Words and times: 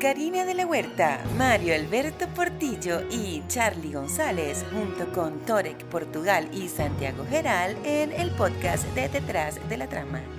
Karina 0.00 0.44
de 0.44 0.54
la 0.54 0.64
Huerta, 0.64 1.20
Mario 1.36 1.74
Alberto 1.74 2.28
Portillo 2.28 3.02
y 3.10 3.42
Charlie 3.48 3.92
González, 3.92 4.64
junto 4.72 5.10
con 5.12 5.40
Torek 5.40 5.84
Portugal 5.86 6.48
y 6.52 6.68
Santiago 6.68 7.26
Geral, 7.28 7.76
en 7.84 8.12
el 8.12 8.30
podcast 8.30 8.84
de 8.94 9.08
Detrás 9.08 9.58
de 9.68 9.76
la 9.76 9.88
Trama. 9.88 10.37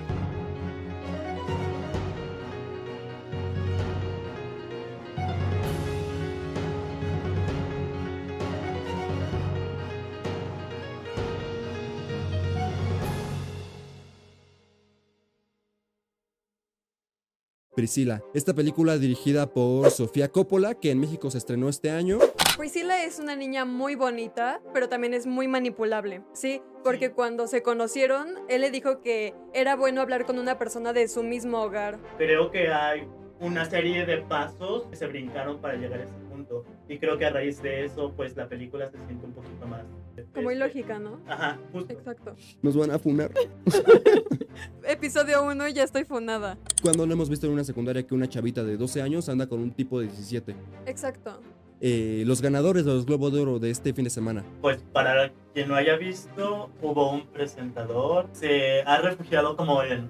Priscila, 17.79 18.21
esta 18.33 18.53
película 18.53 18.97
dirigida 18.97 19.53
por 19.53 19.89
Sofía 19.89 20.27
Coppola, 20.27 20.73
que 20.73 20.91
en 20.91 20.99
México 20.99 21.31
se 21.31 21.37
estrenó 21.37 21.69
este 21.69 21.91
año. 21.91 22.19
Priscila 22.57 23.05
es 23.05 23.19
una 23.19 23.37
niña 23.37 23.63
muy 23.63 23.95
bonita, 23.95 24.59
pero 24.73 24.89
también 24.89 25.13
es 25.13 25.25
muy 25.25 25.47
manipulable, 25.47 26.21
¿sí? 26.33 26.61
Porque 26.83 27.13
cuando 27.13 27.47
se 27.47 27.63
conocieron, 27.63 28.35
él 28.49 28.59
le 28.59 28.69
dijo 28.69 28.99
que 28.99 29.33
era 29.53 29.77
bueno 29.77 30.01
hablar 30.01 30.25
con 30.25 30.39
una 30.39 30.57
persona 30.57 30.91
de 30.91 31.07
su 31.07 31.23
mismo 31.23 31.61
hogar. 31.61 31.99
Creo 32.17 32.51
que 32.51 32.67
hay 32.67 33.07
una 33.39 33.63
serie 33.63 34.05
de 34.05 34.17
pasos 34.17 34.83
que 34.89 34.97
se 34.97 35.07
brincaron 35.07 35.61
para 35.61 35.75
llegar 35.75 36.01
a 36.01 36.03
ese 36.03 36.13
punto. 36.29 36.65
Y 36.89 36.99
creo 36.99 37.17
que 37.17 37.27
a 37.27 37.29
raíz 37.29 37.61
de 37.61 37.85
eso, 37.85 38.11
pues 38.13 38.35
la 38.35 38.49
película 38.49 38.91
se 38.91 38.97
siente 39.05 39.25
un 39.25 39.31
poquito 39.31 39.65
más... 39.65 39.85
Como 40.33 40.51
este, 40.51 40.63
ilógica, 40.63 40.99
¿no? 40.99 41.19
Ajá, 41.27 41.59
justo. 41.71 41.93
Exacto. 41.93 42.35
Nos 42.61 42.75
van 42.75 42.91
a 42.91 42.99
funar. 42.99 43.31
Episodio 44.87 45.43
1 45.43 45.67
y 45.67 45.73
ya 45.73 45.83
estoy 45.83 46.03
fonada. 46.03 46.57
Cuando 46.81 47.05
no 47.05 47.13
hemos 47.13 47.29
visto 47.29 47.47
en 47.47 47.53
una 47.53 47.63
secundaria 47.63 48.05
que 48.05 48.13
una 48.13 48.27
chavita 48.27 48.63
de 48.63 48.77
12 48.77 49.01
años 49.01 49.29
anda 49.29 49.47
con 49.47 49.59
un 49.59 49.71
tipo 49.71 49.99
de 49.99 50.07
17. 50.07 50.55
Exacto. 50.85 51.39
Eh, 51.81 52.23
los 52.25 52.41
ganadores 52.41 52.83
de 52.83 52.91
los 52.93 53.05
Globo 53.05 53.31
de 53.31 53.41
Oro 53.41 53.59
de 53.59 53.69
este 53.69 53.93
fin 53.93 54.03
de 54.03 54.09
semana. 54.09 54.43
Pues 54.61 54.83
para 54.91 55.31
quien 55.53 55.69
no 55.69 55.75
haya 55.75 55.95
visto, 55.95 56.69
hubo 56.81 57.11
un 57.11 57.27
presentador. 57.27 58.27
Se 58.33 58.81
ha 58.81 58.97
refugiado 58.97 59.55
como 59.55 59.81
en 59.83 60.09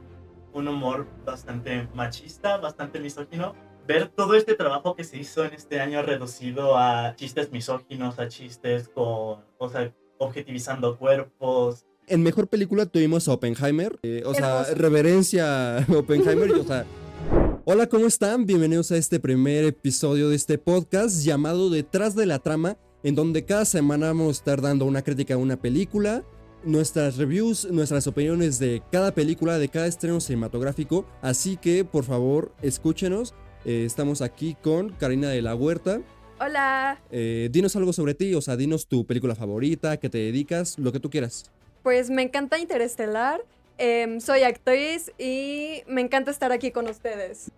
un 0.53 0.67
humor 0.67 1.07
bastante 1.25 1.87
machista, 1.93 2.57
bastante 2.57 2.99
misógino. 2.99 3.53
Ver 3.87 4.07
todo 4.09 4.35
este 4.35 4.55
trabajo 4.55 4.95
que 4.95 5.03
se 5.03 5.17
hizo 5.17 5.45
en 5.45 5.53
este 5.53 5.79
año 5.79 6.01
reducido 6.01 6.77
a 6.77 7.15
chistes 7.15 7.51
misóginos, 7.51 8.19
a 8.19 8.27
chistes 8.27 8.87
con, 8.89 9.43
o 9.57 9.69
sea, 9.69 9.93
objetivizando 10.19 10.97
cuerpos. 10.97 11.85
En 12.07 12.21
mejor 12.23 12.47
película 12.47 12.85
tuvimos 12.85 13.27
a 13.27 13.33
Oppenheimer. 13.33 13.97
eh, 14.03 14.23
o 14.25 14.33
sea, 14.33 14.61
Hermoso. 14.61 14.75
reverencia 14.75 15.77
a 15.79 15.85
Oppenheimer. 15.97 16.49
y, 16.49 16.53
o 16.53 16.63
sea, 16.63 16.85
hola, 17.65 17.87
¿cómo 17.87 18.05
están? 18.05 18.45
Bienvenidos 18.45 18.91
a 18.91 18.97
este 18.97 19.19
primer 19.19 19.63
episodio 19.65 20.29
de 20.29 20.35
este 20.35 20.57
podcast 20.57 21.23
llamado 21.23 21.69
Detrás 21.69 22.15
de 22.15 22.25
la 22.25 22.39
Trama, 22.39 22.77
en 23.03 23.15
donde 23.15 23.45
cada 23.45 23.65
semana 23.65 24.07
vamos 24.07 24.27
a 24.27 24.31
estar 24.31 24.61
dando 24.61 24.85
una 24.85 25.03
crítica 25.03 25.35
a 25.35 25.37
una 25.37 25.55
película, 25.61 26.23
nuestras 26.63 27.15
reviews, 27.17 27.69
nuestras 27.71 28.05
opiniones 28.07 28.59
de 28.59 28.81
cada 28.91 29.13
película, 29.13 29.57
de 29.57 29.69
cada 29.69 29.87
estreno 29.87 30.19
cinematográfico. 30.19 31.05
Así 31.21 31.55
que, 31.57 31.85
por 31.85 32.03
favor, 32.03 32.51
escúchenos. 32.61 33.33
Eh, 33.65 33.83
estamos 33.85 34.21
aquí 34.21 34.55
con 34.61 34.89
Karina 34.89 35.29
de 35.29 35.41
la 35.41 35.53
Huerta. 35.55 36.01
Hola. 36.39 36.99
Eh, 37.11 37.49
dinos 37.51 37.75
algo 37.75 37.91
sobre 37.91 38.13
ti, 38.13 38.33
o 38.33 38.41
sea, 38.41 38.55
dinos 38.55 38.87
tu 38.87 39.05
película 39.05 39.35
favorita, 39.35 39.97
qué 39.97 40.09
te 40.09 40.19
dedicas, 40.19 40.79
lo 40.79 40.91
que 40.91 40.99
tú 40.99 41.09
quieras. 41.09 41.51
Pues 41.83 42.09
me 42.09 42.21
encanta 42.21 42.57
Interestelar. 42.57 43.41
em, 43.77 44.19
soy 44.19 44.43
actriz 44.43 45.11
y 45.17 45.81
me 45.87 46.01
encanta 46.01 46.31
estar 46.31 46.51
aquí 46.51 46.71
con 46.71 46.87
ustedes. 46.87 47.51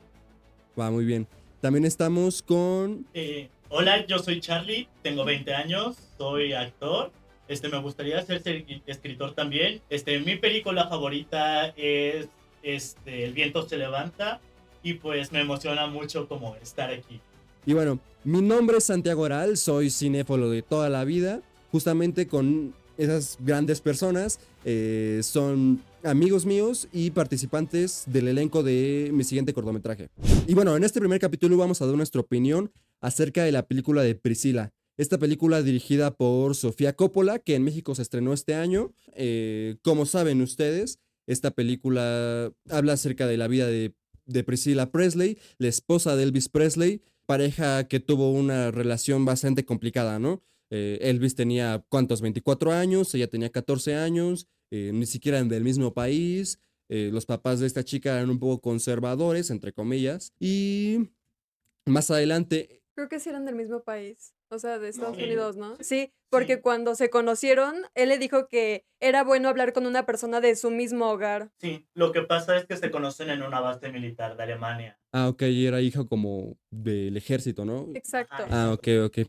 Va 0.80 0.92
muy 0.92 1.04
bien. 1.06 1.28
También 1.62 1.86
estamos 1.86 2.41
con. 2.41 3.06
Eh, 3.14 3.50
hola, 3.70 4.06
yo 4.06 4.20
soy 4.20 4.40
Charlie, 4.40 4.88
tengo 5.02 5.25
20 5.25 5.53
años, 5.53 5.97
soy 6.18 6.53
actor. 6.53 7.12
Este, 7.47 7.70
me 7.70 7.80
gustaría 7.80 8.22
ser 8.24 8.41
ser 8.41 8.66
escritor 8.86 9.34
también. 9.34 9.81
Este, 9.90 10.20
mi 10.20 10.38
película 10.38 10.88
favorita 10.88 11.68
es 11.75 12.28
este, 12.64 13.25
El 13.25 13.34
viento 13.34 13.68
se 13.68 13.78
levanta 13.78 14.40
y 14.84 14.94
pues 14.96 15.31
me 15.31 15.41
emociona 15.41 15.88
mucho 15.88 16.28
como 16.28 16.56
estar 16.58 16.91
aquí. 16.91 17.20
Y 17.66 17.73
bueno, 17.73 17.99
mi 18.23 18.41
nombre 18.41 18.77
es 18.77 18.85
Santiago 18.85 19.25
Aral, 19.25 19.55
soy 19.57 19.89
cinéfilo 19.89 20.49
de 20.49 20.61
toda 20.61 20.89
la 20.89 21.05
vida. 21.05 21.41
Justamente 21.72 22.27
con 22.27 22.73
esas 22.97 23.38
grandes 23.39 23.81
personas 23.81 24.39
eh, 24.66 25.22
son 25.23 25.81
amigos 26.03 26.45
míos 26.45 26.88
y 26.91 27.11
participantes 27.11 28.03
del 28.07 28.27
elenco 28.27 28.63
de 28.63 29.11
mi 29.13 29.23
siguiente 29.23 29.53
cortometraje. 29.53 30.09
Y 30.47 30.53
bueno, 30.53 30.75
en 30.75 30.83
este 30.83 30.99
primer 30.99 31.19
capítulo 31.19 31.55
vamos 31.57 31.81
a 31.81 31.85
dar 31.85 31.95
nuestra 31.95 32.22
opinión 32.22 32.72
acerca 32.99 33.44
de 33.44 33.51
la 33.51 33.67
película 33.67 34.01
de 34.01 34.16
Priscila. 34.16 34.73
Esta 34.97 35.17
película 35.17 35.61
dirigida 35.61 36.11
por 36.11 36.55
Sofía 36.55 36.95
Coppola, 36.95 37.39
que 37.39 37.55
en 37.55 37.63
México 37.63 37.95
se 37.95 38.01
estrenó 38.01 38.33
este 38.33 38.55
año. 38.55 38.91
Eh, 39.16 39.78
como 39.83 40.05
saben 40.05 40.41
ustedes, 40.41 40.99
esta 41.28 41.51
película 41.51 42.51
habla 42.69 42.93
acerca 42.93 43.28
de 43.28 43.38
la 43.38 43.47
vida 43.47 43.67
de, 43.67 43.93
de 44.25 44.43
Priscilla 44.43 44.91
Presley, 44.91 45.38
la 45.57 45.69
esposa 45.69 46.16
de 46.16 46.23
Elvis 46.23 46.49
Presley, 46.49 47.01
pareja 47.26 47.88
que 47.88 48.00
tuvo 48.00 48.32
una 48.32 48.72
relación 48.72 49.26
bastante 49.26 49.66
complicada, 49.66 50.20
¿no? 50.20 50.44
Eh, 50.70 51.00
Elvis 51.02 51.36
tenía, 51.36 51.84
¿cuántos? 51.90 52.22
24 52.22 52.72
años, 52.72 53.14
ella 53.14 53.28
tenía 53.30 53.50
14 53.52 53.96
años, 53.96 54.48
eh, 54.72 54.92
ni 54.94 55.06
siquiera 55.06 55.38
eran 55.38 55.50
del 55.50 55.64
mismo 55.64 55.94
país. 55.94 56.59
eh, 56.94 57.09
los 57.09 57.26
papás 57.26 57.62
de 57.62 57.68
esta 57.68 57.86
chica 57.86 58.18
eran 58.18 58.30
un 58.30 58.38
poco 58.38 58.59
conservadores, 58.59 59.50
entre 59.50 59.72
comillas. 59.72 60.34
Y 60.42 61.12
más 61.86 62.12
adelante, 62.12 62.82
Creo 62.96 63.08
que 63.08 63.20
sí 63.22 63.30
eran 63.30 63.46
del 63.46 63.56
mismo 63.56 63.82
país. 63.84 64.34
O 64.53 64.59
sea, 64.59 64.79
de 64.79 64.89
Estados 64.89 65.16
Sí. 65.16 65.23
Unidos, 65.23 65.56
¿no? 65.56 65.78
Sí, 65.79 66.12
porque 66.29 66.59
cuando 66.59 66.94
se 66.95 67.09
conocieron, 67.09 67.73
él 67.95 68.09
le 68.09 68.17
dijo 68.17 68.47
que 68.50 68.85
era 69.00 69.23
bueno 69.23 69.47
hablar 69.47 69.72
con 69.72 69.85
una 69.85 70.06
persona 70.06 70.41
de 70.41 70.57
su 70.57 70.69
mismo 70.72 71.09
hogar. 71.09 71.51
Sí, 71.62 71.88
lo 71.94 72.12
que 72.12 72.22
pasa 72.23 72.57
es 72.57 72.66
que 72.66 72.75
se 72.75 72.91
conocen 72.91 73.29
en 73.29 73.44
una 73.44 73.61
base 73.61 73.90
militar 73.91 74.35
de 74.35 74.44
Alemania. 74.44 75.00
ah, 75.13 75.29
ok, 75.29 75.41
era 75.44 75.79
hija 75.81 76.03
como 76.06 76.57
del 76.69 77.16
ejército, 77.16 77.63
¿no? 77.63 77.88
Exacto. 77.95 78.44
Ah, 78.50 78.72
ok, 78.73 78.88
ok. 79.06 79.19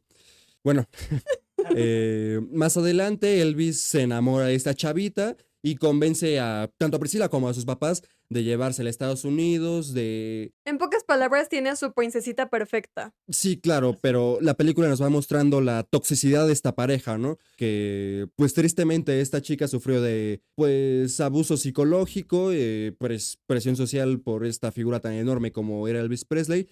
Bueno, 0.64 0.86
eh, 1.76 2.40
más 2.50 2.76
adelante 2.76 3.40
Elvis 3.40 3.80
se 3.80 4.02
enamora 4.02 4.46
de 4.46 4.54
esta 4.56 4.74
chavita 4.74 5.36
y 5.62 5.76
convence 5.76 6.40
a 6.40 6.70
tanto 6.76 6.96
a 6.96 7.00
Priscila 7.00 7.28
como 7.28 7.48
a 7.48 7.54
sus 7.54 7.64
papás 7.64 8.02
de 8.28 8.42
llevársela 8.42 8.88
a 8.88 8.90
Estados 8.90 9.24
Unidos, 9.24 9.92
de... 9.94 10.52
En 10.64 10.78
pocas 10.78 11.04
palabras, 11.04 11.48
tiene 11.48 11.68
a 11.68 11.76
su 11.76 11.92
princesita 11.92 12.48
perfecta. 12.48 13.14
Sí, 13.28 13.60
claro, 13.60 13.98
pero 14.00 14.38
la 14.40 14.54
película 14.54 14.88
nos 14.88 15.02
va 15.02 15.10
mostrando 15.10 15.60
la 15.60 15.82
toxicidad 15.82 16.46
de 16.46 16.52
esta 16.54 16.74
pareja, 16.74 17.18
¿no? 17.18 17.38
Que 17.56 18.26
pues 18.36 18.54
tristemente 18.54 19.20
esta 19.20 19.42
chica 19.42 19.68
sufrió 19.68 20.00
de 20.00 20.40
pues 20.54 21.20
abuso 21.20 21.56
psicológico, 21.56 22.50
eh, 22.52 22.94
pres- 22.98 23.38
presión 23.46 23.76
social 23.76 24.20
por 24.20 24.46
esta 24.46 24.72
figura 24.72 25.00
tan 25.00 25.12
enorme 25.12 25.52
como 25.52 25.86
era 25.86 26.00
Elvis 26.00 26.24
Presley. 26.24 26.68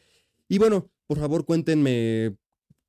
Y 0.48 0.58
bueno, 0.58 0.90
por 1.06 1.18
favor 1.18 1.44
cuéntenme, 1.44 2.36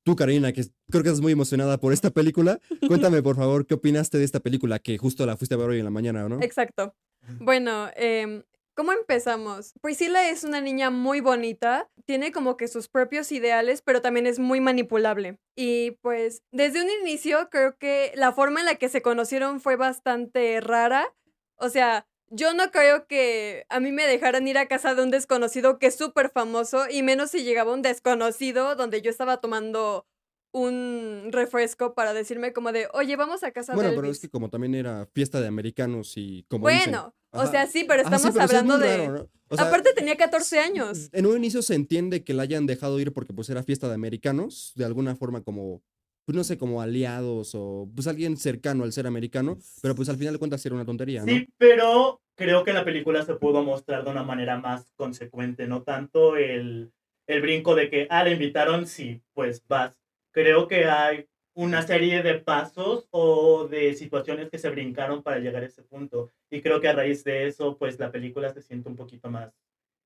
tú 0.04 0.16
Karina, 0.16 0.52
que 0.52 0.64
creo 0.90 1.02
que 1.02 1.08
estás 1.08 1.20
muy 1.20 1.32
emocionada 1.32 1.78
por 1.78 1.92
esta 1.92 2.10
película, 2.10 2.58
cuéntame 2.88 3.22
por 3.22 3.36
favor 3.36 3.66
qué 3.66 3.74
opinaste 3.74 4.18
de 4.18 4.24
esta 4.24 4.40
película 4.40 4.78
que 4.78 4.98
justo 4.98 5.26
la 5.26 5.36
fuiste 5.36 5.54
a 5.54 5.58
ver 5.58 5.70
hoy 5.70 5.78
en 5.78 5.84
la 5.84 5.90
mañana, 5.90 6.28
¿no? 6.28 6.40
Exacto. 6.42 6.94
Bueno, 7.38 7.88
em, 7.94 8.42
¿cómo 8.74 8.92
empezamos? 8.92 9.74
Priscila 9.80 10.28
es 10.28 10.42
una 10.44 10.60
niña 10.60 10.90
muy 10.90 11.20
bonita, 11.20 11.88
tiene 12.04 12.32
como 12.32 12.56
que 12.56 12.66
sus 12.66 12.88
propios 12.88 13.30
ideales, 13.30 13.80
pero 13.82 14.02
también 14.02 14.26
es 14.26 14.38
muy 14.38 14.60
manipulable. 14.60 15.38
Y 15.56 15.92
pues 16.02 16.42
desde 16.50 16.82
un 16.82 16.90
inicio 17.02 17.48
creo 17.50 17.76
que 17.78 18.12
la 18.16 18.32
forma 18.32 18.60
en 18.60 18.66
la 18.66 18.74
que 18.74 18.88
se 18.88 19.02
conocieron 19.02 19.60
fue 19.60 19.76
bastante 19.76 20.60
rara. 20.60 21.14
O 21.56 21.68
sea, 21.68 22.08
yo 22.34 22.54
no 22.54 22.70
creo 22.70 23.06
que 23.06 23.64
a 23.68 23.78
mí 23.80 23.92
me 23.92 24.06
dejaran 24.06 24.46
ir 24.48 24.58
a 24.58 24.66
casa 24.66 24.94
de 24.94 25.02
un 25.02 25.10
desconocido 25.10 25.78
que 25.78 25.86
es 25.86 25.96
súper 25.96 26.30
famoso, 26.30 26.84
y 26.90 27.02
menos 27.02 27.30
si 27.30 27.44
llegaba 27.44 27.72
un 27.72 27.82
desconocido 27.82 28.74
donde 28.76 29.02
yo 29.02 29.10
estaba 29.10 29.36
tomando 29.40 30.06
un 30.54 31.28
refresco 31.32 31.94
para 31.94 32.12
decirme 32.12 32.52
como 32.52 32.72
de, 32.72 32.86
oye, 32.92 33.16
vamos 33.16 33.42
a 33.42 33.52
casa 33.52 33.74
Bueno, 33.74 33.90
de 33.90 33.96
pero 33.96 34.06
Elvis". 34.08 34.18
es 34.18 34.22
que 34.22 34.28
como 34.28 34.50
también 34.50 34.74
era 34.74 35.06
fiesta 35.14 35.40
de 35.40 35.46
americanos 35.48 36.12
y 36.16 36.44
como 36.48 36.68
dicen- 36.68 36.90
Bueno, 36.92 37.14
o 37.30 37.46
sea, 37.46 37.66
sí, 37.66 37.84
pero 37.88 38.02
Ajá, 38.02 38.10
sí, 38.10 38.16
estamos 38.16 38.34
pero 38.36 38.48
sí 38.48 38.56
hablando 38.56 38.78
de... 38.78 38.96
raro, 38.98 39.12
¿no? 39.18 39.28
O 39.48 39.56
sea, 39.56 39.66
Aparte 39.66 39.92
tenía 39.94 40.16
14 40.16 40.60
años. 40.60 41.10
En 41.12 41.26
un 41.26 41.36
inicio 41.36 41.60
se 41.62 41.74
entiende 41.74 42.24
que 42.24 42.32
la 42.34 42.42
hayan 42.44 42.64
dejado 42.66 42.98
ir 43.00 43.12
porque 43.12 43.34
pues 43.34 43.50
era 43.50 43.62
fiesta 43.62 43.86
de 43.88 43.94
americanos, 43.94 44.72
de 44.76 44.86
alguna 44.86 45.14
forma 45.14 45.42
como, 45.42 45.82
pues 46.24 46.34
no 46.36 46.42
sé, 46.44 46.56
como 46.56 46.80
aliados 46.80 47.54
o 47.54 47.86
pues 47.94 48.06
alguien 48.06 48.38
cercano 48.38 48.84
al 48.84 48.92
ser 48.94 49.06
americano, 49.06 49.58
pero 49.82 49.94
pues 49.94 50.08
al 50.08 50.16
final 50.16 50.32
de 50.34 50.38
cuentas 50.38 50.62
sí 50.62 50.68
era 50.68 50.74
una 50.76 50.86
tontería, 50.86 51.20
¿no? 51.20 51.26
Sí, 51.32 51.46
pero 51.58 52.21
creo 52.34 52.64
que 52.64 52.72
la 52.72 52.84
película 52.84 53.22
se 53.22 53.34
pudo 53.34 53.62
mostrar 53.62 54.04
de 54.04 54.10
una 54.10 54.22
manera 54.22 54.58
más 54.58 54.92
consecuente, 54.96 55.66
no 55.66 55.82
tanto 55.82 56.36
el, 56.36 56.92
el 57.26 57.42
brinco 57.42 57.74
de 57.74 57.90
que, 57.90 58.06
ah, 58.10 58.24
le 58.24 58.32
invitaron, 58.32 58.86
sí, 58.86 59.22
pues 59.34 59.62
vas. 59.68 59.98
Creo 60.32 60.66
que 60.66 60.86
hay 60.86 61.28
una 61.54 61.82
serie 61.82 62.22
de 62.22 62.38
pasos 62.38 63.06
o 63.10 63.68
de 63.68 63.94
situaciones 63.94 64.48
que 64.48 64.58
se 64.58 64.70
brincaron 64.70 65.22
para 65.22 65.38
llegar 65.38 65.62
a 65.62 65.66
ese 65.66 65.82
punto. 65.82 66.30
Y 66.50 66.62
creo 66.62 66.80
que 66.80 66.88
a 66.88 66.94
raíz 66.94 67.24
de 67.24 67.46
eso, 67.46 67.76
pues 67.76 67.98
la 67.98 68.10
película 68.10 68.52
se 68.52 68.62
siente 68.62 68.88
un 68.88 68.96
poquito 68.96 69.30
más 69.30 69.52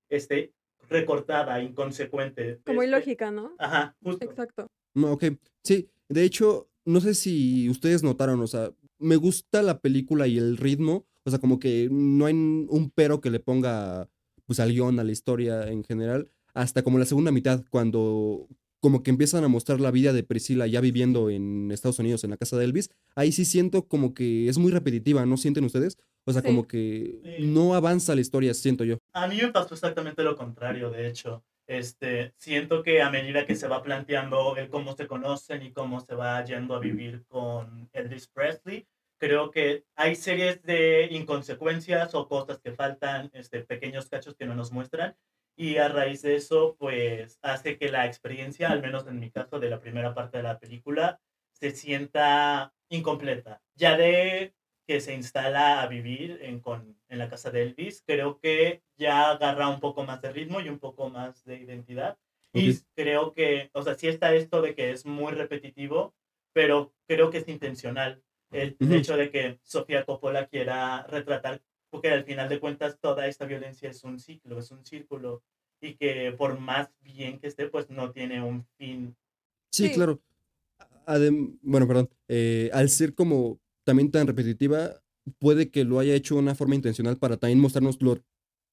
este, 0.09 0.53
recortada, 0.89 1.63
inconsecuente. 1.63 2.61
Como 2.65 2.83
Este, 2.83 2.97
ilógica, 2.97 3.31
¿no? 3.31 3.55
Ajá, 3.59 3.97
justo. 4.03 4.25
Exacto. 4.25 4.67
No, 4.95 5.13
ok, 5.13 5.25
sí, 5.63 5.89
de 6.09 6.25
hecho, 6.25 6.69
no 6.85 7.01
sé 7.01 7.15
si 7.15 7.69
ustedes 7.69 8.03
notaron, 8.03 8.41
o 8.41 8.47
sea, 8.47 8.73
me 8.99 9.17
gusta 9.17 9.63
la 9.63 9.81
película 9.81 10.27
y 10.27 10.39
el 10.39 10.57
ritmo, 10.57 11.07
o 11.27 11.31
sea, 11.31 11.39
como 11.39 11.59
que 11.59 11.89
no 11.91 12.27
hay 12.27 12.35
un 12.35 12.91
pero 12.95 13.21
que 13.21 13.31
le 13.31 13.41
ponga, 13.41 14.09
pues, 14.47 14.61
al 14.61 14.73
guion, 14.73 14.99
a 15.01 15.05
la 15.05 15.13
historia 15.13 15.69
en 15.69 15.85
general, 15.85 16.31
hasta 16.55 16.83
como 16.83 16.99
la 16.99 17.05
segunda 17.05 17.33
mitad, 17.33 17.65
cuando 17.71 18.49
como 18.81 19.03
que 19.03 19.11
empiezan 19.11 19.43
a 19.43 19.49
mostrar 19.49 19.81
la 19.81 19.91
vida 19.91 20.13
de 20.13 20.23
Priscila 20.23 20.67
ya 20.67 20.81
viviendo 20.81 21.29
en 21.31 21.73
Estados 21.73 21.99
Unidos, 21.99 22.23
en 22.25 22.31
la 22.31 22.37
casa 22.37 22.57
de 22.57 22.65
Elvis, 22.67 22.91
ahí 23.17 23.33
sí 23.33 23.45
siento 23.45 23.89
como 23.89 24.15
que 24.15 24.49
es 24.49 24.59
muy 24.59 24.71
repetitiva, 24.71 25.27
¿no 25.27 25.37
sienten 25.37 25.65
ustedes? 25.65 25.99
O 26.25 26.33
sea, 26.33 26.43
Sí. 26.43 26.47
como 26.49 26.67
que 26.69 27.21
Sí. 27.39 27.47
no 27.47 27.75
avanza 27.75 28.15
la 28.15 28.21
historia, 28.21 28.55
siento 28.55 28.85
yo. 28.85 28.99
A 29.13 29.27
mí 29.27 29.39
me 29.39 29.49
pasó 29.49 29.75
exactamente 29.75 30.23
lo 30.23 30.37
contrario, 30.37 30.91
de 30.91 31.09
hecho. 31.09 31.43
Este, 31.67 32.33
siento 32.37 32.85
que 32.85 33.03
a 33.03 33.11
medida 33.11 33.45
que 33.45 33.57
se 33.57 33.67
va 33.67 33.83
planteando 33.83 34.57
el 34.57 34.69
cómo 34.69 34.95
se 34.95 35.09
conocen 35.09 35.63
y 35.65 35.73
cómo 35.73 35.99
se 36.01 36.15
va 36.15 36.45
yendo 36.45 36.77
a 36.77 36.79
vivir 36.79 37.25
con 37.27 37.89
Elvis 37.93 38.29
Presley, 38.29 38.87
creo 39.19 39.51
que 39.51 39.85
hay 39.97 40.15
series 40.17 40.63
de 40.63 41.09
inconsecuencias 41.11 42.15
o 42.15 42.29
cosas 42.29 42.61
que 42.61 42.73
faltan, 42.73 43.31
este, 43.35 43.65
pequeños 43.65 44.09
cachos 44.09 44.35
que 44.37 44.47
no 44.47 44.55
nos 44.55 44.73
muestran. 44.73 45.17
Y 45.59 45.79
a 45.79 45.89
raíz 45.89 46.23
de 46.23 46.37
eso, 46.37 46.77
pues 46.79 47.39
hace 47.43 47.79
que 47.79 47.89
la 47.89 48.07
experiencia, 48.07 48.71
al 48.71 48.83
menos 48.83 49.07
en 49.07 49.19
mi 49.21 49.31
caso 49.31 49.59
de 49.59 49.71
la 49.71 49.81
primera 49.81 50.15
parte 50.15 50.37
de 50.39 50.43
la 50.43 50.59
película, 50.59 51.21
se 51.53 51.71
sienta 51.71 52.75
incompleta. 52.91 53.63
Ya 53.75 53.97
de 53.97 54.55
que 54.87 55.01
se 55.01 55.15
instala 55.15 55.83
a 55.83 55.87
vivir 55.89 56.39
en, 56.43 56.61
con, 56.61 57.01
en 57.09 57.19
la 57.19 57.29
casa 57.29 57.51
de 57.51 57.63
Elvis, 57.63 58.03
creo 58.07 58.39
que 58.39 58.83
ya 58.97 59.31
agarra 59.31 59.69
un 59.69 59.81
poco 59.81 60.05
más 60.05 60.21
de 60.23 60.31
ritmo 60.33 60.61
y 60.61 60.69
un 60.69 60.79
poco 60.79 61.09
más 61.11 61.45
de 61.45 61.57
identidad. 61.57 62.19
Y 62.53 62.71
Ok. 62.71 62.87
creo 62.95 63.33
que, 63.33 63.71
o 63.73 63.83
sea, 63.83 63.95
sí 63.97 64.09
está 64.09 64.35
esto 64.35 64.63
de 64.63 64.75
que 64.75 64.91
es 64.93 65.05
muy 65.07 65.33
repetitivo, 65.33 66.15
pero 66.53 66.95
creo 67.09 67.31
que 67.31 67.39
es 67.39 67.49
intencional. 67.49 68.23
El, 68.51 68.77
hecho 68.93 69.17
de 69.17 69.31
que 69.31 69.59
Sofía 69.63 70.05
Coppola 70.05 70.47
quiera 70.47 71.05
retratar, 71.07 71.63
porque 71.91 72.11
al 72.11 72.25
final 72.25 72.49
de 72.49 72.61
cuentas 72.61 72.99
toda 73.01 73.27
esta 73.27 73.45
violencia 73.45 73.91
es 73.91 74.05
un 74.05 74.19
ciclo, 74.19 74.59
es 74.59 74.71
un 74.71 74.85
círculo, 74.85 75.43
y 75.81 75.95
que 75.95 76.33
por 76.33 76.59
más 76.59 76.89
bien 77.01 77.39
que 77.39 77.49
esté, 77.49 77.69
pues 77.69 77.91
no 77.91 78.13
tiene 78.13 78.43
un 78.43 78.65
fin. 78.79 79.17
Sí, 79.71 79.89
Sí. 79.89 79.95
claro. 79.95 80.21
Adem- 81.07 81.59
bueno, 81.63 81.87
perdón. 81.87 82.09
eh, 82.29 82.71
al 82.73 82.89
ser 82.89 83.15
como 83.15 83.61
también 83.85 84.11
tan 84.11 84.27
repetitiva, 84.27 85.01
puede 85.39 85.71
que 85.71 85.85
lo 85.85 85.99
haya 85.99 86.15
hecho 86.15 86.35
de 86.35 86.41
una 86.41 86.55
forma 86.55 86.75
intencional 86.75 87.19
para 87.19 87.37
también 87.37 87.61
mostrarnos 87.61 88.01
lo 88.01 88.19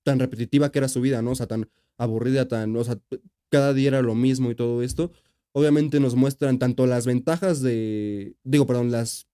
tan 0.04 0.20
repetitiva 0.20 0.72
que 0.72 0.80
era 0.80 0.88
su 0.88 1.02
vida, 1.02 1.22
¿no? 1.22 1.32
O 1.32 1.36
sea, 1.36 1.48
tan 1.48 1.70
aburrida, 1.98 2.48
tan, 2.48 2.76
o 2.76 2.84
sea, 2.84 3.00
cada 3.50 3.74
día 3.74 3.90
era 3.90 4.02
lo 4.02 4.16
mismo 4.16 4.52
y 4.52 4.56
todo 4.56 4.82
esto. 4.84 5.12
Obviamente 5.54 6.00
nos 6.00 6.16
muestran 6.16 6.58
tanto 6.60 6.88
las 6.88 7.06
ventajas 7.06 7.62
de, 7.62 8.36
digo, 8.44 8.66
perdón, 8.66 8.92
las 8.92 9.28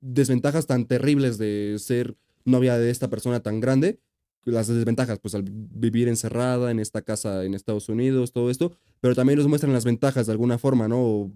desventajas 0.00 0.66
tan 0.66 0.86
terribles 0.86 1.38
de 1.38 1.76
ser 1.78 2.16
novia 2.44 2.78
de 2.78 2.90
esta 2.90 3.08
persona 3.08 3.40
tan 3.40 3.60
grande, 3.60 3.98
las 4.44 4.68
desventajas, 4.68 5.18
pues 5.18 5.34
al 5.34 5.44
vivir 5.44 6.08
encerrada 6.08 6.70
en 6.70 6.78
esta 6.80 7.02
casa 7.02 7.44
en 7.44 7.54
Estados 7.54 7.88
Unidos, 7.88 8.32
todo 8.32 8.50
esto, 8.50 8.72
pero 9.00 9.14
también 9.14 9.38
nos 9.38 9.48
muestran 9.48 9.72
las 9.72 9.84
ventajas 9.84 10.26
de 10.26 10.32
alguna 10.32 10.58
forma, 10.58 10.88
¿no? 10.88 10.98
O, 11.00 11.32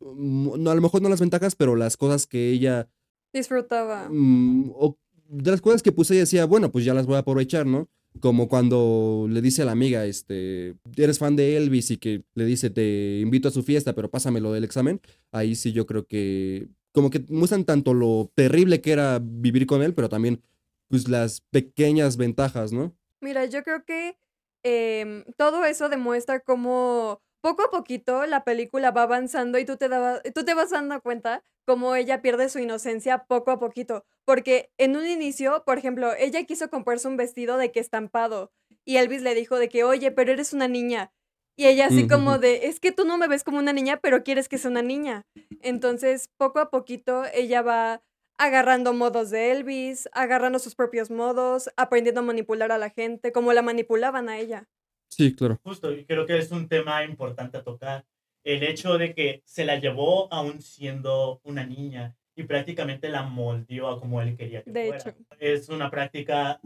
mm, 0.00 0.62
no, 0.62 0.70
a 0.70 0.74
lo 0.74 0.80
mejor 0.80 1.02
no 1.02 1.08
las 1.08 1.20
ventajas, 1.20 1.54
pero 1.54 1.76
las 1.76 1.96
cosas 1.96 2.26
que 2.26 2.50
ella, 2.50 2.88
Disfrutaba. 3.32 4.08
mm, 4.10 4.70
o 4.74 4.96
de 5.28 5.50
las 5.50 5.60
cosas 5.60 5.82
que 5.82 5.92
pues 5.92 6.10
ella 6.10 6.20
decía, 6.20 6.46
bueno, 6.46 6.70
pues 6.70 6.84
ya 6.84 6.94
las 6.94 7.06
voy 7.06 7.16
a 7.16 7.18
aprovechar, 7.18 7.66
¿no? 7.66 7.88
Como 8.20 8.48
cuando 8.48 9.26
le 9.28 9.42
dice 9.42 9.60
a 9.60 9.66
la 9.66 9.72
amiga, 9.72 10.06
este, 10.06 10.76
eres 10.96 11.18
fan 11.18 11.36
de 11.36 11.58
Elvis 11.58 11.90
y 11.90 11.98
que 11.98 12.24
le 12.34 12.46
dice, 12.46 12.70
te 12.70 13.20
invito 13.20 13.48
a 13.48 13.50
su 13.50 13.62
fiesta, 13.62 13.92
pero 13.94 14.08
pásame 14.10 14.40
lo 14.40 14.52
del 14.52 14.64
examen. 14.64 15.00
Ahí 15.32 15.54
sí 15.54 15.72
yo 15.72 15.84
creo 15.84 16.06
que, 16.06 16.68
como 16.96 17.10
que 17.10 17.22
muestran 17.28 17.66
tanto 17.66 17.92
lo 17.92 18.32
terrible 18.34 18.80
que 18.80 18.90
era 18.92 19.20
vivir 19.22 19.66
con 19.66 19.82
él, 19.82 19.92
pero 19.94 20.08
también, 20.08 20.42
pues 20.88 21.08
las 21.08 21.42
pequeñas 21.50 22.16
ventajas, 22.16 22.72
¿no? 22.72 22.96
Mira, 23.20 23.44
yo 23.44 23.62
creo 23.62 23.84
que 23.84 24.16
em, 24.62 25.22
todo 25.36 25.66
eso 25.66 25.90
demuestra 25.90 26.40
cómo 26.40 27.20
poco 27.42 27.64
a 27.66 27.70
poquito 27.70 28.24
la 28.24 28.44
película 28.44 28.92
va 28.92 29.02
avanzando 29.02 29.58
y 29.58 29.66
tú 29.66 29.76
te, 29.76 29.90
daba- 29.90 30.22
tú 30.34 30.42
te 30.46 30.54
vas 30.54 30.70
dando 30.70 30.98
cuenta 31.02 31.42
cómo 31.66 31.94
ella 31.96 32.22
pierde 32.22 32.48
su 32.48 32.60
inocencia 32.60 33.24
poco 33.26 33.50
a 33.50 33.58
poquito. 33.58 34.06
Porque 34.24 34.70
en 34.78 34.96
un 34.96 35.06
inicio, 35.06 35.64
por 35.66 35.76
ejemplo, 35.76 36.14
ella 36.18 36.42
quiso 36.44 36.70
comprarse 36.70 37.08
un 37.08 37.18
vestido 37.18 37.58
de 37.58 37.72
que 37.72 37.80
estampado 37.80 38.52
y 38.86 38.96
Elvis 38.96 39.20
le 39.20 39.34
dijo 39.34 39.58
de 39.58 39.68
que, 39.68 39.84
oye, 39.84 40.12
pero 40.12 40.32
eres 40.32 40.54
una 40.54 40.66
niña. 40.66 41.12
Y 41.56 41.66
ella 41.66 41.86
así 41.86 42.06
como 42.06 42.38
de, 42.38 42.66
es 42.66 42.80
que 42.80 42.92
tú 42.92 43.04
no 43.04 43.16
me 43.16 43.28
ves 43.28 43.42
como 43.42 43.58
una 43.58 43.72
niña, 43.72 43.98
pero 44.02 44.22
quieres 44.22 44.48
que 44.48 44.58
sea 44.58 44.70
una 44.70 44.82
niña. 44.82 45.22
Entonces, 45.62 46.28
poco 46.36 46.58
a 46.58 46.70
poquito, 46.70 47.24
ella 47.32 47.62
va 47.62 48.02
agarrando 48.38 48.92
modos 48.92 49.30
de 49.30 49.52
Elvis, 49.52 50.08
agarrando 50.12 50.58
sus 50.58 50.74
propios 50.74 51.10
modos, 51.10 51.70
aprendiendo 51.76 52.20
a 52.20 52.24
manipular 52.24 52.70
a 52.72 52.78
la 52.78 52.90
gente, 52.90 53.32
como 53.32 53.54
la 53.54 53.62
manipulaban 53.62 54.28
a 54.28 54.38
ella. 54.38 54.68
Sí, 55.08 55.34
claro. 55.34 55.58
Justo, 55.62 55.92
y 55.92 56.04
creo 56.04 56.26
que 56.26 56.36
es 56.36 56.50
un 56.50 56.68
tema 56.68 57.02
importante 57.04 57.56
a 57.56 57.62
tocar. 57.62 58.04
El 58.44 58.62
hecho 58.62 58.98
de 58.98 59.14
que 59.14 59.42
se 59.46 59.64
la 59.64 59.78
llevó 59.78 60.32
aún 60.32 60.60
siendo 60.60 61.40
una 61.42 61.64
niña 61.64 62.14
y 62.36 62.42
prácticamente 62.44 63.08
la 63.08 63.22
moldeó 63.22 63.88
a 63.88 63.98
como 63.98 64.20
él 64.20 64.36
quería 64.36 64.62
que 64.62 64.70
De 64.70 64.88
fuera. 64.88 64.98
hecho. 64.98 65.14
Es 65.38 65.68
una 65.70 65.90
práctica 65.90 66.60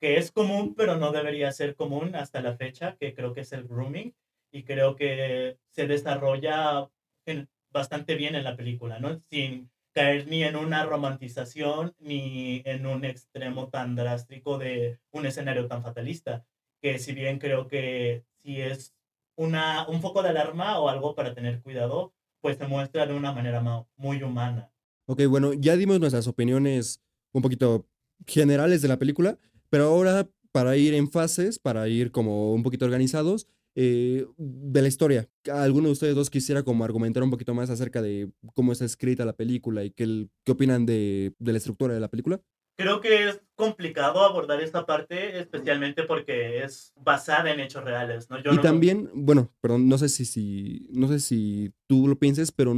que 0.00 0.16
es 0.16 0.32
común, 0.32 0.74
pero 0.74 0.96
no 0.96 1.12
debería 1.12 1.52
ser 1.52 1.76
común 1.76 2.16
hasta 2.16 2.42
la 2.42 2.56
fecha, 2.56 2.96
que 2.98 3.14
creo 3.14 3.32
que 3.32 3.42
es 3.42 3.52
el 3.52 3.68
grooming, 3.68 4.12
y 4.52 4.64
creo 4.64 4.94
que 4.96 5.58
se 5.70 5.86
desarrolla 5.86 6.88
en- 7.26 7.48
bastante 7.70 8.14
bien 8.14 8.34
en 8.34 8.44
la 8.44 8.56
película, 8.56 8.98
¿no? 8.98 9.18
Sin 9.20 9.70
caer 9.92 10.26
ni 10.28 10.44
en 10.44 10.56
una 10.56 10.84
romantización 10.84 11.94
ni 11.98 12.62
en 12.64 12.86
un 12.86 13.04
extremo 13.04 13.68
tan 13.68 13.94
drástico 13.96 14.58
de 14.58 15.00
un 15.10 15.26
escenario 15.26 15.66
tan 15.68 15.82
fatalista 15.82 16.44
que 16.80 16.98
si 16.98 17.12
bien 17.12 17.38
creo 17.38 17.68
que 17.68 18.24
si 18.36 18.60
es 18.60 18.94
una, 19.36 19.86
un 19.88 20.00
foco 20.00 20.22
de 20.22 20.30
alarma 20.30 20.78
o 20.78 20.88
algo 20.88 21.14
para 21.14 21.34
tener 21.34 21.62
cuidado, 21.62 22.12
pues 22.40 22.58
se 22.58 22.66
muestra 22.66 23.06
de 23.06 23.14
una 23.14 23.32
manera 23.32 23.60
ma- 23.60 23.86
muy 23.96 24.22
humana. 24.22 24.70
Ok, 25.06 25.22
bueno, 25.28 25.52
ya 25.52 25.76
dimos 25.76 26.00
nuestras 26.00 26.26
opiniones 26.26 27.00
un 27.32 27.42
poquito 27.42 27.86
generales 28.26 28.82
de 28.82 28.88
la 28.88 28.98
película, 28.98 29.38
pero 29.70 29.84
ahora 29.84 30.28
para 30.52 30.76
ir 30.76 30.92
en 30.94 31.10
fases, 31.10 31.58
para 31.58 31.88
ir 31.88 32.10
como 32.12 32.52
un 32.52 32.62
poquito 32.62 32.84
organizados, 32.84 33.46
eh, 33.74 34.26
de 34.36 34.82
la 34.82 34.88
historia. 34.88 35.28
¿Alguno 35.52 35.86
de 35.88 35.92
ustedes 35.92 36.14
dos 36.14 36.30
quisiera 36.30 36.62
como 36.62 36.84
argumentar 36.84 37.22
un 37.22 37.30
poquito 37.30 37.54
más 37.54 37.70
acerca 37.70 38.02
de 38.02 38.30
cómo 38.54 38.72
está 38.72 38.84
escrita 38.84 39.24
la 39.24 39.32
película 39.36 39.84
y 39.84 39.90
qué, 39.90 40.28
qué 40.44 40.52
opinan 40.52 40.86
de, 40.86 41.34
de 41.38 41.52
la 41.52 41.58
estructura 41.58 41.94
de 41.94 42.00
la 42.00 42.08
película? 42.08 42.40
Creo 42.78 43.00
que 43.00 43.28
es 43.28 43.40
complicado 43.54 44.22
abordar 44.22 44.60
esta 44.62 44.86
parte, 44.86 45.38
especialmente 45.38 46.04
porque 46.04 46.64
es 46.64 46.92
basada 46.96 47.52
en 47.52 47.60
hechos 47.60 47.84
reales, 47.84 48.28
¿no? 48.30 48.42
Yo 48.42 48.50
y 48.52 48.56
no- 48.56 48.62
también, 48.62 49.10
bueno, 49.14 49.52
perdón, 49.60 49.88
no 49.88 49.98
sé 49.98 50.08
si, 50.08 50.24
si, 50.24 50.88
no 50.90 51.06
sé 51.08 51.20
si 51.20 51.72
tú 51.86 52.08
lo 52.08 52.18
pienses, 52.18 52.50
pero 52.50 52.74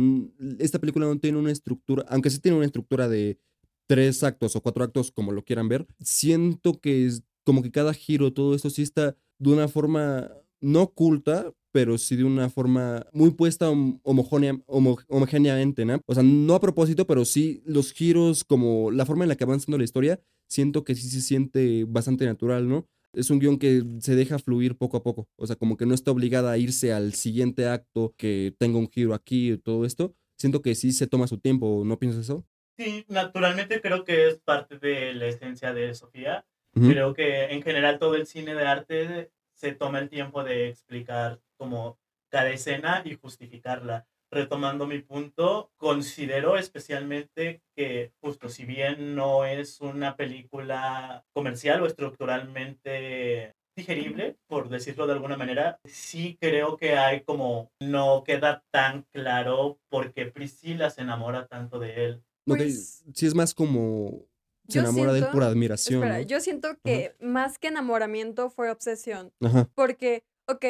esta 0.59 0.79
película 0.81 1.07
no 1.07 1.19
tiene 1.19 1.39
una 1.39 1.53
estructura, 1.53 2.05
aunque 2.09 2.31
sí 2.31 2.41
tiene 2.41 2.57
una 2.57 2.67
estructura 2.67 3.09
de 3.09 3.39
tres 3.87 4.23
actos 4.25 4.57
o 4.57 4.61
cuatro 4.63 4.83
actos, 4.85 5.11
como 5.13 5.31
lo 5.33 5.45
quieran 5.45 5.69
ver, 5.69 5.87
siento 6.01 6.81
que 6.81 7.07
es 7.07 7.23
como 7.45 7.63
que 7.63 7.71
cada 7.71 7.95
giro, 7.95 8.33
todo 8.33 8.55
esto 8.55 8.71
sí 8.71 8.83
está 8.83 9.17
de 9.39 9.53
una 9.53 9.69
forma 9.69 10.31
no 10.61 10.83
oculta, 10.83 11.53
pero 11.73 11.99
sí 11.99 12.17
de 12.17 12.25
una 12.25 12.49
forma 12.51 13.07
muy 13.13 13.31
puesta 13.33 13.71
hom- 13.71 14.01
homogénea, 14.05 14.59
homo- 14.67 14.99
homogéneamente, 15.09 15.85
¿no? 15.85 16.01
O 16.07 16.15
sea, 16.15 16.23
no 16.23 16.55
a 16.55 16.61
propósito, 16.61 17.07
pero 17.07 17.25
sí 17.25 17.63
los 17.67 17.93
giros, 17.93 18.45
como 18.45 18.91
la 18.91 19.07
forma 19.07 19.25
en 19.25 19.29
la 19.31 19.37
que 19.37 19.45
avanzando 19.45 19.79
la 19.79 19.85
historia, 19.85 20.21
siento 20.49 20.85
que 20.85 20.95
sí 20.95 21.09
se 21.09 21.21
siente 21.21 21.85
bastante 21.89 22.27
natural, 22.27 22.69
¿no? 22.69 22.87
Es 23.13 23.31
un 23.31 23.39
guion 23.39 23.59
que 23.59 23.83
se 24.01 24.17
deja 24.17 24.39
fluir 24.39 24.77
poco 24.77 24.97
a 24.97 25.03
poco. 25.03 25.29
O 25.37 25.47
sea, 25.47 25.57
como 25.57 25.77
que 25.77 25.87
no 25.87 25.95
está 25.95 26.11
obligada 26.11 26.51
a 26.53 26.59
irse 26.59 26.93
al 26.93 27.15
siguiente 27.15 27.67
acto, 27.67 28.15
que 28.17 28.55
tenga 28.59 28.79
un 28.79 28.89
giro 28.91 29.15
aquí 29.15 29.53
y 29.53 29.59
todo 29.59 29.85
esto. 29.85 30.15
Siento 30.37 30.63
que 30.63 30.75
sí 30.75 30.93
se 30.93 31.07
toma 31.07 31.29
su 31.29 31.39
tiempo, 31.39 31.83
¿no 31.85 31.99
piensas 31.99 32.25
eso? 32.25 32.45
Sí, 32.77 33.05
naturalmente 33.09 33.81
creo 33.81 34.03
que 34.05 34.27
es 34.29 34.41
parte 34.41 34.79
de 34.81 35.15
la 35.15 35.27
esencia 35.27 35.73
de 35.73 35.95
Sofía. 35.95 36.45
Creo 36.73 37.15
que 37.15 37.45
en 37.45 37.63
general 37.63 38.01
todo 38.01 38.17
el 38.17 38.27
cine 38.27 38.53
de 38.57 38.65
arte 38.67 39.31
se 39.55 39.73
toma 39.73 39.99
el 39.99 40.09
tiempo 40.09 40.45
de 40.45 40.69
explicar 40.69 41.41
como 41.57 41.99
cada 42.31 42.51
escena 42.51 43.03
y 43.05 43.15
justificarla. 43.15 44.07
Retomando 44.31 44.87
mi 44.87 44.99
punto, 44.99 45.71
considero 45.77 46.57
especialmente 46.57 47.63
que 47.77 48.13
justo 48.21 48.49
si 48.49 48.65
bien 48.65 49.15
no 49.15 49.45
es 49.45 49.81
una 49.81 50.17
película 50.17 51.25
comercial 51.33 51.83
o 51.83 51.87
estructuralmente 51.87 53.55
digerible, 53.77 54.37
por 54.47 54.69
decirlo 54.69 55.07
de 55.07 55.13
alguna 55.15 55.37
manera, 55.37 55.79
sí 55.85 56.37
creo 56.41 56.77
que 56.77 56.97
hay 56.97 57.23
como 57.23 57.71
no 57.81 58.23
queda 58.25 58.65
tan 58.73 59.03
claro 59.13 59.79
por 59.89 60.13
qué 60.13 60.27
Priscila 60.27 60.91
se 60.91 61.03
enamora 61.03 61.47
tanto 61.47 61.79
de 61.79 62.05
él. 62.05 62.15
Ok, 62.47 62.57
Pues- 62.59 63.05
sí 63.15 63.27
es 63.27 63.35
más 63.35 63.55
como 63.55 64.27
se 64.69 64.75
Yo 64.77 64.81
enamora 64.83 65.13
de 65.13 65.21
él 65.21 65.27
por 65.33 65.43
admiración. 65.43 66.03
Espera, 66.03 66.19
¿no? 66.19 66.27
yo 66.27 66.41
siento 66.41 66.77
que 66.83 67.15
más 67.21 67.59
que 67.59 67.69
enamoramiento 67.69 68.51
fue 68.51 68.71
obsesión. 68.71 69.33
Ajá. 69.41 69.69
Porque, 69.75 70.25
ok, 70.47 70.65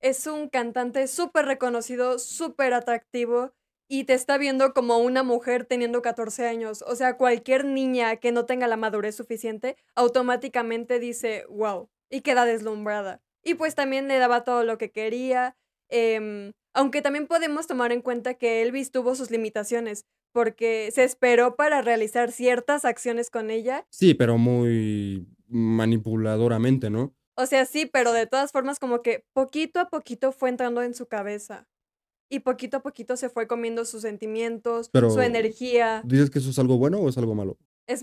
es 0.00 0.26
un 0.26 0.48
cantante 0.48 1.06
súper 1.08 1.46
reconocido, 1.46 2.18
súper 2.18 2.74
atractivo 2.74 3.52
y 3.88 4.04
te 4.04 4.14
está 4.14 4.38
viendo 4.38 4.72
como 4.72 4.98
una 4.98 5.22
mujer 5.22 5.66
teniendo 5.66 6.02
14 6.02 6.46
años. 6.46 6.82
O 6.86 6.96
sea, 6.96 7.16
cualquier 7.16 7.64
niña 7.64 8.16
que 8.16 8.32
no 8.32 8.46
tenga 8.46 8.66
la 8.66 8.76
madurez 8.76 9.14
suficiente 9.14 9.76
automáticamente 9.94 10.98
dice, 10.98 11.44
wow, 11.48 11.88
y 12.10 12.22
queda 12.22 12.44
deslumbrada. 12.44 13.22
Y 13.42 13.54
pues 13.54 13.74
también 13.74 14.08
le 14.08 14.18
daba 14.18 14.44
todo 14.44 14.64
lo 14.64 14.78
que 14.78 14.90
quería. 14.90 15.56
em, 15.90 16.52
aunque 16.74 17.02
también 17.02 17.26
podemos 17.28 17.66
tomar 17.66 17.92
en 17.92 18.02
cuenta 18.02 18.34
que 18.34 18.62
Elvis 18.62 18.90
tuvo 18.90 19.14
sus 19.14 19.30
limitaciones, 19.30 20.06
porque 20.34 20.90
se 20.92 21.04
esperó 21.04 21.54
para 21.54 21.80
realizar 21.80 22.32
ciertas 22.32 22.84
acciones 22.84 23.30
con 23.30 23.50
ella 23.50 23.86
Sí, 23.88 24.14
pero 24.14 24.36
muy 24.36 25.26
manipuladoramente, 25.48 26.90
¿no? 26.90 27.14
O 27.36 27.46
sea, 27.46 27.64
sí, 27.64 27.86
pero 27.86 28.12
de 28.12 28.26
todas 28.26 28.50
formas 28.52 28.78
como 28.78 29.00
que 29.00 29.24
poquito 29.32 29.78
a 29.80 29.88
poquito 29.88 30.32
fue 30.32 30.48
entrando 30.50 30.82
en 30.82 30.94
su 30.94 31.06
cabeza. 31.06 31.66
Y 32.28 32.40
poquito 32.40 32.78
a 32.78 32.82
poquito 32.82 33.16
se 33.16 33.28
fue 33.28 33.46
comiendo 33.46 33.84
sus 33.84 34.02
sentimientos, 34.02 34.88
Pero- 34.90 35.10
su 35.10 35.20
energía. 35.20 36.02
¿Dices 36.04 36.30
que 36.30 36.40
eso 36.40 36.50
es 36.50 36.58
algo 36.58 36.78
bueno 36.78 36.98
o 36.98 37.08
es 37.08 37.16
algo 37.16 37.34
malo? 37.34 37.56
Es, 37.86 38.02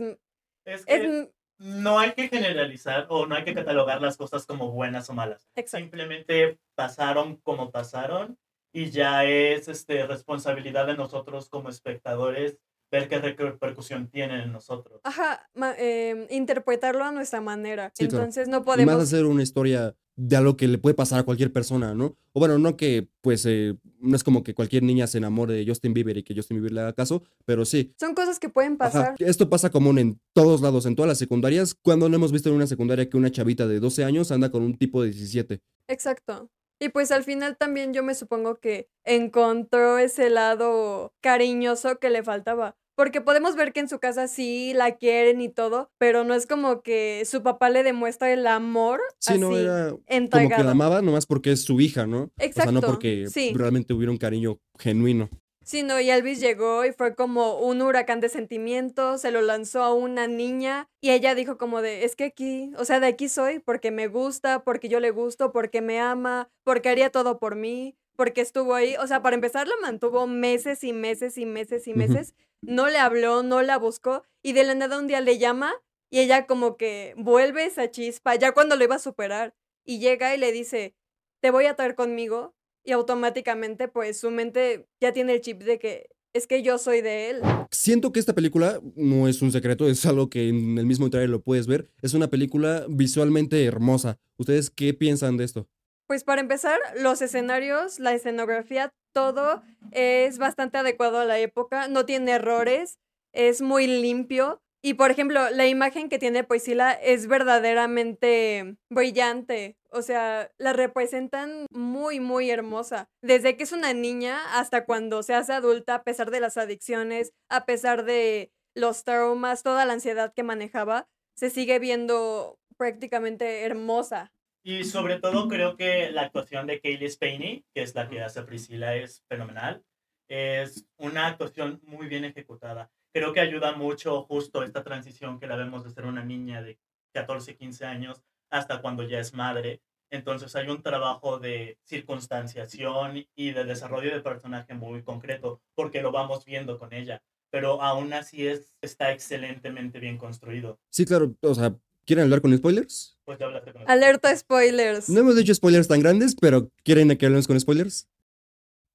Es 0.66 0.86
que 0.86 0.96
es 0.96 1.30
no 1.58 2.00
hay 2.00 2.14
que 2.14 2.28
generalizar 2.30 3.08
o 3.10 3.26
no 3.28 3.36
hay 3.36 3.44
que 3.44 3.54
catalogar 3.54 4.02
las 4.02 4.18
cosas 4.18 4.46
como 4.46 4.72
buenas 4.72 5.10
o 5.10 5.14
malas. 5.14 5.48
exacto. 5.56 5.84
Simplemente 5.84 6.60
pasaron 6.76 7.36
como 7.38 7.72
pasaron 7.72 8.38
y 8.74 8.90
ya 8.90 9.25
es 9.25 9.68
este, 9.68 10.06
responsabilidad 10.08 10.88
de 10.88 10.96
nosotros 10.96 11.50
como 11.50 11.70
espectadores 11.70 12.58
ver 12.92 13.08
qué 13.08 13.20
repercusión 13.20 14.10
tienen 14.10 14.42
en 14.42 14.51
nosotros. 14.51 15.00
Ajá, 15.06 15.50
ma- 15.56 15.75
em, 15.78 16.28
interpretarlo 16.30 17.06
a 17.06 17.12
nuestra 17.13 17.40
manera. 17.40 17.92
Sí, 17.96 18.06
claro. 18.08 18.25
Entonces 18.25 18.50
no 18.50 18.58
Y 18.58 18.60
más 18.60 18.66
podemos... 18.66 18.96
hacer 19.04 19.25
una 19.25 19.44
historia 19.44 19.96
de 20.18 20.36
algo 20.36 20.58
que 20.58 20.68
le 20.68 20.78
puede 20.78 20.94
pasar 20.94 21.20
a 21.20 21.24
cualquier 21.24 21.54
persona, 21.54 21.96
¿no? 21.96 22.18
O 22.34 22.40
bueno, 22.42 22.60
no 22.60 22.75
que, 22.75 23.08
pues, 23.22 23.46
eh, 23.46 23.75
no 24.01 24.13
es 24.16 24.25
como 24.25 24.44
que 24.44 24.54
cualquier 24.54 24.84
niña 24.84 25.08
se 25.08 25.20
enamore 25.20 25.54
de 25.54 25.66
Justin 25.66 25.94
Bieber 25.94 26.18
y 26.18 26.24
que 26.24 26.36
Justin 26.36 26.58
Bieber 26.58 26.74
le 26.74 26.82
haga 26.82 26.94
caso, 26.94 27.24
pero 27.46 27.63
sí. 27.63 27.94
Son 27.98 28.13
cosas 28.13 28.40
que 28.40 28.50
pueden 28.50 28.74
Ajá, 28.74 28.92
pasar. 28.92 29.16
Esto 29.20 29.50
pasa 29.50 29.70
común 29.70 29.98
en 29.98 30.20
todos 30.34 30.60
lados, 30.60 30.86
en 30.86 30.96
todas 30.98 31.08
las 31.08 31.18
secundarias. 31.18 31.74
Cuando 31.74 32.10
no 32.10 32.18
hemos 32.18 32.34
visto 32.34 32.50
en 32.50 32.56
una 32.56 32.68
secundaria 32.68 33.10
que 33.10 33.16
una 33.16 33.32
chavita 33.32 33.68
de 33.68 33.80
12 33.80 34.04
años 34.04 34.32
anda 34.34 34.51
con 34.51 34.63
un 34.63 34.78
tipo 34.78 35.01
de 35.01 35.12
17? 35.12 35.62
Exacto. 35.88 36.50
Y 36.82 36.90
pues 36.90 37.12
al 37.12 37.24
final 37.24 37.58
también 37.58 37.94
yo 37.94 38.02
me 38.02 38.16
supongo 38.16 38.60
que 38.60 38.90
encontró 39.06 40.00
ese 40.00 40.32
lado 40.32 41.14
cariñoso 41.22 42.00
que 42.00 42.10
le 42.10 42.24
faltaba. 42.24 42.76
Porque 42.96 43.22
podemos 43.22 43.56
ver 43.56 43.72
que 43.72 43.82
en 43.82 43.88
su 43.88 44.00
casa 44.00 44.28
sí 44.28 44.74
la 44.74 44.98
quieren 44.98 45.42
y 45.42 45.50
todo, 45.50 45.92
pero 46.00 46.24
no 46.24 46.34
es 46.34 46.48
como 46.48 46.82
que 46.82 47.22
su 47.26 47.44
papá 47.44 47.70
le 47.70 47.84
demuestra 47.84 48.34
el 48.34 48.48
amor 48.48 49.00
Sí, 49.20 49.38
no, 49.38 49.50
así, 49.50 49.60
era 49.60 49.90
como 50.30 50.50
que 50.50 50.64
la 50.64 50.72
amaba 50.72 51.04
nomás 51.04 51.28
porque 51.28 51.52
es 51.52 51.62
su 51.62 51.80
hija, 51.80 52.08
¿no? 52.08 52.24
O 52.24 52.32
sea, 52.38 52.66
no 52.66 52.80
Exacto, 52.80 52.82
porque 52.82 53.28
sí. 53.30 53.54
realmente 53.56 53.94
hubiera 53.94 54.12
un 54.12 54.18
cariño 54.18 54.60
genuino. 54.80 55.30
Sí, 55.72 55.84
no, 55.84 56.01
y 56.01 56.10
Elvis 56.12 56.42
llegó 56.42 56.84
y 56.84 56.92
fue 56.92 57.16
como 57.16 57.58
un 57.62 57.82
huracán 57.82 58.20
de 58.20 58.28
sentimientos, 58.28 59.22
se 59.22 59.32
lo 59.32 59.42
lanzó 59.42 59.82
a 59.84 59.94
una 59.94 60.28
niña 60.28 60.90
y 61.00 61.12
ella 61.12 61.34
dijo 61.34 61.58
como 61.58 61.82
de, 61.82 62.04
es 62.04 62.18
que 62.18 62.25
aquí, 62.25 62.74
o 62.78 62.84
sea, 62.84 63.00
de 63.00 63.08
aquí 63.08 63.30
soy 63.30 63.60
porque 63.60 63.90
me 63.90 64.08
gusta, 64.08 64.66
porque 64.66 64.90
yo 64.90 65.00
le 65.00 65.12
gusto, 65.12 65.54
porque 65.54 65.80
me 65.80 65.98
ama, 65.98 66.50
porque 66.66 66.90
haría 66.90 67.10
todo 67.10 67.40
por 67.40 67.56
mí, 67.56 67.96
porque 68.18 68.42
estuvo 68.42 68.75
ahí, 68.75 68.98
o 68.98 69.08
sea, 69.08 69.22
para 69.22 69.36
empezar 69.36 69.66
la 69.66 69.75
mantuvo 69.82 70.28
meses 70.28 70.84
y 70.84 70.92
meses 70.92 71.38
y 71.38 71.46
meses 71.46 71.88
y 71.88 71.94
meses, 71.94 72.36
no 72.62 72.90
le 72.90 72.98
habló, 72.98 73.42
no 73.42 73.62
la 73.62 73.78
buscó 73.78 74.24
y 74.44 74.51
de 74.51 74.66
la 74.66 74.75
nada 74.75 75.00
un 75.00 75.08
día 75.08 75.22
le 75.22 75.38
llama 75.38 75.74
y 76.10 76.20
ella 76.20 76.48
como 76.48 76.75
que 76.75 77.13
vuelve 77.16 77.63
esa 77.63 77.90
chispa 77.90 78.36
ya 78.36 78.51
cuando 78.51 78.75
lo 78.75 78.84
iba 78.84 78.96
a 78.96 79.00
superar 79.00 79.56
y 79.86 80.00
llega 80.00 80.36
y 80.36 80.38
le 80.38 80.51
dice, 80.51 80.96
te 81.40 81.50
voy 81.50 81.66
a 81.68 81.78
traer 81.78 81.96
conmigo 81.96 82.54
y 82.84 82.92
automáticamente 82.92 83.88
pues 83.88 84.20
su 84.20 84.32
mente 84.32 84.88
ya 85.00 85.12
tiene 85.14 85.34
el 85.34 85.42
chip 85.42 85.64
de 85.64 85.80
que 85.80 86.10
es 86.34 86.48
que 86.48 86.64
yo 86.64 86.78
soy 86.78 87.02
de 87.02 87.30
él. 87.30 87.42
Siento 87.72 88.12
que 88.12 88.20
esta 88.20 88.34
película 88.34 88.80
no 88.96 89.28
es 89.28 89.42
un 89.42 89.52
secreto, 89.52 89.88
es 89.88 90.06
algo 90.06 90.30
que 90.30 90.50
en 90.50 90.78
el 90.78 90.86
mismo 90.86 91.10
trailer 91.10 91.30
lo 91.30 91.42
puedes 91.42 91.68
ver. 91.68 91.90
Es 92.02 92.14
una 92.14 92.30
película 92.30 92.86
visualmente 92.88 93.64
hermosa. 93.66 94.18
¿Ustedes 94.38 94.70
qué 94.70 94.94
piensan 94.94 95.38
de 95.38 95.44
esto? 95.44 95.68
Pues 96.08 96.24
para 96.24 96.42
empezar, 96.42 96.80
los 96.98 97.22
escenarios, 97.22 98.00
la 98.00 98.14
escenografía, 98.14 98.94
todo 99.14 99.62
es 99.92 100.38
bastante 100.38 100.78
adecuado 100.78 101.20
a 101.20 101.26
la 101.26 101.40
época, 101.40 101.88
no 101.88 102.06
tiene 102.06 102.32
errores, 102.32 103.00
es 103.34 103.62
muy 103.62 103.88
limpio. 103.88 104.62
Y 104.84 104.96
por 104.96 105.12
ejemplo, 105.12 105.50
la 105.52 105.68
imagen 105.68 106.10
que 106.10 106.18
tiene 106.18 106.44
Priscila 106.44 106.92
es 106.92 107.28
verdaderamente 107.28 108.78
brillante. 108.90 109.78
O 109.92 110.02
sea, 110.02 110.52
la 110.58 110.74
representan 110.74 111.68
muy, 111.72 112.20
muy 112.20 112.50
hermosa. 112.50 113.08
Desde 113.22 113.58
que 113.58 113.64
es 113.64 113.74
una 113.74 113.94
niña 113.94 114.40
hasta 114.60 114.86
cuando 114.86 115.22
se 115.22 115.36
hace 115.36 115.54
adulta, 115.54 115.96
a 115.96 116.04
pesar 116.04 116.32
de 116.32 116.40
las 116.40 116.58
adicciones, 116.58 117.32
a 117.50 117.66
pesar 117.66 118.06
de 118.06 118.52
los 118.74 119.04
traumas, 119.04 119.62
toda 119.62 119.86
la 119.86 119.94
ansiedad 119.94 120.34
que 120.34 120.44
manejaba, 120.44 121.08
se 121.36 121.52
sigue 121.52 121.78
viendo 121.78 122.58
prácticamente 122.78 123.64
hermosa. 123.64 124.32
Y 124.64 124.84
sobre 124.84 125.20
todo 125.20 125.48
creo 125.48 125.76
que 125.76 126.10
la 126.12 126.24
actuación 126.24 126.66
de 126.68 126.80
Kaylee 126.80 127.10
Spaney, 127.10 127.66
que 127.74 127.84
es 127.84 127.94
la 127.94 128.10
que 128.10 128.22
hace 128.22 128.44
Priscila, 128.44 128.96
es 128.96 129.24
fenomenal. 129.28 129.84
Es 130.28 130.88
una 130.98 131.28
actuación 131.28 131.82
muy 131.84 132.08
bien 132.08 132.26
ejecutada. 132.26 132.90
Creo 133.13 133.34
que 133.34 133.39
ayuda 133.41 133.74
mucho 133.75 134.24
justo 134.24 134.63
esta 134.63 134.84
transición 134.84 135.39
que 135.39 135.48
la 135.48 135.56
vemos 135.58 135.84
de 135.84 135.91
ser 135.91 136.06
una 136.06 136.24
niña 136.24 136.62
de 136.62 136.80
14, 137.13 137.56
15 137.58 137.86
años 137.86 138.22
hasta 138.50 138.82
cuando 138.82 139.03
ya 139.03 139.20
es 139.20 139.34
madre. 139.34 139.82
Entonces 140.10 140.56
hay 140.56 140.68
un 140.70 140.82
trabajo 140.82 141.39
de 141.39 141.77
circunstanciación 141.86 143.25
y 143.36 143.51
de 143.51 143.63
desarrollo 143.63 144.13
de 144.13 144.22
personaje 144.22 144.74
muy 144.74 145.03
concreto, 145.03 145.62
porque 145.75 146.01
lo 146.01 146.12
vamos 146.12 146.46
viendo 146.46 146.77
con 146.80 146.94
ella. 146.94 147.22
Pero 147.50 147.82
aún 147.82 148.13
así 148.13 148.48
es, 148.48 148.74
está 148.82 149.12
excelentemente 149.12 150.00
bien 150.00 150.18
construido. 150.18 150.80
Sí, 150.89 151.06
claro, 151.06 151.34
o 151.41 151.56
sea, 151.56 151.75
¿quieren 152.06 152.24
hablar 152.24 152.41
con 152.41 152.56
spoilers? 152.58 153.18
Pues 153.25 153.39
ya 153.39 153.46
hablaste 153.46 153.74
con 153.74 153.89
Alerta 153.89 154.36
spoilers. 154.36 155.10
No 155.10 155.20
hemos 155.20 155.36
dicho 155.36 155.53
spoilers 155.53 155.88
tan 155.88 156.00
grandes, 156.00 156.36
pero 156.36 156.70
¿quieren 156.84 157.18
que 157.18 157.25
hablemos 157.25 157.48
con 157.48 157.60
spoilers? 157.60 158.08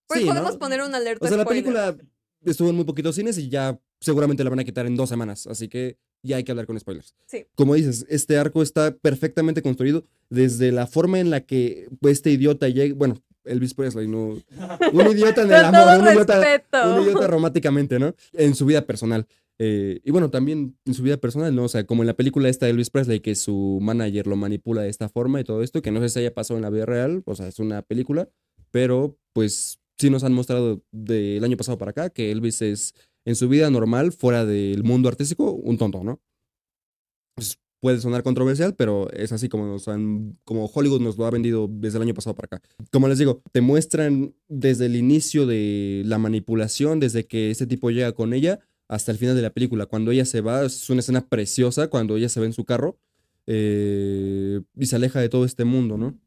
Pues 0.06 0.20
Sí, 0.20 0.26
¿no? 0.26 0.32
podemos 0.32 0.56
poner 0.56 0.82
una 0.82 0.99
alerta 0.99 1.25
O 1.25 1.28
sea, 1.28 1.37
la 1.37 1.42
spoiler. 1.44 1.64
película 1.64 1.96
estuvo 2.45 2.71
en 2.71 2.76
muy 2.76 2.85
poquitos 2.85 3.14
cines 3.14 3.38
y 3.38 3.49
ya 3.49 3.78
seguramente 4.00 4.45
la 4.45 4.50
van 4.50 4.61
a 4.61 4.64
quitar 4.64 4.87
en 4.87 4.97
dos 4.97 5.09
semanas, 5.09 5.47
así 5.47 5.69
que 5.69 5.99
ya 6.23 6.37
hay 6.37 6.45
que 6.45 6.52
hablar 6.52 6.66
con 6.66 6.78
spoilers. 6.78 7.14
Sí. 7.26 7.47
Como 7.55 7.75
dices, 7.75 8.05
este 8.09 8.37
arco 8.37 8.62
está 8.62 8.97
perfectamente 8.97 9.62
construido 9.62 10.05
desde 10.28 10.73
la 10.73 10.87
forma 10.87 11.21
en 11.21 11.31
la 11.31 11.43
que 11.43 11.88
este 12.02 12.31
idiota 12.31 12.69
llega, 12.69 12.95
bueno, 12.95 13.23
Elvis 13.45 13.75
Presley, 13.75 14.09
no, 14.09 14.38
un 14.93 15.07
idiota 15.11 15.43
en 15.43 15.49
el 15.52 15.64
amor, 15.64 16.00
un 16.00 16.09
idiota, 16.09 16.64
un 16.85 17.02
idiota 17.02 17.26
románticamente, 17.28 17.99
¿no? 17.99 18.14
En 18.33 18.55
su 18.55 18.66
vida 18.66 18.83
personal. 18.83 19.26
Eh, 19.59 20.00
y 20.05 20.11
bueno, 20.11 20.31
también 20.31 20.76
en 20.85 20.95
su 20.95 21.02
vida 21.02 21.16
personal, 21.16 21.55
¿no? 21.55 21.64
O 21.64 21.69
sea, 21.69 21.85
como 21.85 22.02
en 22.02 22.09
la 22.09 22.14
película 22.14 22.49
esta 22.49 22.66
de 22.66 22.73
Elvis 22.73 22.90
Presley, 22.90 23.21
que 23.21 23.35
su 23.35 23.78
manager 23.81 24.26
lo 24.26 24.37
manipula 24.37 24.83
de 24.83 24.90
esta 24.90 25.09
forma 25.09 25.40
y 25.40 25.45
todo 25.45 25.62
esto, 25.62 25.81
que 25.81 25.90
no 25.90 26.00
sé 26.00 26.09
si 26.11 26.19
haya 26.19 26.35
pasado 26.35 26.59
en 26.59 26.62
la 26.62 26.71
vida 26.71 26.85
real, 26.85 27.23
o 27.25 27.35
sea, 27.35 27.49
es 27.49 27.59
una 27.59 27.83
película, 27.83 28.28
pero 28.71 29.16
pues 29.33 29.78
sí 29.99 30.11
nos 30.11 30.25
han 30.25 30.33
mostrado 30.33 30.83
del 30.93 31.43
año 31.45 31.57
pasado 31.57 31.79
para 31.79 31.91
acá 31.91 32.11
que 32.11 32.31
Elvis 32.31 32.62
es 32.62 32.95
en 33.25 33.35
su 33.37 33.49
vida 33.49 33.71
normal, 33.71 34.12
fuera 34.12 34.45
del 34.45 34.85
mundo 34.85 35.09
artístico, 35.09 35.53
un 35.53 35.79
tonto, 35.79 36.05
¿no? 36.05 36.21
Pues, 37.35 37.59
puede 37.81 38.00
sonar 38.00 38.23
controversial, 38.23 38.75
pero 38.75 39.11
es 39.12 39.33
así 39.33 39.49
como, 39.49 39.67
nos 39.67 39.87
han- 39.88 40.38
como 40.45 40.67
Hollywood 40.67 41.00
nos 41.00 41.19
lo 41.19 41.26
ha 41.26 41.31
vendido 41.31 41.69
desde 41.71 41.99
el 41.99 42.03
año 42.03 42.15
pasado 42.15 42.35
para 42.35 42.47
acá. 42.47 42.62
Como 42.91 43.09
les 43.09 43.19
digo, 43.19 43.43
te 43.53 43.61
muestran 43.61 44.35
desde 44.49 44.87
el 44.87 44.97
inicio 44.97 45.47
de 45.47 46.03
la 46.07 46.19
manipulación, 46.19 47.00
desde 47.00 47.26
que 47.26 47.50
este 47.50 47.67
tipo 47.67 47.91
llega 47.91 48.12
con 48.12 48.33
ella, 48.33 48.61
hasta 48.88 49.12
el 49.12 49.19
final 49.19 49.35
de 49.37 49.43
la 49.43 49.50
película. 49.50 49.87
Cuando 49.87 50.11
ella 50.12 50.25
se 50.25 50.41
va, 50.41 50.65
es 50.65 50.88
una 50.91 51.00
escena 51.00 51.29
preciosa, 51.29 51.88
cuando 51.88 52.17
ella 52.17 52.29
se 52.29 52.41
ve 52.41 52.47
en 52.47 52.53
su 52.53 52.65
carro 52.65 52.99
eh, 53.49 54.61
y 54.76 54.87
se 54.87 54.97
aleja 54.97 55.21
de 55.21 55.29
todo 55.29 55.45
este 55.45 55.65
mundo, 55.65 55.97
¿no? 55.97 56.19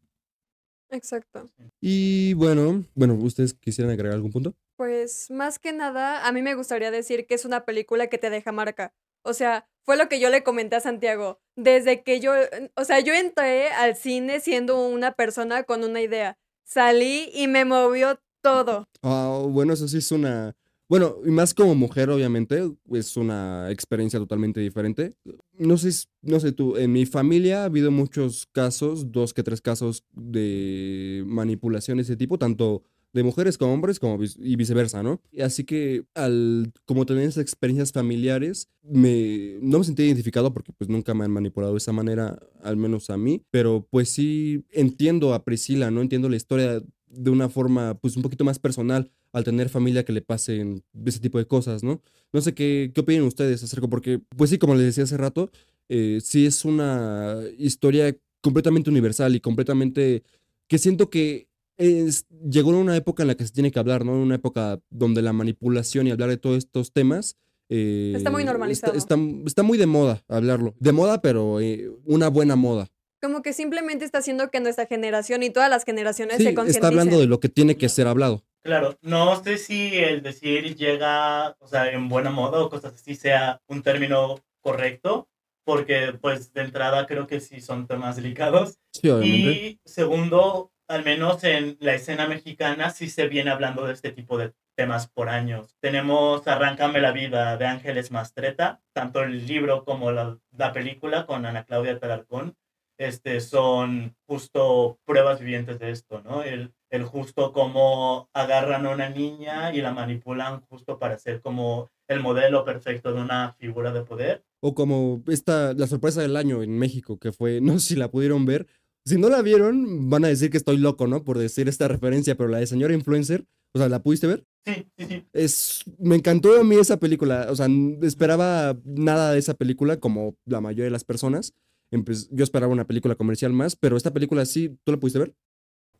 Exacto. 0.92 1.46
Y 1.82 2.34
bueno, 2.34 2.86
bueno, 2.96 3.16
¿ustedes 3.16 3.54
quisieran 3.54 3.94
agregar 3.94 4.16
algún 4.16 4.32
punto? 4.32 4.56
Pues 4.76 5.30
más 5.30 5.60
que 5.60 5.74
nada, 5.74 6.26
a 6.26 6.32
mí 6.32 6.42
me 6.42 6.56
gustaría 6.56 6.92
decir 6.92 7.28
que 7.28 7.36
es 7.36 7.46
una 7.46 7.66
película 7.66 8.08
que 8.08 8.18
te 8.18 8.30
deja 8.30 8.52
marca. 8.52 8.94
O 9.24 9.34
sea, 9.34 9.68
fue 9.84 9.98
lo 9.98 10.08
que 10.08 10.20
yo 10.20 10.30
le 10.30 10.44
comenté 10.44 10.76
a 10.78 10.80
Santiago. 10.80 11.40
Desde 11.56 12.04
que 12.04 12.20
yo, 12.20 12.34
o 12.76 12.86
sea, 12.86 13.00
yo 13.00 13.14
entré 13.14 13.70
al 13.70 13.96
cine 13.96 14.40
siendo 14.40 14.88
una 14.88 15.14
persona 15.14 15.64
con 15.64 15.84
una 15.84 16.02
idea. 16.02 16.38
Salí 16.64 17.30
y 17.34 17.48
me 17.48 17.66
movió 17.66 18.20
todo. 18.42 18.88
Ah, 19.02 19.44
bueno, 19.48 19.74
eso 19.74 19.88
sí 19.88 19.98
es 19.98 20.12
una... 20.12 20.56
Bueno, 20.90 21.18
y 21.24 21.30
más 21.30 21.54
como 21.54 21.76
mujer, 21.76 22.10
obviamente, 22.10 22.68
es 22.92 23.16
una 23.16 23.70
experiencia 23.70 24.18
totalmente 24.18 24.60
diferente. 24.60 25.14
No 25.60 25.78
sé, 25.78 26.08
no 26.24 26.40
sé 26.40 26.52
tú, 26.52 26.78
en 26.78 26.92
mi 26.92 27.06
familia 27.06 27.62
ha 27.62 27.66
habido 27.66 27.92
muchos 27.92 28.48
casos, 28.52 29.12
dos 29.12 29.36
que 29.36 29.44
tres 29.44 29.62
casos 29.62 30.04
de 30.14 31.24
manipulación 31.28 31.98
de 31.98 32.04
ese 32.04 32.18
tipo, 32.18 32.40
tanto 32.40 32.82
de 33.14 33.22
mujeres 33.22 33.58
como 33.58 33.74
hombres 33.74 34.00
como 34.00 34.18
y 34.24 34.56
viceversa, 34.56 35.04
¿no? 35.04 35.22
Así 35.40 35.64
que 35.64 36.06
al 36.16 36.72
como 36.86 37.06
tener 37.06 37.24
esas 37.24 37.44
experiencias 37.44 37.92
familiares, 37.92 38.70
me, 38.82 39.60
no 39.62 39.80
me 39.80 39.86
sentí 39.86 40.04
identificado 40.04 40.54
porque 40.54 40.74
pues 40.74 40.90
nunca 40.90 41.14
me 41.14 41.24
han 41.26 41.32
manipulado 41.32 41.74
de 41.74 41.80
esa 41.80 41.92
manera, 41.92 42.40
al 42.64 42.78
menos 42.78 43.12
a 43.12 43.18
mí, 43.18 43.44
pero 43.52 43.88
pues 43.92 44.10
sí 44.10 44.66
entiendo 44.72 45.36
a 45.36 45.44
Priscila, 45.44 45.92
¿no? 45.92 46.02
Entiendo 46.02 46.30
la 46.30 46.36
historia 46.36 46.84
de 47.08 47.30
una 47.30 47.50
forma 47.50 47.96
pues 47.96 48.16
un 48.16 48.24
poquito 48.24 48.44
más 48.44 48.60
personal 48.60 49.12
al 49.34 49.44
tener 49.44 49.70
familia 49.70 50.04
que 50.06 50.12
le 50.14 50.22
pasen 50.22 50.84
ese 51.06 51.20
tipo 51.20 51.38
de 51.38 51.46
cosas, 51.46 51.84
¿no? 51.84 52.02
No 52.34 52.42
sé 52.42 52.54
qué, 52.54 52.92
qué 52.94 53.02
opinan 53.02 53.24
ustedes 53.24 53.64
acerca, 53.64 53.88
porque 53.88 54.20
pues 54.38 54.50
sí, 54.50 54.58
como 54.58 54.76
les 54.76 54.86
decía 54.86 55.04
hace 55.04 55.18
rato, 55.18 55.52
eh, 55.90 56.20
sí 56.24 56.46
es 56.46 56.66
una 56.66 57.38
historia 57.58 58.16
completamente 58.42 58.90
universal 58.90 59.36
y 59.36 59.40
completamente 59.40 60.24
que 60.68 60.78
siento 60.78 61.10
que 61.10 61.48
es- 61.78 62.26
llegó 62.50 62.72
en 62.72 62.76
una 62.78 62.96
época 62.96 63.24
en 63.24 63.28
la 63.28 63.36
que 63.36 63.46
se 63.46 63.52
tiene 63.54 63.72
que 63.72 63.80
hablar, 63.80 64.04
¿no? 64.06 64.14
En 64.14 64.20
una 64.20 64.36
época 64.36 64.80
donde 64.90 65.22
la 65.22 65.34
manipulación 65.34 66.08
y 66.08 66.12
hablar 66.12 66.30
de 66.30 66.38
todos 66.38 66.58
estos 66.58 66.92
temas. 66.92 67.38
eh, 67.72 68.14
Está 68.16 68.32
muy 68.32 68.44
normalizado. 68.44 68.94
Está, 68.98 69.14
está- 69.16 69.30
está 69.46 69.64
muy 69.64 69.78
de 69.78 69.86
moda 69.86 70.24
hablarlo. 70.28 70.74
De 70.80 70.92
moda, 70.92 71.22
pero 71.22 71.60
eh, 71.62 71.90
una 72.04 72.28
buena 72.28 72.56
moda. 72.56 72.90
Como 73.22 73.42
que 73.44 73.54
simplemente 73.54 74.06
está 74.06 74.18
haciendo 74.20 74.50
que 74.50 74.60
nuestra 74.60 74.86
generación 74.88 75.44
y 75.44 75.50
todas 75.52 75.70
las 75.70 75.84
generaciones 75.86 76.38
Sí, 76.38 76.44
se 76.44 76.50
está 76.72 76.88
hablando 76.88 77.20
de 77.20 77.28
lo 77.28 77.40
que 77.40 77.50
tiene 77.50 77.78
que 77.78 77.88
ser 77.90 78.08
hablado. 78.08 78.44
Claro, 78.64 78.98
no 79.02 79.42
sé 79.42 79.58
si 79.58 79.98
el 79.98 80.22
decir 80.22 80.76
llega, 80.76 81.56
o 81.60 81.68
sea, 81.68 81.92
en 81.92 82.10
buena 82.10 82.30
moda 82.30 82.60
o 82.60 82.70
cosas 82.70 82.94
así 82.94 83.16
sea 83.16 83.62
un 83.68 83.84
término 83.84 84.40
correcto, 84.62 85.30
porque 85.64 86.14
pues 86.20 86.52
de 86.54 86.62
entrada 86.62 87.06
creo 87.06 87.26
que 87.26 87.40
sí 87.40 87.62
son 87.62 87.88
temas 87.88 88.18
delicados. 88.18 88.78
Sí. 88.92 89.10
Y 89.10 89.80
segundo, 89.86 90.72
al 90.88 91.06
menos 91.06 91.44
en 91.44 91.78
la 91.80 91.94
escena 91.94 92.28
mexicana 92.28 92.90
sí 92.90 93.10
se 93.10 93.28
viene 93.28 93.52
hablando 93.52 93.86
de 93.86 93.94
este 93.94 94.12
tipo 94.12 94.38
de 94.38 94.54
temas 94.76 95.08
por 95.08 95.30
años. 95.30 95.76
Tenemos 95.80 96.48
Arráncame 96.48 97.00
la 97.00 97.12
vida 97.12 97.56
de 97.58 97.66
Ángeles 97.66 98.12
Mastreta, 98.12 98.82
tanto 98.94 99.22
el 99.22 99.46
libro 99.46 99.86
como 99.86 100.12
la, 100.12 100.38
la 100.52 100.74
película 100.74 101.26
con 101.26 101.46
Ana 101.46 101.64
Claudia 101.64 102.00
Talarcón. 102.00 102.56
Este, 102.98 103.40
son 103.40 104.18
justo 104.26 105.00
pruebas 105.06 105.40
vivientes 105.40 105.80
de 105.80 105.92
esto, 105.92 106.22
¿no? 106.22 106.44
El, 106.44 106.74
el 106.90 107.04
justo 107.06 107.54
cómo 107.54 108.30
agarran 108.34 108.86
a 108.86 108.92
una 108.92 109.10
niña 109.10 109.74
y 109.74 109.82
la 109.82 109.94
manipulan 109.94 110.62
justo 110.70 110.98
para 110.98 111.18
ser 111.18 111.42
como 111.42 111.90
el 112.08 112.22
modelo 112.22 112.66
perfecto 112.66 113.14
de 113.14 113.22
una 113.22 113.54
figura 113.60 113.92
de 113.94 114.02
poder. 114.02 114.44
O 114.62 114.74
como 114.74 115.24
esta, 115.28 115.74
la 115.74 115.88
sorpresa 115.88 116.22
del 116.22 116.36
año 116.36 116.64
en 116.64 116.78
México, 116.78 117.18
que 117.20 117.32
fue, 117.32 117.62
no 117.62 117.80
sé 117.80 117.90
si 117.90 117.96
la 117.96 118.10
pudieron 118.12 118.46
ver. 118.46 118.68
Si 119.06 119.18
no 119.18 119.30
la 119.30 119.42
vieron, 119.42 120.10
van 120.10 120.26
a 120.26 120.28
decir 120.28 120.50
que 120.52 120.58
estoy 120.58 120.78
loco, 120.78 121.08
¿no? 121.08 121.24
Por 121.24 121.38
decir 121.38 121.68
esta 121.70 121.88
referencia, 121.88 122.36
pero 122.36 122.50
la 122.50 122.58
de 122.60 122.68
señora 122.68 122.94
influencer, 122.94 123.46
o 123.74 123.80
sea, 123.80 123.88
¿la 123.90 124.04
pudiste 124.04 124.28
ver? 124.28 124.44
Sí, 124.66 124.86
sí, 124.98 125.06
sí. 125.06 125.26
Es, 125.34 125.84
me 125.98 126.16
encantó 126.16 126.60
a 126.60 126.64
mí 126.64 126.76
esa 126.76 126.98
película, 127.00 127.48
o 127.50 127.56
sea, 127.56 127.68
esperaba 128.02 128.78
nada 128.84 129.32
de 129.32 129.40
esa 129.40 129.54
película, 129.54 129.98
como 130.00 130.36
la 130.46 130.60
mayoría 130.62 130.86
de 130.86 130.92
las 130.92 131.06
personas. 131.06 131.54
Empe- 131.92 132.28
yo 132.32 132.44
esperaba 132.44 132.72
una 132.74 132.86
película 132.86 133.16
comercial 133.16 133.54
más, 133.54 133.76
pero 133.76 133.96
esta 133.98 134.12
película 134.14 134.46
sí, 134.46 134.78
¿tú 134.84 134.92
la 134.92 135.00
pudiste 135.00 135.20
ver? 135.20 135.34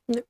No. 0.08 0.22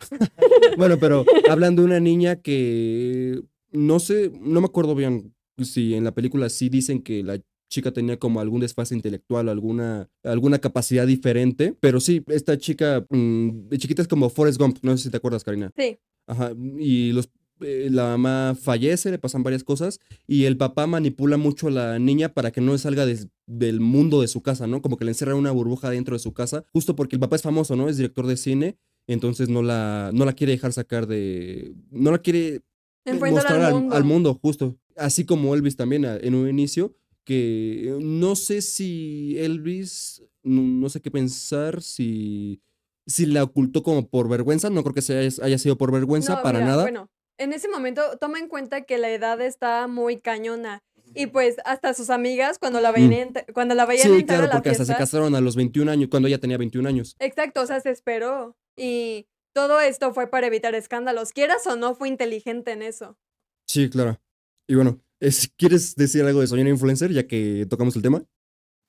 bueno, 0.76 0.98
pero 0.98 1.24
hablan 1.48 1.76
de 1.76 1.82
una 1.82 2.00
niña 2.00 2.36
que 2.36 3.42
no 3.72 4.00
sé, 4.00 4.30
no 4.40 4.60
me 4.60 4.66
acuerdo 4.66 4.94
bien 4.94 5.34
si 5.58 5.94
en 5.94 6.04
la 6.04 6.12
película 6.12 6.48
sí 6.48 6.68
dicen 6.68 7.02
que 7.02 7.22
la 7.22 7.40
chica 7.68 7.92
tenía 7.92 8.18
como 8.18 8.40
algún 8.40 8.60
desfase 8.60 8.94
intelectual, 8.94 9.48
alguna, 9.48 10.08
alguna 10.22 10.58
capacidad 10.58 11.06
diferente, 11.06 11.74
pero 11.80 12.00
sí, 12.00 12.24
esta 12.28 12.56
chica 12.56 13.04
mm, 13.10 13.68
de 13.68 13.78
chiquita 13.78 14.02
es 14.02 14.08
como 14.08 14.30
Forrest 14.30 14.58
Gump, 14.58 14.78
no 14.82 14.96
sé 14.96 15.04
si 15.04 15.10
te 15.10 15.18
acuerdas, 15.18 15.44
Karina. 15.44 15.70
Sí, 15.76 15.98
Ajá, 16.26 16.52
y 16.78 17.12
los, 17.12 17.30
eh, 17.60 17.88
la 17.90 18.04
mamá 18.16 18.54
fallece, 18.54 19.10
le 19.10 19.18
pasan 19.18 19.42
varias 19.42 19.64
cosas, 19.64 19.98
y 20.26 20.44
el 20.44 20.56
papá 20.56 20.86
manipula 20.86 21.38
mucho 21.38 21.68
a 21.68 21.70
la 21.70 21.98
niña 21.98 22.28
para 22.28 22.50
que 22.50 22.60
no 22.60 22.76
salga 22.76 23.06
del 23.46 23.80
mundo 23.80 24.20
de 24.20 24.28
su 24.28 24.42
casa, 24.42 24.66
¿no? 24.66 24.82
Como 24.82 24.96
que 24.96 25.06
le 25.06 25.12
encierra 25.12 25.32
en 25.32 25.38
una 25.38 25.50
burbuja 25.50 25.90
dentro 25.90 26.14
de 26.14 26.20
su 26.20 26.32
casa, 26.32 26.64
justo 26.72 26.94
porque 26.94 27.16
el 27.16 27.20
papá 27.20 27.36
es 27.36 27.42
famoso, 27.42 27.76
¿no? 27.76 27.88
Es 27.88 27.96
director 27.96 28.26
de 28.26 28.36
cine, 28.36 28.76
entonces 29.08 29.48
no 29.48 29.62
la, 29.62 30.10
no 30.14 30.24
la 30.24 30.32
quiere 30.34 30.52
dejar 30.52 30.72
sacar 30.72 31.06
de... 31.08 31.74
No 31.90 32.10
la 32.12 32.18
quiere 32.18 32.60
mostrar 33.04 33.60
al 33.62 33.74
mundo. 33.74 33.94
al 33.96 34.04
mundo, 34.04 34.34
justo. 34.40 34.76
Así 34.96 35.24
como 35.24 35.54
Elvis 35.54 35.76
también 35.76 36.04
a- 36.04 36.16
en 36.16 36.34
un 36.34 36.48
inicio, 36.48 36.94
que 37.24 37.96
no 38.00 38.36
sé 38.36 38.62
si 38.62 39.36
Elvis, 39.38 40.22
no, 40.42 40.62
no 40.62 40.88
sé 40.88 41.00
qué 41.00 41.10
pensar, 41.10 41.82
si, 41.82 42.60
si 43.06 43.26
la 43.26 43.42
ocultó 43.44 43.82
como 43.82 44.08
por 44.08 44.28
vergüenza, 44.28 44.70
no 44.70 44.82
creo 44.82 44.94
que 44.94 45.02
se 45.02 45.16
haya, 45.40 45.58
sido 45.58 45.76
por 45.78 45.92
vergüenza 45.92 46.36
No, 46.36 46.42
para 46.42 46.58
mira, 46.58 46.70
nada. 46.70 46.82
Bueno, 46.82 47.10
en 47.38 47.52
ese 47.52 47.68
momento 47.68 48.02
toma 48.20 48.38
en 48.38 48.48
cuenta 48.48 48.82
que 48.82 48.98
la 48.98 49.10
edad 49.10 49.40
está 49.40 49.86
muy 49.88 50.18
cañona. 50.20 50.82
Y 51.14 51.26
pues 51.26 51.56
hasta 51.64 51.94
sus 51.94 52.10
amigas 52.10 52.58
cuando 52.58 52.80
la 52.82 52.92
veían, 52.92 53.12
ent- 53.32 53.52
cuando 53.54 53.74
la 53.74 53.86
veían 53.86 54.08
Mm. 54.08 54.14
Sí, 54.14 54.20
entrar 54.20 54.36
claro, 54.38 54.44
a 54.44 54.46
la 54.48 54.52
porque 54.60 54.70
hasta 54.70 54.84
se 54.84 54.94
casaron 54.94 55.34
a 55.34 55.40
los 55.40 55.56
21 55.56 55.88
años, 55.90 56.08
cuando 56.10 56.28
ella 56.28 56.38
tenía 56.38 56.58
21 56.58 56.86
años. 56.86 57.16
Exacto, 57.18 57.62
o 57.62 57.66
sea, 57.66 57.80
se 57.80 57.90
esperó. 57.90 58.56
Y 58.78 59.26
todo 59.54 59.80
esto 59.80 60.12
fue 60.14 60.28
para 60.28 60.46
evitar 60.46 60.74
escándalos. 60.74 61.32
Quieras 61.32 61.66
o 61.66 61.76
no, 61.76 61.94
fue 61.94 62.08
inteligente 62.08 62.72
en 62.72 62.82
eso. 62.82 63.18
Sí, 63.66 63.90
claro. 63.90 64.20
Y 64.68 64.74
bueno, 64.76 65.00
es- 65.20 65.50
¿quieres 65.56 65.94
decir 65.96 66.24
algo 66.24 66.40
de 66.40 66.46
Soñar 66.46 66.68
Influencer, 66.68 67.10
ya 67.12 67.26
que 67.26 67.66
tocamos 67.68 67.96
el 67.96 68.02
tema? 68.02 68.22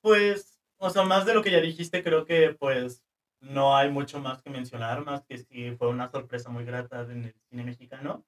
Pues, 0.02 0.60
o 0.78 0.90
sea, 0.90 1.04
más 1.04 1.26
de 1.26 1.34
lo 1.34 1.42
que 1.42 1.52
ya 1.52 1.60
dijiste, 1.62 2.04
creo 2.04 2.26
que 2.26 2.56
pues 2.60 3.02
no 3.42 3.76
hay 3.76 3.90
mucho 3.90 4.20
más 4.20 4.42
que 4.42 4.50
mencionar, 4.50 5.04
más 5.06 5.24
que 5.26 5.38
si 5.40 5.72
fue 5.78 5.90
una 5.90 6.10
sorpresa 6.12 6.50
muy 6.50 6.66
grata 6.66 7.02
en 7.10 7.26
el 7.26 7.36
cine 7.50 7.64
mexicano. 7.64 8.26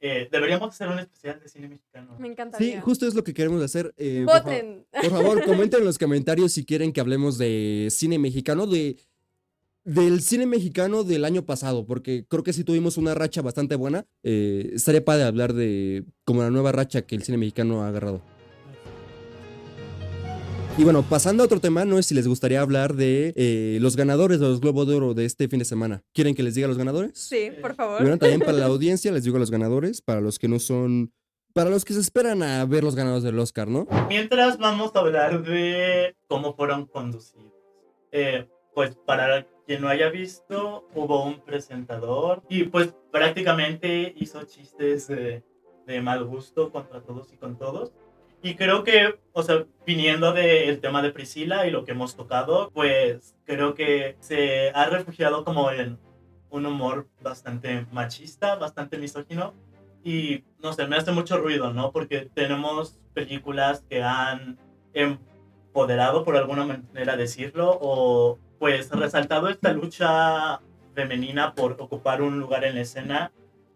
Eh, 0.00 0.28
deberíamos 0.30 0.68
hacer 0.68 0.88
un 0.88 0.98
especial 0.98 1.40
de 1.40 1.48
cine 1.48 1.66
mexicano. 1.68 2.16
Me 2.18 2.26
Sí, 2.26 2.32
encantaría. 2.32 2.80
justo 2.82 3.06
es 3.06 3.14
lo 3.14 3.24
que 3.24 3.32
queremos 3.32 3.62
hacer. 3.62 3.94
eh, 3.96 4.24
por 4.26 4.34
fa- 4.34 4.42
Voten. 4.42 4.86
Por 4.90 5.10
favor, 5.10 5.44
comenten 5.70 5.80
en 5.80 5.86
los 5.86 5.98
comentarios 5.98 6.52
si 6.52 6.64
quieren 6.66 6.92
que 6.92 7.00
hablemos 7.00 7.38
de 7.38 7.88
cine 7.90 8.18
mexicano, 8.18 8.66
de 8.66 8.98
del 9.84 10.22
cine 10.22 10.46
mexicano 10.46 11.04
del 11.04 11.24
año 11.24 11.44
pasado, 11.44 11.86
porque 11.86 12.24
creo 12.26 12.42
que 12.42 12.52
sí 12.52 12.64
tuvimos 12.64 12.96
una 12.96 13.14
racha 13.14 13.42
bastante 13.42 13.76
buena. 13.76 14.06
Eh, 14.22 14.70
estaría 14.72 15.04
padre 15.04 15.24
hablar 15.24 15.52
de 15.52 16.04
como 16.24 16.42
la 16.42 16.50
nueva 16.50 16.72
racha 16.72 17.02
que 17.02 17.14
el 17.14 17.22
cine 17.22 17.38
mexicano 17.38 17.82
ha 17.82 17.88
agarrado. 17.88 18.22
Y 20.76 20.82
bueno, 20.82 21.04
pasando 21.08 21.44
a 21.44 21.46
otro 21.46 21.60
tema, 21.60 21.84
no 21.84 21.96
sé 21.96 22.02
si 22.02 22.14
les 22.16 22.26
gustaría 22.26 22.60
hablar 22.60 22.94
de 22.94 23.32
eh, 23.36 23.78
los 23.80 23.94
ganadores 23.94 24.40
de 24.40 24.48
los 24.48 24.60
Globos 24.60 24.88
de 24.88 24.94
Oro 24.96 25.14
de 25.14 25.24
este 25.24 25.46
fin 25.46 25.60
de 25.60 25.64
semana. 25.64 26.02
¿Quieren 26.12 26.34
que 26.34 26.42
les 26.42 26.56
diga 26.56 26.66
los 26.66 26.78
ganadores? 26.78 27.12
Sí, 27.16 27.52
por 27.62 27.76
favor. 27.76 28.00
bueno, 28.00 28.18
también 28.18 28.40
para 28.40 28.54
la 28.54 28.66
audiencia 28.66 29.12
les 29.12 29.22
digo 29.22 29.36
a 29.36 29.40
los 29.40 29.52
ganadores, 29.52 30.02
para 30.02 30.20
los 30.20 30.40
que 30.40 30.48
no 30.48 30.58
son, 30.58 31.12
para 31.52 31.70
los 31.70 31.84
que 31.84 31.92
se 31.92 32.00
esperan 32.00 32.42
a 32.42 32.64
ver 32.64 32.82
los 32.82 32.96
ganadores 32.96 33.22
del 33.22 33.38
Oscar, 33.38 33.68
¿no? 33.68 33.86
Mientras 34.08 34.58
vamos 34.58 34.90
a 34.96 34.98
hablar 34.98 35.44
de 35.44 36.16
cómo 36.26 36.56
fueron 36.56 36.86
conducidos. 36.86 37.52
Eh, 38.10 38.48
pues 38.74 38.96
para 39.06 39.46
quien 39.66 39.82
no 39.82 39.88
haya 39.88 40.10
visto, 40.10 40.86
hubo 40.94 41.24
un 41.24 41.40
presentador 41.40 42.42
y 42.48 42.64
pues 42.64 42.94
prácticamente 43.10 44.12
hizo 44.16 44.42
chistes 44.44 45.08
de, 45.08 45.42
mal 46.02 46.24
gusto 46.24 46.70
contra 46.72 47.00
todos 47.00 47.32
y 47.32 47.36
con 47.36 47.56
todos. 47.56 47.92
Y 48.42 48.56
creo 48.56 48.84
que, 48.84 49.18
o 49.32 49.42
sea, 49.42 49.64
viniendo 49.86 50.32
del 50.32 50.80
tema 50.80 51.00
de 51.00 51.12
Priscila 51.12 51.66
y 51.66 51.70
lo 51.70 51.84
que 51.84 51.92
hemos 51.92 52.14
tocado, 52.14 52.70
pues 52.74 53.36
creo 53.44 53.74
que 53.74 54.16
se 54.20 54.70
ha 54.74 54.86
refugiado 54.86 55.44
como 55.44 55.70
en 55.70 55.98
un 56.50 56.66
humor 56.66 57.08
bastante 57.22 57.86
machista, 57.90 58.56
bastante 58.56 58.98
misógino. 58.98 59.54
Y 60.02 60.44
no 60.62 60.74
sé, 60.74 60.86
me 60.86 60.96
hace 60.96 61.12
mucho 61.12 61.38
ruido, 61.38 61.72
¿no? 61.72 61.90
Porque 61.90 62.28
tenemos 62.34 62.98
películas 63.14 63.82
que 63.88 64.02
han 64.02 64.58
empoderado, 64.92 66.24
por 66.24 66.36
alguna 66.36 66.66
manera 66.66 67.16
decirlo, 67.16 67.78
o 67.80 68.38
pues 68.58 68.90
resaltado 68.90 69.48
esta 69.48 69.72
lucha 69.72 70.60
femenina 70.94 71.54
por 71.54 71.76
ocupar 71.80 72.22
un 72.22 72.38
lugar 72.38 72.64
en 72.64 72.76
la 72.76 72.82
escena, 72.82 73.32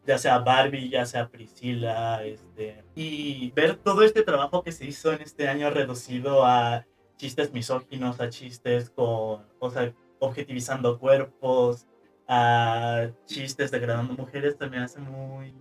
ya 0.07 0.19
sea 0.19 0.39
Barbie, 0.39 0.89
ya 0.89 1.05
sea 1.05 1.29
Priscila, 1.29 2.25
este, 2.25 2.85
y 2.95 3.51
ver 3.51 3.77
todo 3.77 4.03
este 4.03 4.23
trabajo 4.23 4.63
que 4.63 4.73
se 4.73 4.87
hizo 4.87 5.13
en 5.13 5.21
este 5.21 5.49
año 5.49 5.71
reducido 5.71 6.45
a 6.45 6.87
chistes 7.17 7.53
misóginos, 7.53 8.21
a 8.21 8.31
chistes 8.31 8.91
con, 8.91 9.43
o 9.59 9.71
sea, 9.71 9.93
objetivizando 10.21 10.99
cuerpos, 10.99 11.87
a 12.27 13.11
chistes 13.27 13.71
degradando 13.71 14.15
mujeres, 14.15 14.57
también 14.57 14.85
hace 14.85 15.01
muy... 15.01 15.55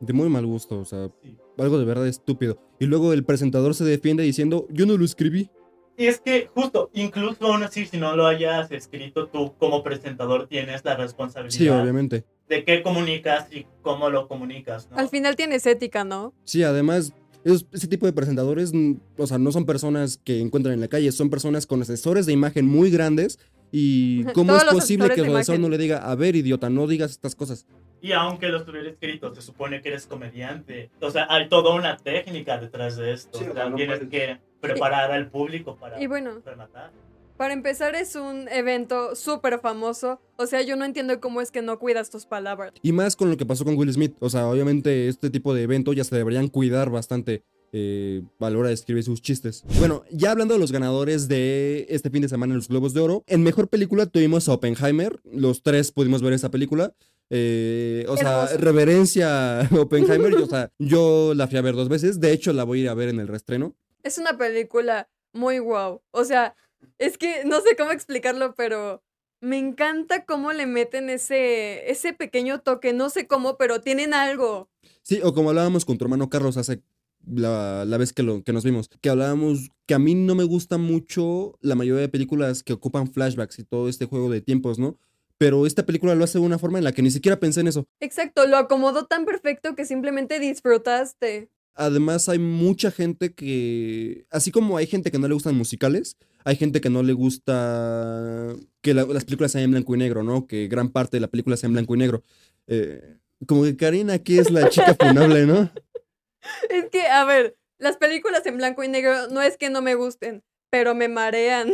De 0.00 0.12
muy 0.12 0.28
mal 0.28 0.46
gusto, 0.46 0.80
o 0.80 0.84
sea, 0.84 1.08
sí. 1.22 1.36
algo 1.58 1.78
de 1.78 1.84
verdad 1.84 2.08
estúpido. 2.08 2.58
Y 2.80 2.86
luego 2.86 3.12
el 3.12 3.24
presentador 3.24 3.74
se 3.74 3.84
defiende 3.84 4.24
diciendo, 4.24 4.66
yo 4.70 4.84
no 4.84 4.96
lo 4.96 5.04
escribí. 5.04 5.48
Y 5.96 6.06
es 6.06 6.20
que 6.20 6.48
justo, 6.54 6.90
incluso 6.94 7.46
aún 7.46 7.62
así, 7.62 7.86
si 7.86 7.98
no 7.98 8.16
lo 8.16 8.26
hayas 8.26 8.70
escrito, 8.72 9.28
tú 9.28 9.54
como 9.58 9.82
presentador 9.82 10.46
tienes 10.48 10.84
la 10.84 10.96
responsabilidad 10.96 11.58
Sí, 11.58 11.68
obviamente. 11.68 12.24
de 12.48 12.64
qué 12.64 12.82
comunicas 12.82 13.52
y 13.52 13.66
cómo 13.82 14.08
lo 14.10 14.26
comunicas, 14.28 14.90
¿no? 14.90 14.96
Al 14.98 15.08
final 15.08 15.36
tienes 15.36 15.66
ética, 15.66 16.04
¿no? 16.04 16.32
Sí, 16.44 16.62
además, 16.62 17.12
esos- 17.44 17.66
ese 17.72 17.88
tipo 17.88 18.06
de 18.06 18.12
presentadores, 18.12 18.72
o 19.18 19.26
sea, 19.26 19.38
no 19.38 19.52
son 19.52 19.64
personas 19.66 20.18
que 20.24 20.40
encuentran 20.40 20.74
en 20.74 20.80
la 20.80 20.88
calle, 20.88 21.12
son 21.12 21.28
personas 21.30 21.66
con 21.66 21.82
asesores 21.82 22.24
de 22.26 22.32
imagen 22.32 22.66
muy 22.66 22.90
grandes. 22.90 23.38
¿Y 23.70 24.24
cómo 24.34 24.54
es 24.56 24.64
posible 24.64 25.08
que 25.14 25.20
el 25.22 25.34
asesor 25.36 25.54
imagen. 25.56 25.62
no 25.62 25.68
le 25.70 25.78
diga, 25.78 25.98
a 25.98 26.14
ver, 26.14 26.36
idiota, 26.36 26.68
no 26.68 26.86
digas 26.86 27.10
estas 27.12 27.34
cosas? 27.34 27.66
Y 28.02 28.12
aunque 28.12 28.48
los 28.48 28.66
tuviera 28.66 28.90
escritos, 28.90 29.34
se 29.36 29.42
supone 29.42 29.80
que 29.80 29.88
eres 29.90 30.06
comediante. 30.06 30.90
O 31.00 31.10
sea, 31.10 31.26
hay 31.30 31.48
toda 31.48 31.74
una 31.74 31.96
técnica 31.96 32.58
detrás 32.58 32.96
de 32.96 33.12
esto. 33.12 33.38
Sí, 33.38 33.44
o 33.48 33.54
sea, 33.54 33.68
no 33.70 33.76
tienes 33.76 34.00
puedes- 34.00 34.10
que 34.10 34.40
preparar 34.60 35.10
al 35.12 35.30
público 35.30 35.76
para 35.76 36.02
Y 36.02 36.06
bueno, 36.08 36.40
rematar. 36.44 36.90
para 37.36 37.54
empezar 37.54 37.94
es 37.94 38.14
un 38.16 38.48
evento 38.48 39.14
súper 39.14 39.60
famoso. 39.60 40.20
O 40.36 40.46
sea, 40.46 40.62
yo 40.62 40.74
no 40.76 40.84
entiendo 40.84 41.20
cómo 41.20 41.40
es 41.40 41.50
que 41.52 41.62
no 41.62 41.78
cuidas 41.78 42.10
tus 42.10 42.26
palabras. 42.26 42.72
Y 42.82 42.90
más 42.92 43.14
con 43.16 43.30
lo 43.30 43.36
que 43.36 43.46
pasó 43.46 43.64
con 43.64 43.76
Will 43.76 43.92
Smith. 43.92 44.14
O 44.20 44.28
sea, 44.30 44.48
obviamente 44.48 45.06
este 45.08 45.30
tipo 45.30 45.54
de 45.54 45.62
evento 45.62 45.92
ya 45.92 46.04
se 46.04 46.14
deberían 46.16 46.48
cuidar 46.48 46.90
bastante 46.90 47.44
eh, 47.74 48.20
a 48.38 48.50
la 48.50 48.58
hora 48.58 48.68
de 48.68 48.74
escribir 48.74 49.02
sus 49.02 49.22
chistes. 49.22 49.64
Bueno, 49.78 50.02
ya 50.10 50.30
hablando 50.32 50.52
de 50.54 50.60
los 50.60 50.72
ganadores 50.72 51.26
de 51.26 51.86
este 51.88 52.10
fin 52.10 52.20
de 52.20 52.28
semana 52.28 52.52
en 52.52 52.58
los 52.58 52.68
Globos 52.68 52.92
de 52.92 53.00
Oro, 53.00 53.24
en 53.26 53.42
mejor 53.42 53.68
película 53.68 54.04
tuvimos 54.06 54.46
a 54.48 54.52
Oppenheimer. 54.52 55.18
Los 55.24 55.62
tres 55.62 55.90
pudimos 55.90 56.20
ver 56.20 56.34
esa 56.34 56.50
película. 56.50 56.92
Eh, 57.34 58.04
o 58.08 58.16
sea, 58.18 58.46
reverencia 58.58 59.60
a 59.60 59.68
Oppenheimer. 59.80 60.32
yo, 60.32 60.44
o 60.44 60.46
sea, 60.46 60.70
yo 60.78 61.32
la 61.34 61.48
fui 61.48 61.56
a 61.56 61.62
ver 61.62 61.74
dos 61.74 61.88
veces. 61.88 62.20
De 62.20 62.30
hecho, 62.30 62.52
la 62.52 62.64
voy 62.64 62.80
a 62.80 62.82
ir 62.82 62.88
a 62.90 62.94
ver 62.94 63.08
en 63.08 63.20
el 63.20 63.28
reestreno. 63.28 63.74
Es 64.02 64.18
una 64.18 64.36
película 64.36 65.08
muy 65.32 65.58
wow. 65.58 66.02
O 66.10 66.24
sea, 66.24 66.54
es 66.98 67.16
que 67.16 67.44
no 67.46 67.62
sé 67.62 67.74
cómo 67.74 67.90
explicarlo, 67.90 68.54
pero 68.54 69.02
me 69.40 69.58
encanta 69.58 70.26
cómo 70.26 70.52
le 70.52 70.66
meten 70.66 71.08
ese, 71.08 71.90
ese 71.90 72.12
pequeño 72.12 72.60
toque. 72.60 72.92
No 72.92 73.08
sé 73.08 73.26
cómo, 73.26 73.56
pero 73.56 73.80
tienen 73.80 74.12
algo. 74.12 74.68
Sí, 75.02 75.20
o 75.24 75.32
como 75.32 75.48
hablábamos 75.48 75.86
con 75.86 75.96
tu 75.96 76.04
hermano 76.04 76.28
Carlos 76.28 76.58
hace 76.58 76.82
la, 77.26 77.86
la 77.86 77.96
vez 77.96 78.12
que, 78.12 78.22
lo, 78.22 78.42
que 78.44 78.52
nos 78.52 78.62
vimos, 78.62 78.90
que 79.00 79.08
hablábamos 79.08 79.70
que 79.86 79.94
a 79.94 79.98
mí 79.98 80.14
no 80.14 80.34
me 80.34 80.44
gusta 80.44 80.76
mucho 80.76 81.56
la 81.62 81.76
mayoría 81.76 82.02
de 82.02 82.08
películas 82.10 82.62
que 82.62 82.74
ocupan 82.74 83.10
flashbacks 83.10 83.58
y 83.58 83.64
todo 83.64 83.88
este 83.88 84.04
juego 84.04 84.30
de 84.30 84.42
tiempos, 84.42 84.78
¿no? 84.78 84.98
Pero 85.42 85.66
esta 85.66 85.84
película 85.84 86.14
lo 86.14 86.22
hace 86.22 86.38
de 86.38 86.44
una 86.44 86.56
forma 86.56 86.78
en 86.78 86.84
la 86.84 86.92
que 86.92 87.02
ni 87.02 87.10
siquiera 87.10 87.40
pensé 87.40 87.62
en 87.62 87.66
eso. 87.66 87.84
Exacto, 87.98 88.46
lo 88.46 88.56
acomodó 88.56 89.06
tan 89.06 89.24
perfecto 89.24 89.74
que 89.74 89.84
simplemente 89.84 90.38
disfrutaste. 90.38 91.48
Además, 91.74 92.28
hay 92.28 92.38
mucha 92.38 92.92
gente 92.92 93.32
que, 93.34 94.24
así 94.30 94.52
como 94.52 94.76
hay 94.76 94.86
gente 94.86 95.10
que 95.10 95.18
no 95.18 95.26
le 95.26 95.34
gustan 95.34 95.56
musicales, 95.56 96.16
hay 96.44 96.54
gente 96.54 96.80
que 96.80 96.90
no 96.90 97.02
le 97.02 97.12
gusta 97.12 98.54
que 98.82 98.94
la- 98.94 99.02
las 99.04 99.24
películas 99.24 99.50
sean 99.50 99.64
en 99.64 99.72
blanco 99.72 99.96
y 99.96 99.98
negro, 99.98 100.22
¿no? 100.22 100.46
Que 100.46 100.68
gran 100.68 100.90
parte 100.90 101.16
de 101.16 101.22
la 101.22 101.26
película 101.26 101.56
sea 101.56 101.66
en 101.66 101.72
blanco 101.72 101.96
y 101.96 101.98
negro. 101.98 102.22
Eh, 102.68 103.16
como 103.48 103.64
que 103.64 103.76
Karina 103.76 104.12
aquí 104.12 104.38
es 104.38 104.48
la 104.48 104.68
chica 104.68 104.94
funable, 104.94 105.44
¿no? 105.44 105.68
Es 106.70 106.88
que, 106.90 107.02
a 107.08 107.24
ver, 107.24 107.56
las 107.78 107.96
películas 107.96 108.46
en 108.46 108.58
blanco 108.58 108.84
y 108.84 108.88
negro 108.88 109.26
no 109.32 109.42
es 109.42 109.56
que 109.56 109.70
no 109.70 109.82
me 109.82 109.96
gusten, 109.96 110.44
pero 110.70 110.94
me 110.94 111.08
marean. 111.08 111.72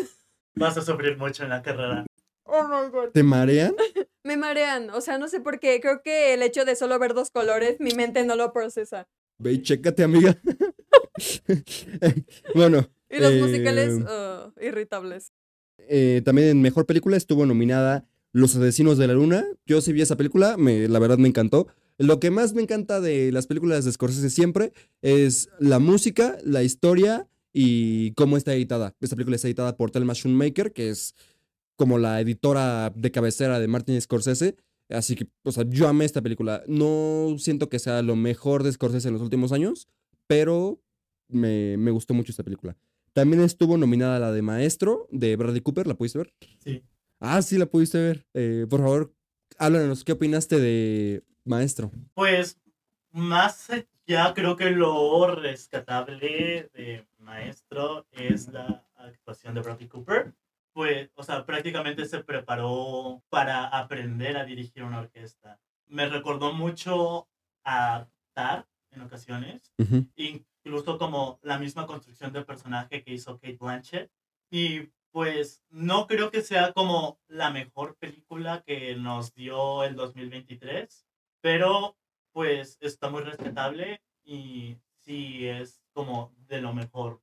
Vas 0.54 0.78
a 0.78 0.80
sufrir 0.82 1.18
mucho 1.18 1.42
en 1.42 1.50
la 1.50 1.60
carrera. 1.62 2.06
Oh 2.50 2.66
my 2.66 2.90
god. 2.90 3.10
¿Te 3.12 3.22
marean? 3.22 3.74
Me 4.24 4.36
marean, 4.36 4.90
o 4.90 5.00
sea, 5.00 5.18
no 5.18 5.28
sé 5.28 5.40
por 5.40 5.60
qué. 5.60 5.80
Creo 5.80 6.02
que 6.02 6.34
el 6.34 6.42
hecho 6.42 6.64
de 6.64 6.76
solo 6.76 6.98
ver 6.98 7.14
dos 7.14 7.30
colores, 7.30 7.76
mi 7.80 7.92
mente 7.92 8.24
no 8.24 8.36
lo 8.36 8.52
procesa. 8.52 9.08
Ve 9.38 9.52
y 9.52 9.62
chécate, 9.62 10.02
amiga. 10.02 10.38
bueno, 12.54 12.88
Y 13.10 13.18
los 13.20 13.32
Eh, 13.32 13.40
musicales, 13.40 13.94
uh, 13.94 14.52
irritables. 14.60 15.32
eh, 15.78 16.22
también 16.24 16.48
en 16.48 16.62
Mejor 16.62 16.86
Película 16.86 17.16
estuvo 17.16 17.46
nominada 17.46 18.06
Los 18.32 18.54
Asesinos 18.56 18.98
de 18.98 19.06
la 19.06 19.14
Luna. 19.14 19.44
Yo 19.66 19.80
sí 19.80 19.92
vi 19.92 20.02
esa 20.02 20.16
película, 20.16 20.56
me, 20.56 20.88
la 20.88 20.98
verdad 20.98 21.18
me 21.18 21.28
encantó. 21.28 21.68
Lo 21.96 22.20
que 22.20 22.30
más 22.30 22.54
me 22.54 22.62
encanta 22.62 23.00
de 23.00 23.32
las 23.32 23.46
películas 23.46 23.84
de 23.84 23.92
Scorsese 23.92 24.30
siempre 24.30 24.72
es 25.02 25.48
la 25.58 25.78
música, 25.78 26.36
la 26.44 26.62
historia 26.62 27.28
y 27.52 28.12
cómo 28.12 28.36
está 28.36 28.54
editada. 28.54 28.94
Esta 29.00 29.16
película 29.16 29.36
está 29.36 29.48
editada 29.48 29.76
por 29.76 29.90
Thelma 29.90 30.14
Schoonmaker, 30.14 30.72
que 30.72 30.90
es 30.90 31.14
como 31.78 31.96
la 31.96 32.20
editora 32.20 32.90
de 32.90 33.12
cabecera 33.12 33.60
de 33.60 33.68
Martin 33.68 34.00
Scorsese. 34.00 34.56
Así 34.90 35.14
que, 35.14 35.28
o 35.44 35.52
sea, 35.52 35.64
yo 35.68 35.86
amé 35.86 36.04
esta 36.04 36.20
película. 36.20 36.64
No 36.66 37.36
siento 37.38 37.68
que 37.68 37.78
sea 37.78 38.02
lo 38.02 38.16
mejor 38.16 38.64
de 38.64 38.72
Scorsese 38.72 39.08
en 39.08 39.14
los 39.14 39.22
últimos 39.22 39.52
años, 39.52 39.86
pero 40.26 40.82
me, 41.28 41.76
me 41.76 41.92
gustó 41.92 42.14
mucho 42.14 42.32
esta 42.32 42.42
película. 42.42 42.76
También 43.12 43.42
estuvo 43.42 43.76
nominada 43.76 44.18
la 44.18 44.32
de 44.32 44.42
Maestro 44.42 45.06
de 45.12 45.36
Bradley 45.36 45.60
Cooper, 45.60 45.86
¿la 45.86 45.94
pudiste 45.94 46.18
ver? 46.18 46.34
Sí. 46.58 46.82
Ah, 47.20 47.40
sí, 47.42 47.58
la 47.58 47.66
pudiste 47.66 47.98
ver. 47.98 48.26
Eh, 48.34 48.66
por 48.68 48.80
favor, 48.80 49.14
háblanos, 49.58 50.02
¿qué 50.02 50.12
opinaste 50.12 50.58
de 50.58 51.22
Maestro? 51.44 51.92
Pues 52.14 52.58
más 53.12 53.70
allá 53.70 54.34
creo 54.34 54.56
que 54.56 54.70
lo 54.70 55.32
rescatable 55.36 56.70
de 56.74 57.06
Maestro 57.18 58.04
es 58.10 58.48
la 58.48 58.84
actuación 58.96 59.54
de 59.54 59.60
Bradley 59.60 59.88
Cooper. 59.88 60.34
Pues, 60.78 61.10
o 61.16 61.24
sea, 61.24 61.44
prácticamente 61.44 62.04
se 62.04 62.22
preparó 62.22 63.24
para 63.30 63.66
aprender 63.66 64.36
a 64.36 64.44
dirigir 64.44 64.84
una 64.84 65.00
orquesta. 65.00 65.58
Me 65.88 66.08
recordó 66.08 66.52
mucho 66.52 67.28
a 67.64 68.06
Tar 68.32 68.68
en 68.92 69.00
ocasiones, 69.00 69.72
Ujú. 69.78 70.06
incluso 70.14 70.96
como 70.96 71.40
la 71.42 71.58
misma 71.58 71.84
construcción 71.84 72.32
del 72.32 72.44
personaje 72.46 73.02
que 73.02 73.12
hizo 73.12 73.40
Kate 73.40 73.58
Blanchett. 73.60 74.12
Y 74.52 74.92
pues 75.10 75.64
no 75.68 76.06
creo 76.06 76.30
que 76.30 76.42
sea 76.42 76.72
como 76.72 77.18
la 77.26 77.50
mejor 77.50 77.96
película 77.96 78.62
que 78.64 78.94
nos 78.94 79.34
dio 79.34 79.82
el 79.82 79.96
2023, 79.96 81.04
pero 81.40 81.96
pues 82.30 82.78
está 82.80 83.10
muy 83.10 83.22
respetable 83.22 84.00
y 84.22 84.76
sí 85.00 85.44
es 85.48 85.82
como 85.92 86.32
de 86.46 86.60
lo 86.60 86.72
mejor. 86.72 87.20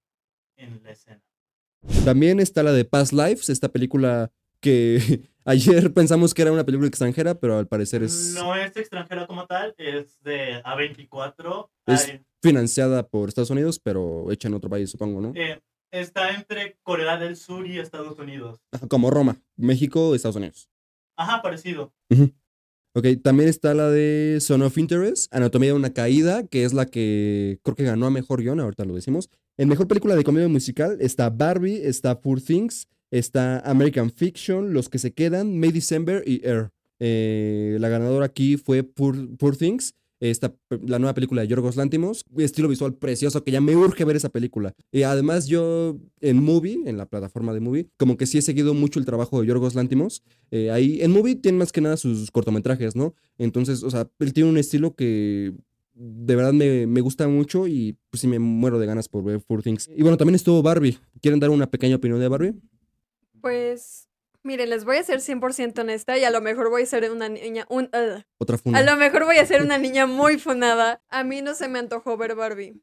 También 2.06 2.40
está 2.40 2.62
la 2.64 2.72
de 2.72 2.86
Past 2.86 3.14
Lives, 3.14 3.50
esta 3.50 3.70
película 3.70 4.32
que 4.60 4.98
ayer 5.46 5.92
pensamos 5.94 6.34
que 6.34 6.44
era 6.44 6.52
una 6.52 6.64
película 6.66 6.88
extranjera, 6.88 7.34
pero 7.40 7.58
al 7.58 7.68
parecer 7.68 8.04
es 8.04 8.34
No 8.36 8.56
es 8.56 8.76
extranjera 8.78 9.26
como 9.28 9.46
tal, 9.48 9.74
es 9.78 10.22
de 10.24 10.62
A24. 10.64 11.70
Es- 11.88 12.08
Hay- 12.10 12.22
financiada 12.44 13.08
por 13.08 13.28
Estados 13.30 13.50
Unidos, 13.50 13.80
pero 13.80 14.32
hecha 14.32 14.48
en 14.48 14.54
otro 14.54 14.70
país, 14.70 14.92
supongo, 14.92 15.20
¿no? 15.20 15.34
eh, 15.36 15.60
está 15.90 16.30
entre 16.36 16.78
Corea 16.84 17.18
del 17.18 17.36
Sur 17.38 17.66
y 17.66 17.80
Estados 17.80 18.20
Unidos. 18.20 18.60
Ajá, 18.72 18.88
Como 18.88 19.10
Roma, 19.10 19.42
México, 19.56 20.14
Estados 20.14 20.36
Unidos. 20.36 20.70
Ajá, 21.18 21.42
parecido. 21.42 21.92
Ok, 22.94 23.08
también 23.24 23.50
está 23.50 23.74
la 23.74 23.90
de 23.90 24.38
Son 24.42 24.62
of 24.62 24.78
Interest, 24.78 25.34
Anatomía 25.34 25.70
de 25.72 25.76
una 25.76 25.92
caída, 25.92 26.46
que 26.46 26.66
es 26.66 26.74
la 26.74 26.86
que 26.86 27.58
creo 27.64 27.76
que 27.76 27.84
ganó 27.84 28.06
a 28.06 28.12
mejor 28.12 28.42
guion, 28.44 28.60
ahorita 28.60 28.86
lo 28.86 28.94
decimos. 28.94 29.32
En 29.58 29.70
mejor 29.70 29.88
película 29.88 30.18
de 30.18 30.24
comedia 30.26 30.50
musical 30.50 30.98
está 31.00 31.30
Barbie, 31.30 31.80
está 31.86 32.20
Poor 32.20 32.42
Things, 32.42 32.90
está 33.10 33.60
American 33.60 34.12
Fiction, 34.12 34.74
Los 34.74 34.90
que 34.90 35.00
se 35.00 35.14
quedan, 35.14 35.58
May 35.58 35.72
December 35.72 36.24
y 36.28 36.46
Air. 36.46 36.72
Eh, 37.00 37.78
la 37.80 37.88
ganadora 37.88 38.26
aquí 38.26 38.58
fue 38.58 38.84
Poor, 38.84 39.56
Things, 39.58 39.96
la 40.20 41.00
nueva 41.00 41.14
película 41.14 41.42
de 41.42 41.48
Yorgos 41.48 41.78
Lantimos, 41.78 42.26
estilo 42.38 42.68
visual 42.68 42.96
precioso, 42.96 43.46
que 43.46 43.52
ya 43.52 43.62
me 43.62 43.78
urge 43.78 44.04
ver 44.04 44.18
esa 44.18 44.28
película. 44.28 44.74
Y 44.92 45.04
además 45.04 45.48
yo 45.48 46.00
en 46.20 46.44
Movie, 46.44 46.82
en 46.86 46.98
la 46.98 47.06
plataforma 47.06 47.54
de 47.54 47.62
Movie, 47.62 47.88
como 47.96 48.18
que 48.18 48.26
sí 48.26 48.38
he 48.38 48.42
seguido 48.42 48.74
mucho 48.74 49.00
el 49.00 49.06
trabajo 49.06 49.40
de 49.40 49.48
Yorgos 49.48 49.76
Lantimos. 49.76 50.22
Eh, 50.52 50.70
ahí 50.70 51.02
en 51.02 51.12
Movie 51.12 51.36
tiene 51.36 51.60
más 51.60 51.72
que 51.72 51.80
nada 51.80 51.96
sus 51.96 52.30
cortometrajes, 52.30 52.94
¿no? 52.98 53.14
Entonces, 53.38 53.84
o 53.84 53.90
sea, 53.90 54.10
él 54.20 54.34
tiene 54.34 54.50
un 54.50 54.58
estilo 54.58 54.96
que 54.96 55.54
de 55.96 56.36
verdad 56.36 56.54
me, 56.54 56.86
me 56.88 57.02
gusta 57.02 57.28
mucho 57.28 57.68
y 57.68 57.98
pues 58.10 58.22
sí 58.22 58.28
me 58.28 58.38
muero 58.38 58.80
de 58.80 58.86
ganas 58.86 59.08
por 59.08 59.24
ver 59.24 59.42
Poor 59.42 59.64
Things. 59.64 59.90
Y 59.96 60.02
bueno, 60.02 60.18
también 60.18 60.36
estuvo 60.36 60.62
Barbie. 60.62 61.00
¿Quieren 61.22 61.40
dar 61.40 61.50
una 61.50 61.68
pequeña 61.68 61.96
opinión 61.96 62.20
de 62.20 62.28
Barbie? 62.28 62.54
Pues, 63.42 64.10
miren, 64.44 64.70
les 64.70 64.84
voy 64.84 64.98
a 64.98 65.04
ser 65.04 65.20
100% 65.20 65.80
honesta 65.80 66.18
y 66.18 66.26
a 66.26 66.32
lo 66.32 66.42
mejor 66.42 66.70
voy 66.70 66.84
a 66.84 66.86
ser 66.86 67.10
una 67.12 67.30
niña, 67.30 67.66
un. 67.70 67.90
Otra 68.38 68.56
a 68.56 68.60
funda. 68.60 68.84
lo 68.84 68.98
mejor 68.98 69.26
voy 69.26 69.38
a 69.38 69.46
ser 69.46 69.62
una 69.62 69.78
niña 69.78 70.06
muy 70.06 70.38
funada. 70.38 71.02
A 71.10 71.24
mí 71.24 71.42
no 71.42 71.56
se 71.56 71.70
me 71.70 71.80
antojó 71.80 72.18
ver 72.18 72.36
Barbie. 72.36 72.82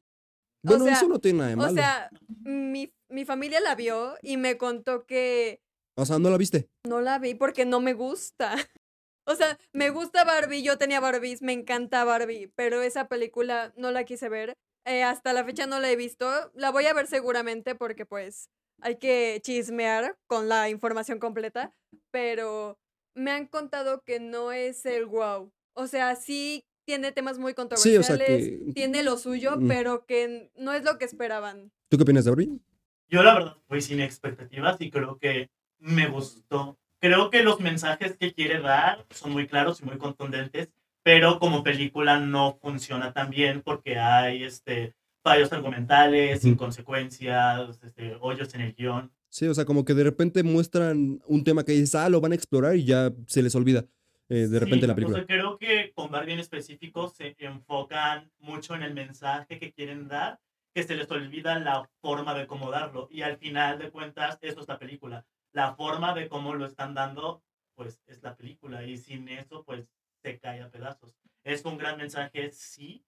Bueno, 0.63 0.85
sea, 0.85 0.95
eso 0.95 1.09
no 1.09 1.19
tiene 1.19 1.39
nada 1.39 1.51
de 1.51 1.57
malo. 1.57 1.73
O 1.73 1.75
sea, 1.75 2.11
mi, 2.45 2.93
mi 3.09 3.25
familia 3.25 3.61
la 3.61 3.75
vio 3.75 4.15
y 4.23 4.37
me 4.37 4.57
contó 4.57 5.05
que 5.07 5.61
o 5.95 6.07
sea, 6.07 6.19
¿no 6.19 6.31
la 6.31 6.39
viste? 6.39 6.69
no 6.89 7.01
la 7.01 7.19
vi 7.19 7.35
porque 7.35 7.65
no 7.65 7.81
me 7.81 7.93
gusta. 7.93 8.57
O 9.25 9.35
sea, 9.37 9.59
me 9.73 9.91
gusta 9.91 10.25
Barbie, 10.25 10.63
yo 10.63 10.79
tenía 10.79 10.99
Barbies, 11.01 11.43
me 11.43 11.53
encanta 11.53 12.05
Barbie, 12.05 12.49
pero 12.57 12.83
esa 12.83 13.09
película 13.09 13.73
no 13.77 13.91
la 13.93 14.05
quise 14.05 14.29
ver. 14.29 14.55
Eh, 14.85 15.05
hasta 15.05 15.33
la 15.33 15.45
fecha 15.45 15.67
no 15.67 15.79
la 15.79 15.91
he 15.91 15.97
visto. 15.97 16.29
La 16.55 16.71
voy 16.71 16.87
a 16.87 16.93
ver 16.95 17.07
seguramente 17.07 17.75
porque 17.77 18.05
pues 18.05 18.49
hay 18.81 18.97
que 18.97 19.41
chismear 19.45 20.17
con 20.27 20.49
la 20.49 20.69
información 20.71 21.21
completa, 21.21 21.73
pero 22.11 22.79
me 23.15 23.31
han 23.31 23.47
contado 23.47 24.03
que 24.03 24.19
no 24.19 24.51
es 24.51 24.85
el 24.87 25.07
wow. 25.07 25.53
O 25.75 25.87
sea, 25.87 26.17
sí 26.17 26.65
tiene 26.85 27.13
temas 27.13 27.39
muy 27.39 27.53
Sí, 27.53 27.55
controversiales, 27.55 28.11
o 28.11 28.17
sea 28.17 28.27
que... 28.27 28.73
tiene 28.75 29.05
lo 29.05 29.17
suyo, 29.19 29.53
Mm. 29.57 29.69
pero 29.69 30.05
que 30.05 30.51
no 30.57 30.73
es 30.73 30.83
lo 30.83 30.99
que 30.99 31.05
esperaban. 31.05 31.71
¿Tú 31.89 31.97
qué 31.97 32.03
opinas 32.03 32.25
de 32.25 32.31
Barbie? 32.33 32.61
Yo 33.09 33.23
la 33.23 33.35
verdad 33.35 33.57
fui 33.69 33.81
sin 33.81 34.01
expectativas 34.01 34.81
y 34.81 34.91
creo 34.91 35.17
que 35.19 35.49
me 35.79 36.09
gustó. 36.09 36.77
Creo 37.03 37.31
que 37.31 37.43
los 37.43 37.59
mensajes 37.59 38.17
que 38.17 38.33
quiere 38.33 38.61
dar 38.61 39.05
son 39.11 39.33
muy 39.33 39.49
claros 39.49 39.81
y 39.81 39.85
muy 39.85 39.99
contundentes, 39.99 40.71
pero 41.03 41.41
como 41.41 41.65
película 41.65 42.21
no 42.21 42.61
funciona 42.63 43.13
tan 43.13 43.29
bien 43.29 43.61
porque 43.61 43.99
hay 43.99 44.45
este, 44.45 44.95
fallos 45.25 45.53
argumentales, 45.53 46.45
Ujú. 46.45 46.51
inconsecuencias, 46.53 47.81
este, 47.83 48.17
hoyos 48.21 48.55
en 48.55 48.61
el 48.61 48.75
guion. 48.75 49.11
Sí, 49.29 49.49
o 49.49 49.55
sea, 49.55 49.65
como 49.65 49.85
que 49.85 49.95
de 49.95 50.05
repente 50.05 50.45
muestran 50.45 51.21
un 51.27 51.43
tema 51.43 51.65
que 51.65 51.73
dices, 51.73 51.97
ah, 51.97 52.09
lo 52.09 52.21
van 52.21 52.31
a 52.33 52.35
explorar 52.37 52.77
y 52.77 52.85
ya 52.85 53.11
se 53.27 53.43
les 53.43 53.55
olvida 53.57 53.85
eh, 54.29 54.47
de 54.47 54.61
repente 54.61 54.83
Sí, 54.83 54.87
la 54.87 54.93
o 54.93 54.95
película. 54.95 55.19
sea, 55.19 55.27
creo 55.27 55.59
que 55.59 55.93
con 55.97 56.09
Barbie 56.09 56.35
en 56.35 56.39
específico 56.39 57.09
se 57.09 57.35
enfocan 57.41 58.31
mucho 58.39 58.77
en 58.77 58.85
el 58.85 58.95
mensaje 58.95 59.59
que 59.59 59.73
quieren 59.73 60.07
dar, 60.07 60.39
que 60.73 60.85
se 60.85 60.95
les 60.95 61.11
olvida 61.11 61.59
la 61.59 61.91
forma 62.01 62.33
de 62.35 62.47
cómo 62.47 62.71
darlo. 62.71 63.09
Y 63.11 63.23
al 63.23 63.39
final 63.39 63.81
de 63.81 63.91
cuentas, 63.91 64.39
eso 64.41 64.61
es 64.61 64.69
la 64.69 64.79
película. 64.79 65.27
La 65.53 65.75
forma 65.75 66.15
de 66.15 66.29
cómo 66.29 66.55
lo 66.55 66.67
están 66.67 66.95
dando, 66.95 67.43
pues 67.75 68.01
es 68.07 68.23
la 68.23 68.37
película. 68.37 68.85
Y 68.85 68.97
sin 68.97 69.29
eso, 69.29 69.65
pues 69.65 69.87
se 70.23 70.39
cae 70.39 70.63
a 70.63 70.71
pedazos. 70.71 71.15
Es 71.45 71.65
un 71.65 71.77
gran 71.79 71.99
mensaje, 71.99 72.51
sí, 72.53 73.05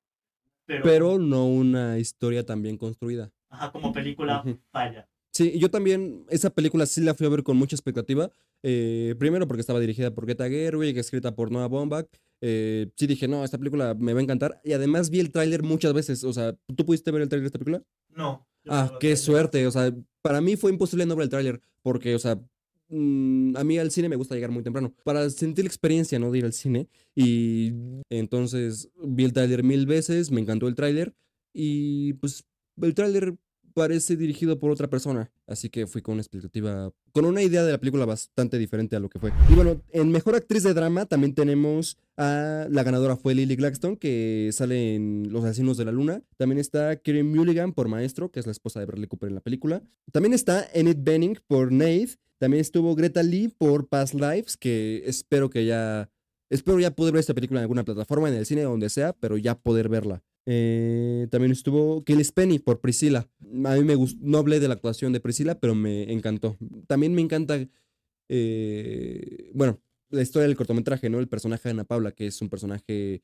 pero, 0.66 0.82
Pero 0.84 1.18
no 1.18 1.46
una 1.46 1.98
historia 1.98 2.44
tan 2.44 2.62
bien 2.62 2.76
construida. 2.78 3.30
ajá, 3.50 3.70
como 3.70 3.92
película 3.92 4.42
falla. 4.72 5.08
Sí, 5.32 5.58
yo 5.58 5.68
también, 5.70 6.24
esa 6.30 6.50
película 6.50 6.86
sí 6.86 7.00
la 7.00 7.14
fui 7.14 7.26
a 7.26 7.30
ver 7.30 7.42
con 7.42 7.56
mucha 7.56 7.76
expectativa. 7.76 8.30
eh, 8.62 9.14
primero 9.18 9.46
porque 9.46 9.60
estaba 9.60 9.78
dirigida 9.80 10.10
por 10.14 10.24
Greta 10.24 10.48
Gerwig, 10.48 10.96
escrita 10.96 11.34
por 11.34 11.50
Noah 11.52 11.68
Baumbach. 11.68 12.06
eh, 12.40 12.90
sí 12.96 13.06
dije, 13.06 13.28
no, 13.28 13.44
esta 13.44 13.58
película 13.58 13.94
me 13.94 14.12
va 14.14 14.20
a 14.20 14.22
encantar. 14.22 14.60
Y 14.64 14.72
además 14.72 15.10
vi 15.10 15.20
el 15.20 15.30
tráiler 15.32 15.62
muchas 15.62 15.92
veces. 15.92 16.24
O 16.24 16.32
sea, 16.32 16.54
¿tú 16.74 16.84
pudiste 16.86 17.10
ver 17.10 17.22
el 17.22 17.28
tráiler 17.28 17.42
de 17.44 17.46
esta 17.48 17.58
película? 17.58 17.82
No. 18.08 18.46
Ah, 18.68 18.90
no 18.92 18.98
qué 18.98 19.16
suerte. 19.16 19.66
O 19.66 19.70
sea, 19.70 19.94
para 20.22 20.40
mí 20.40 20.56
fue 20.56 20.70
imposible 20.70 21.06
no 21.06 21.16
ver 21.16 21.24
el 21.24 21.30
tráiler. 21.30 21.62
Porque, 21.82 22.14
o 22.14 22.18
sea, 22.18 22.40
mm, 22.88 23.56
a 23.56 23.64
mí 23.64 23.78
al 23.78 23.90
cine 23.90 24.08
me 24.08 24.16
gusta 24.16 24.34
llegar 24.34 24.50
muy 24.50 24.62
temprano. 24.62 24.94
Para 25.04 25.28
sentir 25.30 25.64
la 25.64 25.68
experiencia, 25.68 26.18
¿no? 26.18 26.30
De 26.30 26.38
ir 26.38 26.44
al 26.44 26.52
cine. 26.52 26.88
Y 27.14 27.72
entonces 28.10 28.90
vi 29.02 29.24
el 29.24 29.32
tráiler 29.32 29.62
mil 29.62 29.86
veces, 29.86 30.30
me 30.30 30.40
encantó 30.40 30.68
el 30.68 30.74
tráiler. 30.74 31.14
Y 31.52 32.14
pues 32.14 32.44
el 32.80 32.94
tráiler 32.94 33.36
parece 33.74 34.16
dirigido 34.16 34.58
por 34.58 34.70
otra 34.70 34.88
persona. 34.88 35.30
Así 35.46 35.68
que 35.68 35.86
fui 35.86 36.00
con 36.00 36.14
una 36.14 36.22
expectativa, 36.22 36.90
con 37.12 37.24
una 37.24 37.42
idea 37.42 37.64
de 37.64 37.72
la 37.72 37.78
película 37.78 38.06
bastante 38.06 38.58
diferente 38.58 38.96
a 38.96 39.00
lo 39.00 39.10
que 39.10 39.18
fue. 39.18 39.32
Y 39.50 39.54
bueno, 39.54 39.82
en 39.90 40.10
Mejor 40.10 40.36
Actriz 40.36 40.62
de 40.62 40.72
Drama 40.72 41.06
también 41.06 41.34
tenemos 41.34 41.98
a 42.16 42.66
la 42.70 42.82
ganadora 42.84 43.16
fue 43.16 43.34
Lily 43.34 43.56
Gladstone, 43.56 43.98
que 43.98 44.50
sale 44.52 44.94
en 44.94 45.32
Los 45.32 45.44
Asesinos 45.44 45.76
de 45.76 45.84
la 45.84 45.92
Luna. 45.92 46.22
También 46.36 46.58
está 46.58 46.96
Kieran 46.96 47.26
Mulligan 47.26 47.72
por 47.72 47.88
Maestro, 47.88 48.30
que 48.30 48.40
es 48.40 48.46
la 48.46 48.52
esposa 48.52 48.80
de 48.80 48.86
Bradley 48.86 49.08
Cooper 49.08 49.28
en 49.28 49.34
la 49.34 49.40
película. 49.40 49.82
También 50.12 50.32
está 50.32 50.66
Enid 50.72 50.98
Benning 51.00 51.38
por 51.46 51.72
Nate. 51.72 52.16
También 52.38 52.60
estuvo 52.60 52.94
Greta 52.94 53.22
Lee 53.22 53.48
por 53.48 53.88
Past 53.88 54.14
Lives, 54.14 54.56
que 54.56 55.02
espero 55.06 55.50
que 55.50 55.66
ya... 55.66 56.10
Espero 56.50 56.78
ya 56.78 56.94
poder 56.94 57.14
ver 57.14 57.20
esta 57.20 57.34
película 57.34 57.60
en 57.60 57.62
alguna 57.62 57.84
plataforma, 57.84 58.28
en 58.28 58.34
el 58.34 58.46
cine, 58.46 58.62
donde 58.62 58.90
sea, 58.90 59.12
pero 59.14 59.38
ya 59.38 59.58
poder 59.58 59.88
verla. 59.88 60.22
Eh, 60.46 61.26
también 61.30 61.52
estuvo 61.52 62.04
Kelly 62.04 62.24
Spenny 62.24 62.58
por 62.58 62.80
Priscilla. 62.80 63.28
A 63.64 63.74
mí 63.74 63.84
me 63.84 63.94
gustó, 63.94 64.18
no 64.22 64.38
hablé 64.38 64.60
de 64.60 64.68
la 64.68 64.74
actuación 64.74 65.12
de 65.12 65.20
Priscilla, 65.20 65.58
pero 65.58 65.74
me 65.74 66.12
encantó. 66.12 66.56
También 66.86 67.14
me 67.14 67.22
encanta, 67.22 67.58
eh, 68.28 69.50
bueno, 69.54 69.80
la 70.10 70.22
historia 70.22 70.46
del 70.46 70.56
cortometraje, 70.56 71.08
¿no? 71.10 71.18
El 71.18 71.28
personaje 71.28 71.64
de 71.64 71.70
Ana 71.70 71.84
Paula, 71.84 72.12
que 72.12 72.26
es 72.26 72.40
un 72.40 72.48
personaje 72.48 73.22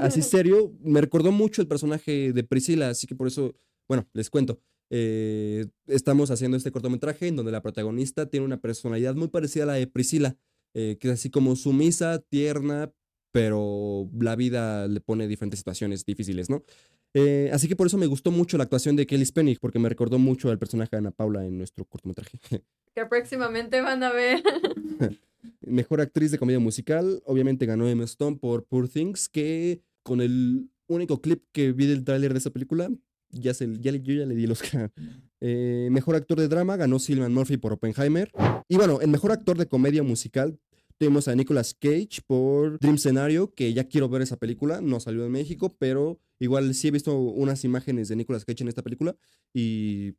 así 0.00 0.22
serio, 0.22 0.72
me 0.80 1.00
recordó 1.00 1.32
mucho 1.32 1.62
el 1.62 1.68
personaje 1.68 2.32
de 2.32 2.44
Priscila, 2.44 2.90
así 2.90 3.06
que 3.06 3.14
por 3.14 3.26
eso, 3.26 3.54
bueno, 3.88 4.08
les 4.12 4.30
cuento. 4.30 4.60
Eh, 4.90 5.66
estamos 5.88 6.30
haciendo 6.30 6.56
este 6.56 6.70
cortometraje 6.70 7.26
en 7.26 7.36
donde 7.36 7.50
la 7.50 7.62
protagonista 7.62 8.26
tiene 8.26 8.46
una 8.46 8.60
personalidad 8.60 9.16
muy 9.16 9.28
parecida 9.28 9.64
a 9.64 9.66
la 9.66 9.72
de 9.74 9.86
Priscila, 9.86 10.36
eh, 10.74 10.96
que 11.00 11.08
es 11.08 11.14
así 11.14 11.30
como 11.30 11.56
sumisa, 11.56 12.20
tierna, 12.28 12.92
pero 13.36 14.08
la 14.18 14.34
vida 14.34 14.88
le 14.88 14.98
pone 15.02 15.28
diferentes 15.28 15.60
situaciones 15.60 16.06
difíciles, 16.06 16.48
¿no? 16.48 16.64
Eh, 17.12 17.50
así 17.52 17.68
que 17.68 17.76
por 17.76 17.86
eso 17.86 17.98
me 17.98 18.06
gustó 18.06 18.30
mucho 18.30 18.56
la 18.56 18.64
actuación 18.64 18.96
de 18.96 19.06
Kelly 19.06 19.26
Spenny, 19.26 19.56
porque 19.56 19.78
me 19.78 19.90
recordó 19.90 20.18
mucho 20.18 20.48
al 20.48 20.58
personaje 20.58 20.92
de 20.92 20.96
Ana 21.00 21.10
Paula 21.10 21.44
en 21.44 21.58
nuestro 21.58 21.84
cortometraje. 21.84 22.38
que 22.94 23.04
próximamente 23.04 23.82
van 23.82 24.02
a 24.04 24.10
ver. 24.10 24.42
Mejor 25.60 26.00
actriz 26.00 26.30
de 26.30 26.38
comedia 26.38 26.60
musical, 26.60 27.22
obviamente 27.26 27.66
ganó 27.66 27.86
Emma 27.86 28.04
Stone 28.04 28.38
por 28.38 28.64
Poor 28.64 28.88
Things, 28.88 29.28
que 29.28 29.82
con 30.02 30.22
el 30.22 30.70
único 30.86 31.20
clip 31.20 31.44
que 31.52 31.72
vi 31.72 31.84
del 31.84 32.04
tráiler 32.04 32.32
de 32.32 32.38
esa 32.38 32.48
película, 32.48 32.88
ya, 33.28 33.52
se, 33.52 33.70
ya, 33.80 33.92
yo 33.92 34.14
ya 34.14 34.24
le 34.24 34.34
di 34.34 34.44
el 34.44 34.52
Oscar. 34.52 34.90
Eh, 35.42 35.88
mejor 35.92 36.16
actor 36.16 36.40
de 36.40 36.48
drama 36.48 36.76
ganó 36.76 36.98
Cillian 36.98 37.32
Murphy 37.32 37.58
por 37.58 37.74
Oppenheimer. 37.74 38.32
Y 38.68 38.76
bueno, 38.76 39.02
el 39.02 39.08
mejor 39.08 39.32
actor 39.32 39.58
de 39.58 39.66
comedia 39.66 40.02
musical 40.02 40.58
tuvimos 40.98 41.28
a 41.28 41.34
Nicolas 41.34 41.74
Cage 41.74 42.20
por 42.26 42.78
Dream 42.78 42.98
Scenario, 42.98 43.52
que 43.54 43.72
ya 43.72 43.84
quiero 43.84 44.08
ver 44.08 44.22
esa 44.22 44.36
película, 44.36 44.80
no 44.80 45.00
salió 45.00 45.24
en 45.26 45.32
México, 45.32 45.76
pero 45.78 46.18
igual 46.40 46.74
sí 46.74 46.88
he 46.88 46.90
visto 46.90 47.18
unas 47.18 47.64
imágenes 47.64 48.08
de 48.08 48.16
Nicolas 48.16 48.44
Cage 48.44 48.62
en 48.62 48.68
esta 48.68 48.82
película 48.82 49.16
y 49.54 50.14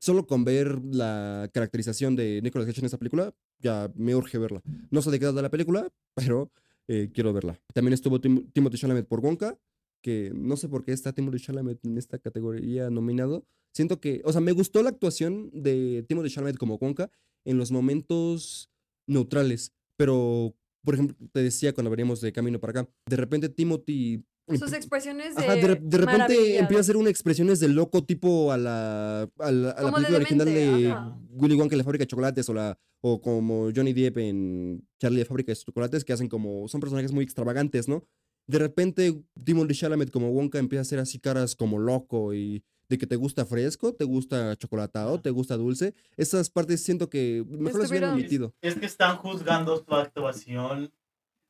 solo 0.00 0.26
con 0.26 0.44
ver 0.44 0.80
la 0.84 1.48
caracterización 1.52 2.16
de 2.16 2.40
Nicolas 2.42 2.66
Cage 2.66 2.80
en 2.80 2.86
esta 2.86 2.98
película, 2.98 3.34
ya 3.60 3.90
me 3.94 4.14
urge 4.16 4.38
verla. 4.38 4.62
No 4.90 5.00
sé 5.02 5.10
de 5.10 5.20
qué 5.20 5.26
de 5.26 5.42
la 5.42 5.50
película, 5.50 5.88
pero 6.14 6.50
eh, 6.88 7.10
quiero 7.14 7.32
verla. 7.32 7.58
También 7.72 7.92
estuvo 7.94 8.20
Tim- 8.20 8.50
Timothy 8.52 8.78
Chalamet 8.78 9.06
por 9.06 9.20
Wonka, 9.20 9.58
que 10.02 10.32
no 10.34 10.56
sé 10.56 10.68
por 10.68 10.84
qué 10.84 10.92
está 10.92 11.12
Timothy 11.12 11.38
Chalamet 11.38 11.78
en 11.84 11.96
esta 11.96 12.18
categoría 12.18 12.90
nominado. 12.90 13.46
Siento 13.72 14.00
que, 14.00 14.20
o 14.24 14.32
sea, 14.32 14.40
me 14.40 14.52
gustó 14.52 14.82
la 14.82 14.90
actuación 14.90 15.50
de 15.54 16.04
Timothy 16.08 16.30
Chalamet 16.30 16.56
como 16.58 16.74
Wonka 16.76 17.08
en 17.44 17.56
los 17.56 17.70
momentos 17.70 18.68
neutrales, 19.06 19.72
pero, 20.02 20.52
por 20.84 20.94
ejemplo, 20.94 21.16
te 21.32 21.44
decía 21.44 21.72
cuando 21.72 21.88
veníamos 21.88 22.20
de 22.20 22.32
camino 22.32 22.58
para 22.58 22.80
acá, 22.80 22.90
de 23.08 23.16
repente 23.16 23.48
Timothy... 23.48 24.24
Sus 24.58 24.72
expresiones 24.72 25.36
de. 25.36 25.44
Ajá, 25.44 25.54
de, 25.54 25.76
de 25.80 25.96
repente 25.98 26.34
empieza 26.58 26.64
a 26.64 26.68
de- 26.68 26.80
hacer 26.80 26.96
una 26.96 27.08
expresiones 27.08 27.60
de 27.60 27.68
loco 27.68 28.02
tipo 28.04 28.50
a 28.50 28.58
la, 28.58 29.22
a 29.38 29.52
la, 29.52 29.70
a 29.70 29.82
la 29.82 29.82
Como 29.82 29.98
de 30.00 30.04
película 30.06 30.16
original 30.16 30.46
de 30.46 30.90
ajá. 30.90 31.20
Willy 31.30 31.54
Wonka 31.54 31.74
en 31.74 31.78
la 31.78 31.84
fábrica 31.84 32.02
de 32.02 32.08
chocolates 32.08 32.48
o, 32.48 32.52
la, 32.54 32.76
o 33.00 33.20
como 33.20 33.70
Johnny 33.74 33.92
Depp 33.92 34.18
en 34.18 34.84
Charlie 35.00 35.20
la 35.20 35.24
fábrica 35.26 35.52
de 35.52 35.56
chocolates 35.56 36.04
que 36.04 36.12
hacen 36.12 36.28
como, 36.28 36.66
son 36.66 36.80
personajes 36.80 37.12
muy 37.12 37.22
extravagantes, 37.22 37.86
¿no? 37.86 38.02
De 38.48 38.58
repente 38.58 39.22
Timothy 39.44 39.74
Chalamet 39.74 40.10
como 40.10 40.30
Wonka 40.32 40.58
empieza 40.58 40.80
a 40.80 40.82
hacer 40.82 40.98
así 40.98 41.20
caras 41.20 41.54
como 41.54 41.78
loco 41.78 42.34
y 42.34 42.64
de 42.92 42.98
que 42.98 43.06
te 43.06 43.16
gusta 43.16 43.46
fresco, 43.46 43.94
te 43.94 44.04
gusta 44.04 44.54
chocolatado, 44.56 45.18
te 45.20 45.30
gusta 45.30 45.56
dulce. 45.56 45.94
Esas 46.18 46.50
partes 46.50 46.82
siento 46.84 47.08
que 47.08 47.42
mejor 47.48 47.80
las 47.80 47.90
hubieran 47.90 48.12
omitido. 48.12 48.52
Es 48.60 48.74
que 48.74 48.84
están 48.86 49.16
juzgando 49.16 49.82
su 49.82 49.94
actuación 49.94 50.92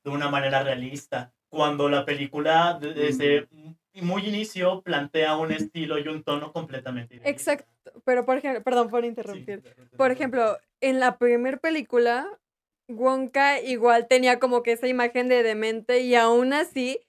de 0.04 0.10
una 0.10 0.30
manera 0.30 0.62
realista. 0.62 1.34
Cuando 1.48 1.88
la 1.88 2.04
película 2.04 2.78
de- 2.80 2.94
desde 2.94 3.48
muy 4.00 4.24
inicio 4.26 4.82
plantea 4.82 5.36
un 5.36 5.50
estilo 5.50 5.98
y 5.98 6.06
un 6.06 6.22
tono 6.22 6.52
completamente 6.52 7.16
idealista. 7.16 7.30
Exacto. 7.52 8.00
Pero, 8.04 8.24
por 8.24 8.38
ejemplo, 8.38 8.62
perdón 8.62 8.88
por 8.88 9.02
Sí, 9.02 9.08
interrumpir. 9.08 9.62
repente. 9.64 9.96
Por 9.96 10.10
ejemplo, 10.12 10.56
en 10.80 11.00
la 11.00 11.18
primera 11.18 11.58
película, 11.58 12.26
Wonka 12.88 13.60
igual 13.60 14.06
tenía 14.08 14.38
como 14.38 14.62
que 14.62 14.72
esa 14.72 14.86
imagen 14.86 15.28
de 15.28 15.42
demente 15.42 16.00
y 16.02 16.14
aún 16.14 16.52
así 16.52 17.00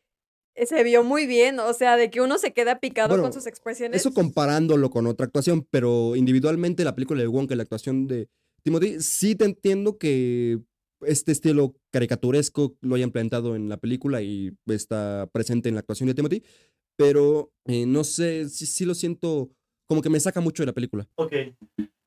se 0.56 0.84
vio 0.84 1.04
muy 1.04 1.26
bien. 1.26 1.60
O 1.60 1.74
sea, 1.74 1.98
de 1.98 2.10
que 2.10 2.22
uno 2.22 2.38
se 2.38 2.54
queda 2.54 2.80
picado 2.80 3.10
Bueno, 3.10 3.24
con 3.24 3.34
sus 3.34 3.48
expresiones. 3.48 4.02
Eso 4.02 4.14
comparándolo 4.14 4.90
con 4.90 5.08
otra 5.08 5.26
actuación, 5.26 5.68
pero 5.70 6.16
individualmente 6.16 6.84
la 6.84 6.96
película 6.96 7.22
de 7.22 7.28
Wonka 7.28 7.54
y 7.54 7.58
la 7.58 7.64
actuación 7.64 8.08
de 8.08 8.30
Timothy, 8.64 9.02
sí 9.02 9.36
te 9.36 9.46
entiendo 9.46 9.98
que 9.98 10.60
este 11.06 11.34
estilo 11.34 11.76
caricaturesco 11.92 12.76
lo 12.82 12.96
hayan 12.96 13.12
plantado 13.12 13.56
en 13.56 13.68
la 13.68 13.78
película 13.78 14.22
y 14.22 14.54
está 14.68 15.28
presente 15.34 15.68
en 15.68 15.76
la 15.76 15.82
actuación 15.82 16.08
de 16.08 16.14
Timothy, 16.14 16.44
pero 16.96 17.52
eh, 17.66 17.86
no 17.86 18.06
sé, 18.06 18.48
sí, 18.48 18.66
sí 18.66 18.86
lo 18.86 18.96
siento 18.96 19.50
como 19.86 20.02
que 20.02 20.10
me 20.10 20.20
saca 20.20 20.40
mucho 20.40 20.64
de 20.64 20.68
la 20.68 20.74
película. 20.74 21.08
Ok. 21.16 21.34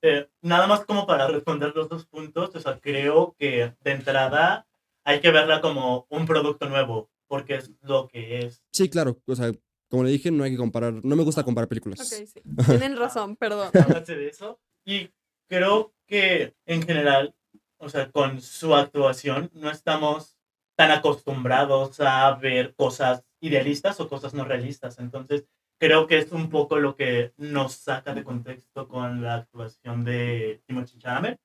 Eh, 0.03 0.29
nada 0.41 0.67
más 0.67 0.85
como 0.85 1.07
para 1.07 1.29
responder 1.29 1.75
los 1.75 1.89
dos 1.89 2.07
puntos, 2.07 2.55
o 2.55 2.61
sea, 2.61 2.79
creo 2.81 3.35
que 3.39 3.75
de 3.83 3.91
entrada 3.91 4.67
hay 5.05 5.21
que 5.21 5.31
verla 5.31 5.61
como 5.61 6.07
un 6.09 6.27
producto 6.27 6.69
nuevo, 6.69 7.11
porque 7.27 7.57
es 7.57 7.71
lo 7.83 8.09
que 8.09 8.39
es. 8.39 8.63
Sí, 8.73 8.89
claro, 8.89 9.21
o 9.27 9.35
sea, 9.35 9.53
como 9.89 10.05
le 10.05 10.11
dije, 10.11 10.31
no 10.31 10.45
hay 10.45 10.53
que 10.53 10.57
comparar, 10.57 11.05
no 11.05 11.17
me 11.17 11.23
gusta 11.23 11.45
comparar 11.45 11.69
películas. 11.69 12.01
Ok, 12.01 12.27
sí. 12.27 12.43
Tienen 12.67 12.97
razón, 12.97 13.37
perdón. 13.37 13.71
Háganse 13.73 14.17
de 14.17 14.29
eso. 14.29 14.61
Y 14.85 15.11
creo 15.49 15.95
que 16.07 16.55
en 16.67 16.83
general, 16.83 17.35
o 17.79 17.89
sea, 17.89 18.11
con 18.11 18.41
su 18.41 18.75
actuación 18.75 19.51
no 19.55 19.71
estamos 19.71 20.37
tan 20.77 20.91
acostumbrados 20.91 22.01
a 22.01 22.35
ver 22.35 22.75
cosas 22.75 23.25
idealistas 23.41 23.99
o 24.01 24.09
cosas 24.09 24.35
no 24.35 24.45
realistas. 24.45 24.99
Entonces, 24.99 25.47
creo 25.79 26.07
que 26.07 26.19
es 26.19 26.33
un 26.33 26.51
poco 26.51 26.79
lo 26.79 26.97
que 26.97 27.33
nos 27.37 27.73
saca 27.73 28.15
de 28.15 28.25
contexto 28.25 28.89
con 28.89 29.23
la 29.23 29.37
actuación 29.37 30.05
de 30.05 30.63
Timothy 30.67 30.99
Chalamet. 30.99 31.41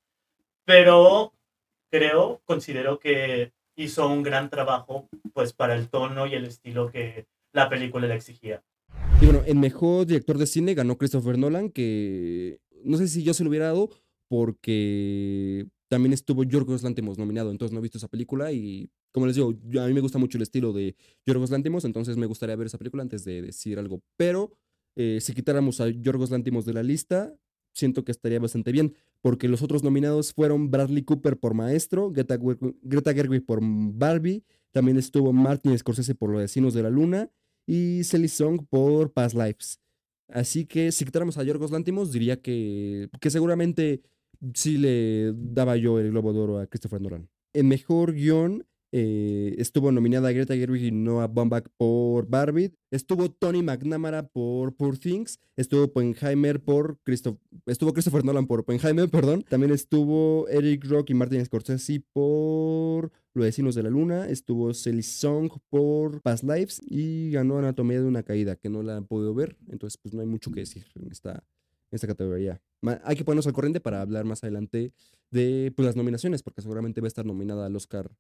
Pero 0.66 1.34
creo, 1.90 2.42
considero 2.46 3.00
que 3.00 3.54
hizo 3.76 4.08
un 4.08 4.24
gran 4.24 4.50
trabajo 4.50 5.08
pues 5.34 5.54
para 5.54 5.76
el 5.76 5.90
tono 5.90 6.28
y 6.28 6.34
el 6.34 6.46
estilo 6.46 6.92
que 6.92 7.26
la 7.54 7.70
película 7.70 8.08
le 8.08 8.16
exigía. 8.16 8.64
Y 9.22 9.26
bueno, 9.26 9.42
en 9.46 9.60
mejor 9.60 10.06
director 10.06 10.38
de 10.38 10.48
cine 10.48 10.74
ganó 10.74 10.98
Christopher 10.98 11.38
Nolan, 11.38 11.70
que 11.70 12.60
no 12.84 12.98
sé 12.98 13.08
si 13.08 13.24
yo 13.24 13.34
se 13.34 13.44
lo 13.44 13.50
hubiera 13.50 13.68
dado 13.68 13.90
porque 14.28 15.68
también 15.90 16.14
estuvo 16.14 16.44
Yorgos 16.44 16.84
Lantimos 16.84 17.18
nominado, 17.18 17.52
entonces 17.52 17.74
no 17.74 17.80
he 17.80 17.84
visto 17.84 17.98
esa 17.98 18.08
película 18.08 18.52
y 18.52 18.90
como 19.12 19.26
les 19.26 19.36
digo, 19.36 19.50
a 19.50 19.88
mí 19.88 19.94
me 19.94 20.00
gusta 20.00 20.18
mucho 20.18 20.38
el 20.38 20.44
estilo 20.44 20.72
de 20.72 20.96
Yorgos 21.26 21.52
Lantimos, 21.52 21.84
entonces 21.84 22.16
me 22.16 22.26
gustaría 22.26 22.56
ver 22.56 22.68
esa 22.68 22.78
película 22.78 23.04
antes 23.04 23.26
de 23.26 23.42
decir 23.42 23.78
algo. 23.78 24.02
Pero 24.18 24.54
eh, 24.96 25.20
si 25.22 25.34
quitáramos 25.34 25.82
a 25.82 25.90
Yorgos 25.90 26.32
Lantimos 26.32 26.66
de 26.66 26.74
la 26.74 26.84
lista, 26.84 27.34
siento 27.74 28.04
que 28.04 28.12
estaría 28.12 28.40
bastante 28.40 28.72
bien, 28.72 28.96
porque 29.22 29.48
los 29.48 29.62
otros 29.62 29.84
nominados 29.84 30.34
fueron 30.34 30.72
Bradley 30.72 31.04
Cooper 31.04 31.38
por 31.38 31.54
Maestro, 31.54 32.12
Greta, 32.12 32.38
Greta 32.82 33.14
Gerwig 33.14 33.46
por 33.46 33.60
Barbie, 33.62 34.44
también 34.72 34.98
estuvo 34.98 35.34
Martin 35.34 35.78
Scorsese 35.78 36.16
por 36.16 36.30
Los 36.30 36.42
Vecinos 36.42 36.74
de 36.74 36.84
la 36.84 36.90
Luna 36.90 37.30
y 37.66 38.04
Sally 38.04 38.28
Song 38.28 38.66
por 38.70 39.12
Past 39.12 39.36
Lives. 39.36 39.80
Así 40.30 40.66
que 40.66 40.92
si 40.92 41.06
quitáramos 41.06 41.38
a 41.38 41.44
Yorgos 41.44 41.72
Lantimos, 41.72 42.12
diría 42.12 42.42
que, 42.42 43.10
que 43.20 43.30
seguramente 43.30 44.02
sí 44.54 44.78
le 44.78 45.34
daba 45.34 45.76
yo 45.76 46.00
el 46.00 46.12
Globo 46.12 46.34
de 46.34 46.40
Oro 46.40 46.60
a 46.60 46.68
Christopher 46.68 47.02
Nolan. 47.02 47.30
En 47.54 47.68
mejor 47.68 48.14
guion 48.14 48.66
eh, 48.94 49.56
estuvo 49.58 49.90
nominada 49.92 50.32
Greta 50.34 50.54
Gerwig 50.54 50.84
y 50.84 50.92
Noah 50.92 51.28
Baumbach 51.28 51.66
por 51.78 52.28
Barbie. 52.28 52.74
Estuvo 52.92 53.32
Tony 53.32 53.64
McNamara 53.64 54.28
por 54.28 54.76
Poor 54.76 54.98
Things. 54.98 55.40
Estuvo 55.56 55.86
Oppenheimer 55.86 56.62
por 56.62 57.00
Christoph 57.04 57.38
Estuvo 57.66 57.94
Christopher 57.94 58.26
Nolan 58.26 58.48
por 58.48 58.60
Oppenheimer, 58.60 59.10
perdón. 59.12 59.44
También 59.44 59.72
estuvo 59.72 60.48
Eric 60.50 60.86
Rock 60.86 61.12
y 61.12 61.14
Martin 61.14 61.46
Scorsese 61.46 62.04
por 62.12 63.12
Los 63.34 63.46
Vecinos 63.46 63.76
de 63.76 63.84
la 63.84 63.90
Luna. 63.90 64.28
Estuvo 64.28 64.74
Sally 64.74 65.04
Song 65.04 65.50
por 65.70 66.22
Past 66.22 66.44
Lives. 66.44 66.82
Y 66.84 67.32
ganó 67.32 67.60
Anatomía 67.60 68.02
de 68.02 68.08
una 68.08 68.24
Caída, 68.24 68.58
que 68.58 68.70
no 68.70 68.84
la 68.84 68.98
han 68.98 69.08
podido 69.08 69.34
ver. 69.34 69.58
Entonces, 69.70 69.98
pues 69.98 70.14
no 70.14 70.20
hay 70.20 70.28
mucho 70.28 70.52
que 70.52 70.62
decir 70.62 70.86
en 70.96 71.10
esta, 71.12 71.32
en 71.32 71.96
esta 71.96 72.08
categoría. 72.08 72.62
Hay 73.06 73.16
que 73.16 73.24
ponernos 73.24 73.48
al 73.48 73.54
corriente 73.54 73.80
para 73.80 74.02
hablar 74.02 74.26
más 74.26 74.44
adelante 74.44 74.92
de 75.30 75.72
pues, 75.76 75.86
las 75.86 75.96
nominaciones, 75.96 76.44
porque 76.44 76.62
seguramente 76.62 77.00
va 77.00 77.06
a 77.06 77.10
estar 77.10 77.26
nominada 77.26 77.68
al 77.68 77.76
Oscar 77.76 78.12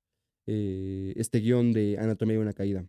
eh, 0.48 1.14
este 1.16 1.40
guion 1.40 1.72
de 1.72 1.98
Anatomía 1.98 2.36
de 2.36 2.42
una 2.42 2.54
Caída. 2.54 2.86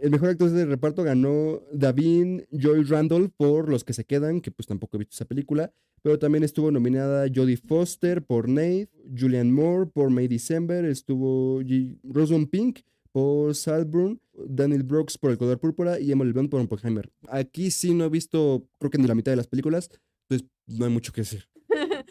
El 0.00 0.10
mejor 0.10 0.28
actor 0.28 0.50
de 0.50 0.66
reparto 0.66 1.02
ganó 1.02 1.62
David 1.72 2.42
Joy 2.50 2.84
Randolph 2.84 3.32
por 3.36 3.70
Los 3.70 3.82
que 3.82 3.94
se 3.94 4.04
quedan, 4.04 4.40
que 4.40 4.50
pues 4.50 4.66
tampoco 4.66 4.96
he 4.96 4.98
visto 4.98 5.14
esa 5.14 5.24
película, 5.24 5.72
pero 6.02 6.18
también 6.18 6.44
estuvo 6.44 6.70
nominada 6.70 7.26
Jodie 7.34 7.56
Foster 7.56 8.22
por 8.22 8.48
Nate, 8.48 8.90
Julianne 9.18 9.52
Moore 9.52 9.90
por 9.90 10.10
May 10.10 10.28
December, 10.28 10.84
estuvo 10.84 11.62
Rosamund 12.04 12.50
Pink 12.50 12.80
por 13.10 13.54
Saltburn, 13.54 14.20
Daniel 14.34 14.82
Brooks 14.82 15.16
por 15.16 15.30
El 15.30 15.38
color 15.38 15.58
púrpura 15.58 15.98
y 15.98 16.12
Emily 16.12 16.32
Blunt 16.32 16.50
por 16.50 16.60
Oppenheimer. 16.60 17.10
Aquí 17.28 17.70
sí 17.70 17.94
no 17.94 18.04
he 18.04 18.10
visto, 18.10 18.68
creo 18.78 18.90
que 18.90 18.98
ni 18.98 19.06
la 19.06 19.14
mitad 19.14 19.32
de 19.32 19.36
las 19.36 19.46
películas, 19.46 19.88
entonces 20.28 20.46
no 20.66 20.84
hay 20.84 20.92
mucho 20.92 21.12
que 21.12 21.22
decir. 21.22 21.48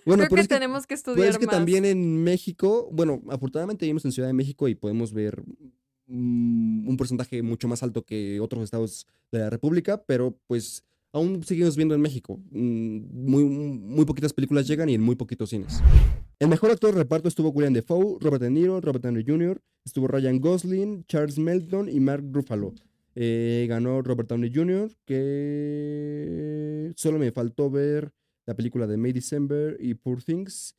Bueno, 0.05 0.21
Creo 0.21 0.29
pero 0.29 0.35
que 0.35 0.41
es 0.41 0.47
tenemos 0.47 0.87
que 0.87 0.93
estudiar 0.93 1.27
es 1.29 1.37
que 1.37 1.45
más. 1.45 1.55
también 1.55 1.85
en 1.85 2.23
México, 2.23 2.89
bueno, 2.91 3.21
afortunadamente 3.29 3.85
vivimos 3.85 4.05
en 4.05 4.11
Ciudad 4.11 4.27
de 4.29 4.33
México 4.33 4.67
y 4.67 4.75
podemos 4.75 5.13
ver 5.13 5.43
mm, 6.07 6.87
un 6.87 6.97
porcentaje 6.97 7.41
mucho 7.41 7.67
más 7.67 7.81
alto 7.83 8.03
que 8.03 8.39
otros 8.39 8.63
estados 8.63 9.07
de 9.31 9.39
la 9.39 9.49
República, 9.49 10.03
pero 10.05 10.37
pues 10.47 10.83
aún 11.11 11.43
seguimos 11.43 11.75
viendo 11.77 11.95
en 11.95 12.01
México. 12.01 12.39
Mm, 12.51 12.99
Muy, 13.29 13.43
muy 13.45 14.05
poquitas 14.05 14.33
películas 14.33 14.67
llegan 14.67 14.89
y 14.89 14.93
en 14.95 15.01
muy 15.01 15.15
poquitos 15.15 15.49
cines. 15.49 15.81
El 16.39 16.49
mejor 16.49 16.71
actor 16.71 16.93
de 16.93 16.99
reparto 16.99 17.27
estuvo 17.29 17.49
William 17.49 17.73
Defoe, 17.73 18.17
Robert 18.19 18.41
De 18.43 18.49
Niro, 18.49 18.81
Robert 18.81 19.03
Downey 19.03 19.23
Jr., 19.25 19.61
estuvo 19.85 20.07
Ryan 20.07 20.39
Gosling, 20.41 21.05
Charles 21.07 21.37
Melton 21.39 21.87
y 21.89 21.99
Mark 22.01 22.23
Ruffalo. 22.31 22.73
Eh, 23.15 23.65
ganó 23.69 24.01
Robert 24.01 24.27
Downey 24.29 24.51
Jr., 24.53 24.91
que 25.05 26.91
solo 26.97 27.17
me 27.19 27.31
faltó 27.31 27.69
ver 27.69 28.11
la 28.45 28.55
película 28.55 28.87
de 28.87 28.97
May 28.97 29.13
December 29.13 29.77
y 29.79 29.93
Poor 29.95 30.23
Things. 30.23 30.75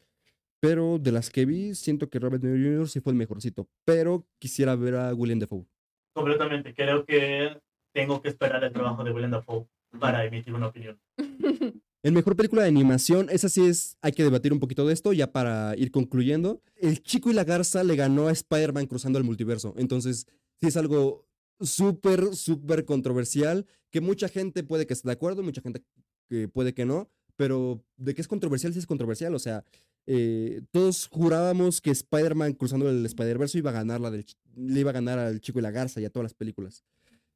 Pero 0.61 0.98
de 0.98 1.12
las 1.12 1.31
que 1.31 1.44
vi, 1.44 1.74
siento 1.74 2.09
que 2.09 2.18
Robert 2.18 2.42
Downey 2.42 2.62
Jr. 2.62 2.88
sí 2.88 3.00
fue 3.00 3.12
el 3.12 3.18
mejorcito. 3.18 3.68
Pero 3.85 4.26
quisiera 4.38 4.74
ver 4.74 4.94
a 4.94 5.14
William 5.14 5.38
Defoe. 5.38 5.66
Completamente. 6.14 6.74
Creo 6.74 7.05
que 7.05 7.61
tengo 7.92 8.20
que 8.20 8.29
esperar 8.29 8.62
el 8.62 8.72
trabajo 8.72 9.02
de 9.05 9.11
Willem 9.11 9.31
Dafoe 9.31 9.66
para 9.98 10.24
emitir 10.24 10.55
una 10.55 10.68
opinión. 10.68 10.98
En 12.02 12.14
mejor 12.14 12.37
película 12.37 12.62
de 12.62 12.68
animación, 12.68 13.26
esa 13.31 13.48
sí 13.48 13.66
es, 13.66 13.98
hay 14.00 14.12
que 14.12 14.22
debatir 14.22 14.52
un 14.52 14.61
poquito 14.61 14.87
de 14.87 14.92
esto 14.92 15.12
ya 15.12 15.33
para 15.33 15.74
ir 15.76 15.90
concluyendo. 15.90 16.62
El 16.76 17.02
Chico 17.02 17.31
y 17.31 17.33
la 17.33 17.42
Garza 17.42 17.83
le 17.83 17.96
ganó 17.96 18.29
a 18.29 18.33
Spider-Man 18.33 18.87
cruzando 18.87 19.18
el 19.18 19.24
multiverso. 19.24 19.74
Entonces, 19.76 20.29
sí 20.61 20.68
es 20.68 20.76
algo 20.76 21.26
súper, 21.59 22.37
súper 22.37 22.85
controversial, 22.85 23.66
que 23.90 24.00
mucha 24.00 24.29
gente 24.29 24.62
puede 24.62 24.87
que 24.87 24.92
esté 24.92 25.09
de 25.09 25.14
acuerdo, 25.14 25.42
mucha 25.42 25.62
gente 25.62 25.83
que 26.29 26.46
puede 26.46 26.74
que 26.74 26.85
no, 26.85 27.11
pero 27.37 27.83
de 27.96 28.14
que 28.14 28.20
es 28.20 28.29
controversial, 28.29 28.72
sí 28.72 28.79
es 28.79 28.87
controversial. 28.87 29.35
O 29.35 29.38
sea, 29.38 29.64
eh, 30.07 30.62
todos 30.70 31.09
jurábamos 31.09 31.81
que 31.81 31.90
Spider-Man 31.90 32.55
cruzando 32.55 32.88
el 32.88 33.05
Spider-Verse 33.05 33.59
iba 33.59 33.70
a 33.70 33.75
ganar 33.75 34.01
la 34.01 34.11
del, 34.11 34.25
le 34.55 34.81
iba 34.81 34.90
a 34.90 34.94
ganar 34.94 35.18
al 35.18 35.40
Chico 35.40 35.59
y 35.59 35.62
la 35.62 35.70
Garza 35.70 36.01
y 36.01 36.05
a 36.05 36.11
todas 36.11 36.25
las 36.25 36.35
películas. 36.35 36.85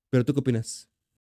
Pero 0.09 0.25
tú 0.25 0.33
qué 0.33 0.41
opinas? 0.41 0.89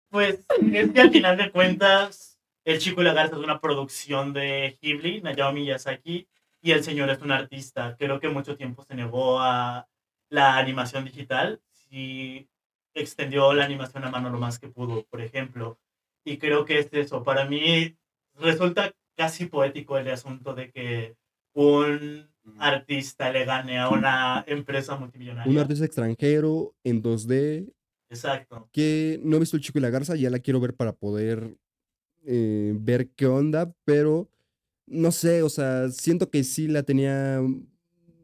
Pues 0.09 0.45
es 0.71 0.91
que 0.91 1.01
al 1.01 1.11
final 1.11 1.37
de 1.37 1.51
cuentas, 1.51 2.39
El 2.65 2.79
Chico 2.79 3.01
y 3.01 3.05
la 3.05 3.13
Garza 3.13 3.35
es 3.35 3.43
una 3.43 3.61
producción 3.61 4.33
de 4.33 4.77
Ghibli, 4.81 5.21
Hayao 5.25 5.53
Miyazaki, 5.53 6.27
y 6.61 6.71
el 6.71 6.83
señor 6.83 7.09
es 7.09 7.21
un 7.21 7.31
artista. 7.31 7.95
Creo 7.97 8.19
que 8.19 8.29
mucho 8.29 8.57
tiempo 8.57 8.83
se 8.83 8.95
negó 8.95 9.39
a 9.39 9.87
la 10.29 10.57
animación 10.57 11.05
digital, 11.05 11.61
sí 11.71 12.49
extendió 12.93 13.53
la 13.53 13.65
animación 13.65 14.03
a 14.03 14.11
mano 14.11 14.29
lo 14.29 14.39
más 14.39 14.59
que 14.59 14.67
pudo, 14.67 15.05
por 15.05 15.21
ejemplo. 15.21 15.79
Y 16.25 16.37
creo 16.37 16.65
que 16.65 16.79
es 16.79 16.89
eso. 16.91 17.23
Para 17.23 17.45
mí 17.45 17.97
resulta 18.39 18.93
casi 19.15 19.45
poético 19.45 19.97
el 19.97 20.09
asunto 20.09 20.53
de 20.53 20.71
que 20.71 21.15
un 21.53 22.29
artista 22.57 23.31
le 23.31 23.45
gane 23.45 23.79
a 23.79 23.89
una 23.89 24.43
empresa 24.47 24.95
multimillonaria. 24.95 25.51
Un 25.51 25.57
artista 25.59 25.85
extranjero 25.85 26.73
en 26.83 27.03
2D, 27.03 27.71
Exacto. 28.09 28.69
que 28.71 29.19
no 29.23 29.37
he 29.37 29.39
visto 29.39 29.57
el 29.57 29.63
chico 29.63 29.77
y 29.77 29.81
la 29.81 29.89
garza, 29.89 30.15
ya 30.15 30.29
la 30.29 30.39
quiero 30.39 30.59
ver 30.59 30.73
para 30.73 30.93
poder 30.93 31.57
eh, 32.25 32.73
ver 32.79 33.09
qué 33.11 33.27
onda, 33.27 33.73
pero 33.85 34.29
no 34.87 35.11
sé, 35.11 35.43
o 35.43 35.49
sea, 35.49 35.89
siento 35.89 36.29
que 36.29 36.43
sí 36.43 36.67
la 36.67 36.83
tenía 36.83 37.41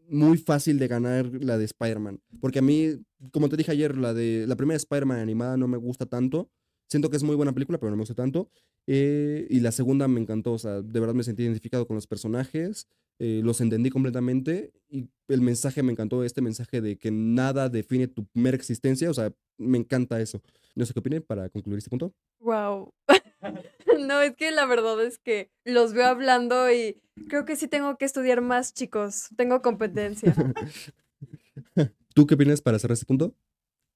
muy 0.10 0.38
fácil 0.38 0.80
de 0.80 0.88
ganar 0.88 1.26
la 1.26 1.58
de 1.58 1.66
Spider-Man, 1.66 2.22
porque 2.40 2.60
a 2.60 2.62
mí, 2.62 3.04
como 3.32 3.50
te 3.50 3.58
dije 3.58 3.72
ayer, 3.72 3.98
la 3.98 4.14
de 4.14 4.46
la 4.48 4.56
primera 4.56 4.78
Spider-Man 4.78 5.20
animada 5.20 5.58
no 5.58 5.68
me 5.68 5.78
gusta 5.78 6.06
tanto, 6.06 6.50
siento 6.88 7.10
que 7.10 7.18
es 7.18 7.24
muy 7.24 7.36
buena 7.36 7.54
película, 7.54 7.78
pero 7.78 7.92
no 7.92 7.98
me 7.98 8.02
gusta 8.02 8.16
tanto, 8.16 8.50
eh, 8.88 9.48
y 9.50 9.60
la 9.60 9.72
segunda 9.72 10.08
me 10.08 10.20
encantó, 10.20 10.54
o 10.54 10.60
sea, 10.60 10.82
de 10.82 11.00
verdad 11.00 11.16
me 11.16 11.24
sentí 11.24 11.44
identificado 11.44 11.88
con 11.88 11.96
los 11.96 12.08
personajes, 12.08 12.88
eh, 13.18 13.42
los 13.44 13.62
entendí 13.62 13.90
completamente 13.90 14.74
y 14.90 15.10
el 15.28 15.42
mensaje 15.42 15.82
me 15.82 15.92
encantó, 15.92 16.24
este 16.24 16.42
mensaje 16.42 16.82
de 16.82 16.98
que 16.98 17.12
nada 17.12 17.70
define 17.70 18.08
tu 18.08 18.28
mera 18.34 18.58
existencia, 18.58 19.10
o 19.10 19.14
sea, 19.14 19.34
me 19.58 19.78
encanta 19.78 20.20
eso. 20.22 20.42
No 20.76 20.86
sé 20.86 20.94
qué 20.94 21.00
opinen 21.00 21.24
para 21.24 21.50
concluir 21.50 21.78
este 21.78 21.90
punto. 21.90 22.14
Wow. 22.40 22.94
no, 24.00 24.22
es 24.22 24.36
que 24.36 24.52
la 24.52 24.66
verdad 24.66 25.04
es 25.04 25.18
que 25.18 25.50
los 25.64 25.94
veo 25.94 26.06
hablando 26.06 26.70
y 26.72 27.02
creo 27.30 27.46
que 27.46 27.56
sí 27.56 27.68
tengo 27.68 27.98
que 27.98 28.06
estudiar 28.06 28.42
más, 28.42 28.74
chicos. 28.74 29.30
Tengo 29.38 29.62
competencia. 29.62 30.36
¿Tú 32.14 32.28
qué 32.28 32.36
opinas 32.36 32.62
para 32.62 32.78
cerrar 32.80 32.94
este 32.94 33.06
punto? 33.06 33.34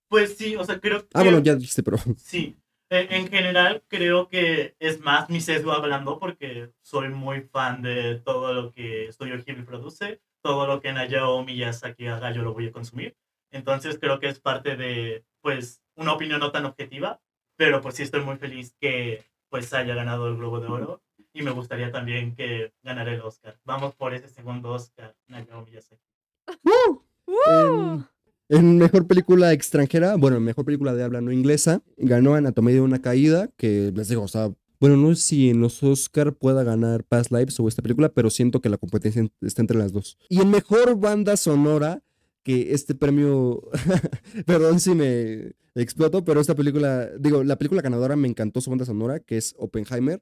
Pues 0.07 0.35
sí, 0.37 0.55
o 0.55 0.63
sea, 0.63 0.79
creo 0.79 1.01
que... 1.01 1.09
Ah, 1.13 1.23
bueno, 1.23 1.39
ya 1.39 1.55
dijiste, 1.55 1.83
pero 1.83 1.97
Sí, 2.17 2.57
en 2.89 3.27
general 3.29 3.83
creo 3.87 4.29
que 4.29 4.75
es 4.79 4.99
más 4.99 5.29
mi 5.29 5.41
sesgo 5.41 5.71
hablando 5.71 6.19
porque 6.19 6.71
soy 6.81 7.09
muy 7.09 7.41
fan 7.41 7.81
de 7.81 8.15
todo 8.19 8.53
lo 8.53 8.71
que 8.73 9.11
Studio 9.11 9.37
Ghibli 9.43 9.63
produce, 9.63 10.21
todo 10.41 10.65
lo 10.67 10.81
que 10.81 10.89
Hayao 10.89 11.43
Miyazaki 11.43 12.07
haga 12.07 12.31
yo 12.31 12.41
lo 12.41 12.53
voy 12.53 12.67
a 12.67 12.71
consumir. 12.71 13.15
Entonces 13.51 13.97
creo 13.99 14.19
que 14.19 14.27
es 14.27 14.39
parte 14.39 14.75
de, 14.75 15.25
pues, 15.41 15.81
una 15.95 16.13
opinión 16.13 16.39
no 16.39 16.51
tan 16.51 16.65
objetiva, 16.65 17.19
pero 17.55 17.81
pues 17.81 17.95
sí 17.95 18.03
estoy 18.03 18.21
muy 18.21 18.37
feliz 18.37 18.75
que 18.79 19.25
pues 19.49 19.73
haya 19.73 19.95
ganado 19.95 20.27
el 20.27 20.37
Globo 20.37 20.59
de 20.59 20.67
Oro 20.67 21.01
y 21.33 21.41
me 21.41 21.51
gustaría 21.51 21.91
también 21.91 22.35
que 22.35 22.73
ganara 22.83 23.11
el 23.11 23.21
Oscar. 23.21 23.59
Vamos 23.65 23.95
por 23.95 24.13
ese 24.13 24.29
segundo 24.29 24.71
Oscar, 24.71 25.15
Hayao 25.29 25.65
Miyazaki. 25.65 26.01
¡Uh! 26.63 27.03
en, 27.27 28.05
en 28.49 28.77
mejor 28.77 29.07
película 29.07 29.53
extranjera, 29.53 30.15
bueno, 30.15 30.37
en 30.37 30.43
mejor 30.43 30.65
película 30.65 30.93
de 30.93 31.03
habla 31.03 31.21
no 31.21 31.31
inglesa, 31.31 31.81
ganó 31.97 32.33
Anatomía 32.35 32.73
de 32.75 32.81
una 32.81 33.01
caída, 33.01 33.49
que 33.57 33.91
les 33.95 34.07
digo, 34.09 34.23
o 34.23 34.27
sea, 34.27 34.51
bueno, 34.79 34.95
no 34.97 35.13
sé 35.15 35.21
si 35.21 35.49
en 35.49 35.59
los 35.61 35.83
Oscar 35.83 36.33
pueda 36.33 36.63
ganar 36.63 37.03
Past 37.03 37.31
Lives 37.31 37.59
o 37.59 37.67
esta 37.67 37.81
película, 37.81 38.09
pero 38.09 38.29
siento 38.29 38.61
que 38.61 38.69
la 38.69 38.77
competencia 38.77 39.19
en- 39.21 39.31
está 39.41 39.61
entre 39.61 39.77
las 39.77 39.91
dos. 39.91 40.17
Y 40.29 40.39
en 40.41 40.49
mejor 40.49 40.99
banda 40.99 41.37
sonora, 41.37 42.01
que 42.43 42.73
este 42.73 42.95
premio, 42.95 43.61
perdón 44.45 44.79
si 44.79 44.95
me 44.95 45.51
exploto, 45.75 46.23
pero 46.23 46.41
esta 46.41 46.55
película, 46.55 47.09
digo, 47.19 47.43
la 47.43 47.57
película 47.57 47.81
ganadora 47.81 48.15
me 48.15 48.27
encantó 48.27 48.61
su 48.61 48.69
banda 48.69 48.85
sonora, 48.85 49.19
que 49.19 49.37
es 49.37 49.53
Oppenheimer. 49.57 50.21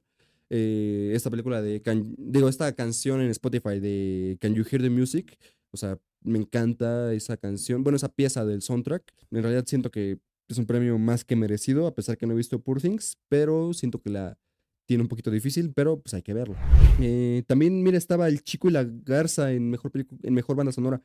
Eh, 0.50 1.12
esta 1.14 1.30
película 1.30 1.60
de, 1.62 1.82
Can- 1.82 2.14
digo, 2.18 2.48
esta 2.48 2.72
canción 2.72 3.20
en 3.20 3.30
Spotify 3.30 3.80
de 3.80 4.38
Can 4.40 4.54
You 4.54 4.64
Hear 4.70 4.82
the 4.82 4.90
Music, 4.90 5.38
o 5.70 5.76
sea, 5.76 5.98
me 6.22 6.38
encanta 6.38 7.12
esa 7.14 7.36
canción, 7.36 7.84
bueno, 7.84 7.96
esa 7.96 8.08
pieza 8.08 8.44
del 8.44 8.62
soundtrack. 8.62 9.12
En 9.30 9.42
realidad 9.42 9.64
siento 9.66 9.90
que 9.90 10.18
es 10.48 10.58
un 10.58 10.66
premio 10.66 10.98
más 10.98 11.24
que 11.24 11.36
merecido, 11.36 11.86
a 11.86 11.94
pesar 11.94 12.16
que 12.16 12.26
no 12.26 12.32
he 12.32 12.36
visto 12.36 12.60
Poor 12.60 12.80
Things, 12.80 13.18
pero 13.28 13.72
siento 13.74 14.00
que 14.00 14.10
la 14.10 14.38
tiene 14.86 15.02
un 15.02 15.08
poquito 15.08 15.30
difícil, 15.30 15.72
pero 15.74 16.00
pues 16.00 16.14
hay 16.14 16.22
que 16.22 16.32
verlo. 16.32 16.56
Eh, 17.00 17.42
también, 17.46 17.82
mira, 17.82 17.98
estaba 17.98 18.26
El 18.26 18.42
Chico 18.42 18.68
y 18.68 18.72
la 18.72 18.84
Garza 18.84 19.52
en 19.52 19.68
mejor, 19.68 19.92
en 20.22 20.34
mejor 20.34 20.56
banda 20.56 20.72
sonora. 20.72 21.02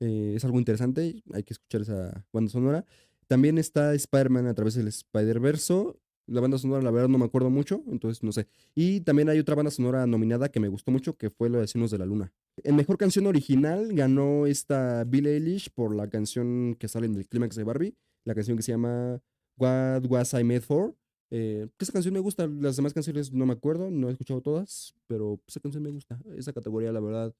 Eh, 0.00 0.32
es 0.36 0.44
algo 0.44 0.58
interesante, 0.58 1.22
hay 1.32 1.42
que 1.42 1.52
escuchar 1.52 1.82
esa 1.82 2.26
banda 2.32 2.50
sonora. 2.50 2.86
También 3.26 3.58
está 3.58 3.94
Spider-Man 3.94 4.46
a 4.46 4.54
través 4.54 4.74
del 4.74 4.88
Spider-Verso 4.88 5.98
La 6.26 6.40
banda 6.40 6.58
sonora, 6.58 6.82
la 6.82 6.90
verdad, 6.90 7.08
no 7.08 7.18
me 7.18 7.26
acuerdo 7.26 7.50
mucho, 7.50 7.84
entonces 7.88 8.22
no 8.22 8.32
sé. 8.32 8.46
Y 8.74 9.00
también 9.02 9.28
hay 9.28 9.38
otra 9.38 9.54
banda 9.54 9.70
sonora 9.70 10.06
nominada 10.06 10.48
que 10.48 10.58
me 10.58 10.68
gustó 10.68 10.90
mucho, 10.90 11.16
que 11.16 11.28
fue 11.28 11.50
Los 11.50 11.60
Vecinos 11.60 11.90
de 11.90 11.98
la 11.98 12.06
Luna. 12.06 12.32
En 12.62 12.74
mejor 12.76 12.96
canción 12.96 13.26
original 13.26 13.92
ganó 13.92 14.46
esta 14.46 15.04
Billie 15.04 15.34
Eilish 15.34 15.70
por 15.70 15.94
la 15.94 16.08
canción 16.08 16.74
que 16.78 16.88
sale 16.88 17.06
en 17.06 17.14
el 17.14 17.26
clímax 17.26 17.54
de 17.54 17.64
Barbie, 17.64 17.94
la 18.24 18.34
canción 18.34 18.56
que 18.56 18.62
se 18.62 18.72
llama 18.72 19.20
What 19.58 20.06
Was 20.08 20.32
I 20.32 20.42
Made 20.42 20.62
For. 20.62 20.96
Eh, 21.30 21.68
esa 21.78 21.92
canción 21.92 22.14
me 22.14 22.20
gusta, 22.20 22.46
las 22.46 22.76
demás 22.76 22.94
canciones 22.94 23.32
no 23.32 23.44
me 23.44 23.52
acuerdo, 23.52 23.90
no 23.90 24.08
he 24.08 24.12
escuchado 24.12 24.40
todas, 24.40 24.94
pero 25.06 25.38
esa 25.46 25.60
canción 25.60 25.82
me 25.82 25.90
gusta. 25.90 26.18
Esa 26.36 26.52
categoría, 26.54 26.92
la 26.92 27.00
verdad, 27.00 27.34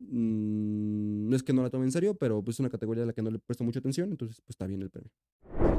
mm, 0.00 1.28
no 1.28 1.36
es 1.36 1.42
que 1.44 1.52
no 1.52 1.62
la 1.62 1.70
tome 1.70 1.84
en 1.84 1.92
serio, 1.92 2.14
pero 2.14 2.42
pues 2.42 2.56
es 2.56 2.60
una 2.60 2.70
categoría 2.70 3.04
a 3.04 3.06
la 3.06 3.12
que 3.12 3.22
no 3.22 3.30
le 3.30 3.38
presto 3.38 3.62
mucha 3.62 3.78
atención, 3.78 4.10
entonces 4.10 4.40
pues 4.40 4.54
está 4.54 4.66
bien 4.66 4.82
el 4.82 4.90
premio. 4.90 5.12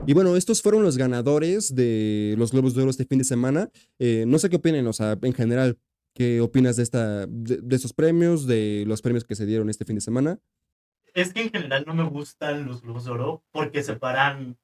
Y 0.08 0.14
bueno, 0.14 0.38
estos 0.38 0.62
fueron 0.62 0.84
los 0.84 0.98
ganadores 0.98 1.76
de 1.76 2.36
los 2.38 2.52
Globos 2.52 2.76
de 2.76 2.82
Oro 2.84 2.92
este 2.92 3.06
fin 3.06 3.18
de 3.18 3.26
semana. 3.26 3.70
Eh, 4.00 4.24
no 4.26 4.40
sé 4.40 4.50
qué 4.50 4.56
opinen, 4.56 4.88
o 4.88 4.94
sea, 4.94 5.18
en 5.22 5.34
general, 5.34 5.78
¿qué 6.20 6.42
opinas 6.42 6.76
de, 6.76 6.84
esta, 6.84 7.26
de, 7.28 7.62
de 7.62 7.76
estos 7.78 7.94
premios, 7.94 8.46
de 8.46 8.84
los 8.86 9.02
premios 9.02 9.24
que 9.24 9.36
se 9.36 9.46
dieron 9.46 9.70
este 9.70 9.86
fin 9.86 9.96
de 9.96 10.02
semana? 10.02 10.38
Es 11.14 11.32
que 11.32 11.44
en 11.44 11.50
general 11.50 11.86
no 11.88 11.94
me 11.94 12.04
gustan 12.04 12.66
los 12.66 12.82
Globos 12.82 13.06
de 13.06 13.12
Oro 13.12 13.42
porque 13.52 13.84
separan 13.84 14.58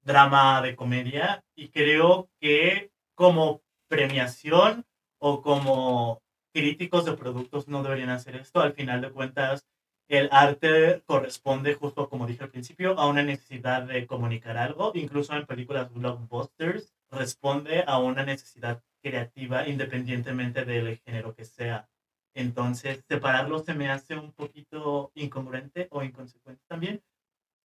drama 0.00 0.62
de 0.62 0.74
comedia 0.74 1.44
y 1.54 1.68
creo 1.68 2.30
que 2.40 2.90
como 3.14 3.60
premiación 3.86 4.86
o 5.18 5.42
como 5.42 6.22
críticos 6.54 7.04
de 7.04 7.12
productos 7.12 7.68
no 7.68 7.82
deberían 7.82 8.08
hacer 8.08 8.36
esto. 8.36 8.60
Al 8.60 8.72
final 8.72 9.02
de 9.02 9.10
cuentas, 9.10 9.66
el 10.08 10.30
arte 10.32 11.02
corresponde, 11.04 11.74
justo 11.74 12.08
como 12.08 12.26
dije 12.26 12.44
al 12.44 12.50
principio, 12.50 12.98
a 12.98 13.06
una 13.06 13.22
necesidad 13.22 13.82
de 13.82 14.06
comunicar 14.06 14.56
algo. 14.56 14.92
Incluso 14.94 15.34
en 15.34 15.44
películas 15.44 15.92
blockbusters 15.92 16.94
responde 17.10 17.84
a 17.86 17.98
una 17.98 18.24
necesidad 18.24 18.82
creativa 19.04 19.68
independientemente 19.68 20.64
del 20.64 20.98
género 20.98 21.34
que 21.34 21.44
sea. 21.44 21.88
Entonces, 22.34 23.04
separarlo 23.06 23.58
se 23.60 23.74
me 23.74 23.90
hace 23.90 24.16
un 24.16 24.32
poquito 24.32 25.12
incongruente 25.14 25.88
o 25.90 26.02
inconsecuente 26.02 26.62
también, 26.66 27.02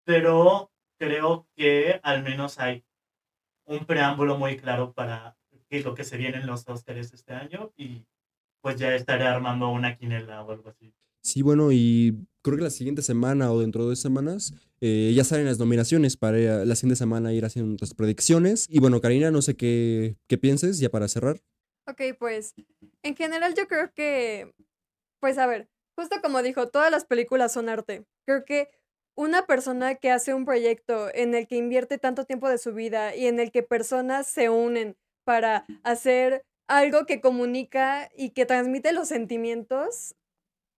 pero 0.03 0.71
creo 0.99 1.47
que 1.55 1.99
al 2.03 2.23
menos 2.23 2.59
hay 2.59 2.83
un 3.65 3.85
preámbulo 3.85 4.37
muy 4.37 4.57
claro 4.57 4.93
para 4.93 5.37
qué 5.69 5.77
es 5.77 5.85
lo 5.85 5.95
que 5.95 6.03
se 6.03 6.17
viene 6.17 6.37
en 6.37 6.47
los 6.47 6.67
Oscars 6.67 7.13
este 7.13 7.33
año 7.33 7.71
y 7.77 8.05
pues 8.61 8.75
ya 8.75 8.93
estaré 8.93 9.25
armando 9.25 9.69
una 9.69 9.95
quinela 9.95 10.43
o 10.43 10.51
algo 10.51 10.69
así. 10.69 10.93
Sí, 11.21 11.41
bueno, 11.41 11.71
y 11.71 12.27
creo 12.49 12.57
que 12.59 12.63
la 12.65 12.69
siguiente 12.69 13.01
semana 13.01 13.51
o 13.51 13.59
dentro 13.59 13.83
de 13.83 13.89
dos 13.89 13.99
semanas 13.99 14.53
eh, 14.81 15.11
ya 15.15 15.23
salen 15.23 15.45
las 15.45 15.59
nominaciones 15.59 16.17
para 16.17 16.65
la 16.65 16.75
siguiente 16.75 16.97
semana 16.97 17.33
ir 17.33 17.45
haciendo 17.45 17.69
nuestras 17.69 17.93
predicciones. 17.93 18.65
Y 18.69 18.79
bueno, 18.79 19.01
Karina, 19.01 19.31
no 19.31 19.41
sé 19.41 19.55
qué, 19.55 20.17
qué 20.27 20.37
pienses 20.37 20.79
ya 20.79 20.89
para 20.89 21.07
cerrar. 21.07 21.41
Ok, 21.87 22.01
pues 22.19 22.53
en 23.03 23.15
general 23.15 23.55
yo 23.55 23.67
creo 23.67 23.91
que, 23.93 24.53
pues 25.19 25.37
a 25.37 25.47
ver, 25.47 25.69
justo 25.97 26.17
como 26.21 26.41
dijo, 26.41 26.67
todas 26.67 26.91
las 26.91 27.05
películas 27.05 27.51
son 27.53 27.67
arte. 27.67 28.05
Creo 28.25 28.45
que 28.45 28.69
una 29.15 29.45
persona 29.45 29.95
que 29.95 30.11
hace 30.11 30.33
un 30.33 30.45
proyecto 30.45 31.09
en 31.13 31.35
el 31.35 31.47
que 31.47 31.57
invierte 31.57 31.97
tanto 31.97 32.25
tiempo 32.25 32.47
de 32.47 32.57
su 32.57 32.73
vida 32.73 33.15
y 33.15 33.25
en 33.27 33.39
el 33.39 33.51
que 33.51 33.63
personas 33.63 34.27
se 34.27 34.49
unen 34.49 34.95
para 35.25 35.65
hacer 35.83 36.45
algo 36.67 37.05
que 37.05 37.19
comunica 37.19 38.09
y 38.15 38.29
que 38.29 38.45
transmite 38.45 38.93
los 38.93 39.09
sentimientos. 39.09 40.15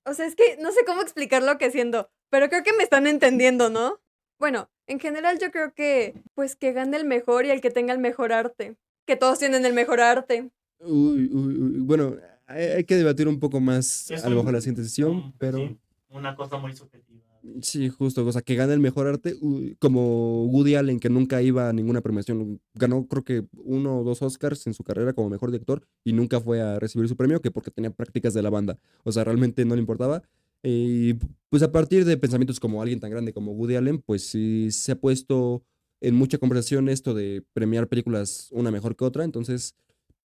O 0.05 0.13
sea, 0.13 0.25
es 0.25 0.35
que 0.35 0.57
no 0.61 0.71
sé 0.71 0.83
cómo 0.85 1.01
explicar 1.01 1.43
lo 1.43 1.57
que 1.57 1.71
siento, 1.71 2.09
pero 2.29 2.49
creo 2.49 2.63
que 2.63 2.73
me 2.73 2.83
están 2.83 3.07
entendiendo, 3.07 3.69
¿no? 3.69 3.99
Bueno, 4.39 4.69
en 4.87 4.99
general 4.99 5.37
yo 5.39 5.51
creo 5.51 5.73
que, 5.73 6.15
pues 6.33 6.55
que 6.55 6.73
gane 6.73 6.97
el 6.97 7.05
mejor 7.05 7.45
y 7.45 7.51
el 7.51 7.61
que 7.61 7.69
tenga 7.69 7.93
el 7.93 7.99
mejor 7.99 8.33
arte. 8.33 8.75
Que 9.05 9.15
todos 9.15 9.39
tienen 9.39 9.65
el 9.65 9.73
mejor 9.73 10.01
arte. 10.01 10.49
Uy, 10.79 11.29
uy, 11.31 11.57
uy, 11.57 11.79
Bueno, 11.81 12.17
hay, 12.47 12.63
hay 12.65 12.83
que 12.83 12.95
debatir 12.95 13.27
un 13.27 13.39
poco 13.39 13.59
más 13.59 14.09
Es 14.09 14.23
a 14.23 14.29
lo 14.29 14.37
mejor 14.37 14.53
la 14.53 14.61
siguiente 14.61 14.83
sesión, 14.83 15.33
pero... 15.37 15.57
sí, 15.57 15.77
una 16.09 16.35
cosa 16.35 16.57
muy 16.57 16.73
subjetiva. 16.73 17.23
Sí, 17.63 17.89
justo, 17.89 18.23
o 18.23 18.31
sea, 18.31 18.43
que 18.43 18.53
gane 18.55 18.73
el 18.73 18.79
mejor 18.79 19.07
arte, 19.07 19.35
como 19.79 20.45
Woody 20.45 20.75
Allen, 20.75 20.99
que 20.99 21.09
nunca 21.09 21.41
iba 21.41 21.69
a 21.69 21.73
ninguna 21.73 22.01
premiación, 22.01 22.61
ganó 22.75 23.07
creo 23.07 23.23
que 23.23 23.45
uno 23.53 23.99
o 23.99 24.03
dos 24.03 24.21
Oscars 24.21 24.67
en 24.67 24.75
su 24.75 24.83
carrera 24.83 25.13
como 25.13 25.29
mejor 25.29 25.49
director 25.49 25.81
y 26.03 26.13
nunca 26.13 26.39
fue 26.39 26.61
a 26.61 26.77
recibir 26.77 27.07
su 27.07 27.15
premio, 27.17 27.41
que 27.41 27.49
porque 27.49 27.71
tenía 27.71 27.89
prácticas 27.89 28.35
de 28.35 28.43
la 28.43 28.51
banda, 28.51 28.77
o 29.03 29.11
sea, 29.11 29.23
realmente 29.23 29.65
no 29.65 29.73
le 29.73 29.81
importaba. 29.81 30.21
Y 30.61 31.15
pues 31.49 31.63
a 31.63 31.71
partir 31.71 32.05
de 32.05 32.15
pensamientos 32.17 32.59
como 32.59 32.79
alguien 32.79 32.99
tan 32.99 33.09
grande 33.09 33.33
como 33.33 33.53
Woody 33.53 33.75
Allen, 33.75 33.99
pues 33.99 34.23
sí 34.23 34.69
se 34.71 34.91
ha 34.91 34.95
puesto 34.99 35.63
en 35.99 36.13
mucha 36.13 36.37
conversación 36.37 36.89
esto 36.89 37.15
de 37.15 37.43
premiar 37.53 37.87
películas 37.87 38.49
una 38.51 38.69
mejor 38.69 38.95
que 38.95 39.03
otra, 39.03 39.23
entonces 39.23 39.75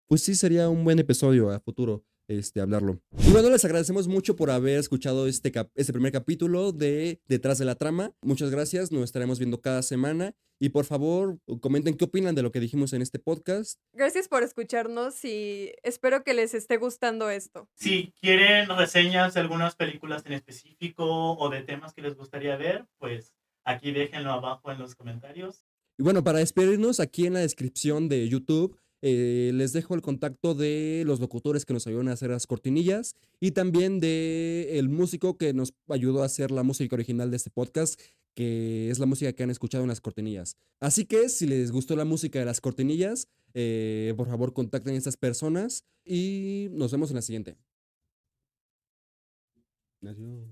pues 0.07 0.23
sí 0.23 0.35
sería 0.35 0.69
un 0.69 0.85
buen 0.85 0.99
episodio 0.99 1.51
a 1.51 1.61
futuro 1.61 2.05
este, 2.29 2.61
hablarlo. 2.61 3.01
Y 3.27 3.31
bueno, 3.33 3.51
les 3.51 3.65
agradecemos 3.65 4.09
mucho 4.09 4.37
por 4.37 4.51
haber 4.51 4.79
escuchado 4.79 5.27
este, 5.27 5.53
cap- 5.53 5.71
este 5.75 5.93
primer 5.93 6.13
capítulo 6.13 6.73
de 6.73 7.21
Detrás 7.29 7.59
de 7.59 7.65
la 7.65 7.75
Trama. 7.75 8.13
Muchas 8.23 8.51
gracias, 8.51 8.93
nos 8.93 9.05
estaremos 9.05 9.39
viendo 9.39 9.61
cada 9.61 9.83
semana. 9.83 10.35
Y 10.59 10.71
por 10.71 10.87
favor, 10.87 11.39
comenten 11.61 11.99
qué 11.99 12.07
opinan 12.07 12.35
de 12.35 12.41
lo 12.43 12.51
que 12.51 12.61
dijimos 12.61 12.95
en 12.95 13.03
este 13.03 13.19
podcast. 13.19 13.79
Gracias 13.93 14.27
por 14.27 14.43
escucharnos 14.43 15.23
y 15.23 15.73
espero 15.83 16.25
que 16.25 16.33
les 16.33 16.55
esté 16.55 16.79
gustando 16.79 17.29
esto. 17.29 17.69
Si 17.75 18.15
quieren 18.23 18.67
reseñas 18.71 19.35
de 19.35 19.41
algunas 19.41 19.77
películas 19.77 20.25
en 20.25 20.33
específico 20.33 21.35
o 21.35 21.51
de 21.51 21.61
temas 21.63 21.93
que 21.93 22.01
les 22.01 22.17
gustaría 22.17 22.57
ver, 22.57 22.87
pues 22.99 23.35
aquí 23.65 23.93
déjenlo 23.93 24.33
abajo 24.33 24.73
en 24.73 24.79
los 24.79 24.95
comentarios. 24.95 25.67
Y 25.99 26.03
bueno, 26.03 26.25
para 26.25 26.39
despedirnos, 26.39 27.01
aquí 27.01 27.27
en 27.27 27.35
la 27.35 27.41
descripción 27.41 28.09
de 28.09 28.27
YouTube 28.27 28.79
eh, 29.09 29.53
les 29.55 29.73
dejo 29.73 29.95
el 29.95 30.03
contacto 30.03 30.57
de 30.57 31.05
los 31.07 31.21
locutores 31.21 31.65
que 31.65 31.73
nos 31.73 31.87
ayudaron 31.87 32.09
a 32.09 32.15
hacer 32.15 32.31
las 32.31 32.49
cortinillas 32.49 33.15
y 33.39 33.53
también 33.53 34.01
de 34.01 34.81
el 34.81 34.89
músico 34.89 35.39
que 35.39 35.55
nos 35.55 35.75
ayudó 35.89 36.25
a 36.25 36.27
hacer 36.27 36.51
la 36.51 36.65
música 36.65 36.97
original 36.97 37.31
de 37.31 37.37
este 37.37 37.51
podcast, 37.51 38.01
que 38.35 38.91
es 38.91 38.99
la 38.99 39.07
música 39.07 39.33
que 39.33 39.45
han 39.45 39.51
escuchado 39.51 39.85
en 39.85 39.89
las 39.91 40.01
cortinillas. 40.01 40.57
Así 40.81 41.05
que 41.05 41.29
si 41.29 41.47
les 41.47 41.71
gustó 41.71 41.95
la 41.95 42.05
música 42.05 42.41
de 42.41 42.47
las 42.47 42.61
cortinillas, 42.61 43.29
eh, 43.55 44.13
por 44.17 44.27
favor 44.27 44.53
contacten 44.53 44.97
a 44.97 44.99
estas 44.99 45.17
personas 45.17 45.85
y 46.05 46.67
nos 46.73 46.91
vemos 46.91 47.11
en 47.11 47.15
la 47.15 47.23
siguiente. 47.23 47.57
Adiós. 50.03 50.49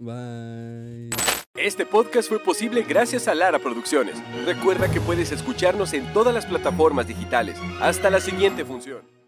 Bye. 0.00 1.10
Este 1.54 1.84
podcast 1.84 2.30
fue 2.30 2.38
posible 2.38 2.84
gracias 2.88 3.28
a 3.28 3.34
Lara 3.34 3.58
Producciones. 3.58 4.16
Recuerda 4.46 4.90
que 4.90 4.98
puedes 4.98 5.30
escucharnos 5.30 5.92
en 5.92 6.10
todas 6.14 6.32
las 6.32 6.46
plataformas 6.46 7.06
digitales. 7.06 7.58
Hasta 7.82 8.08
la 8.08 8.20
siguiente 8.20 8.64
función. 8.64 9.19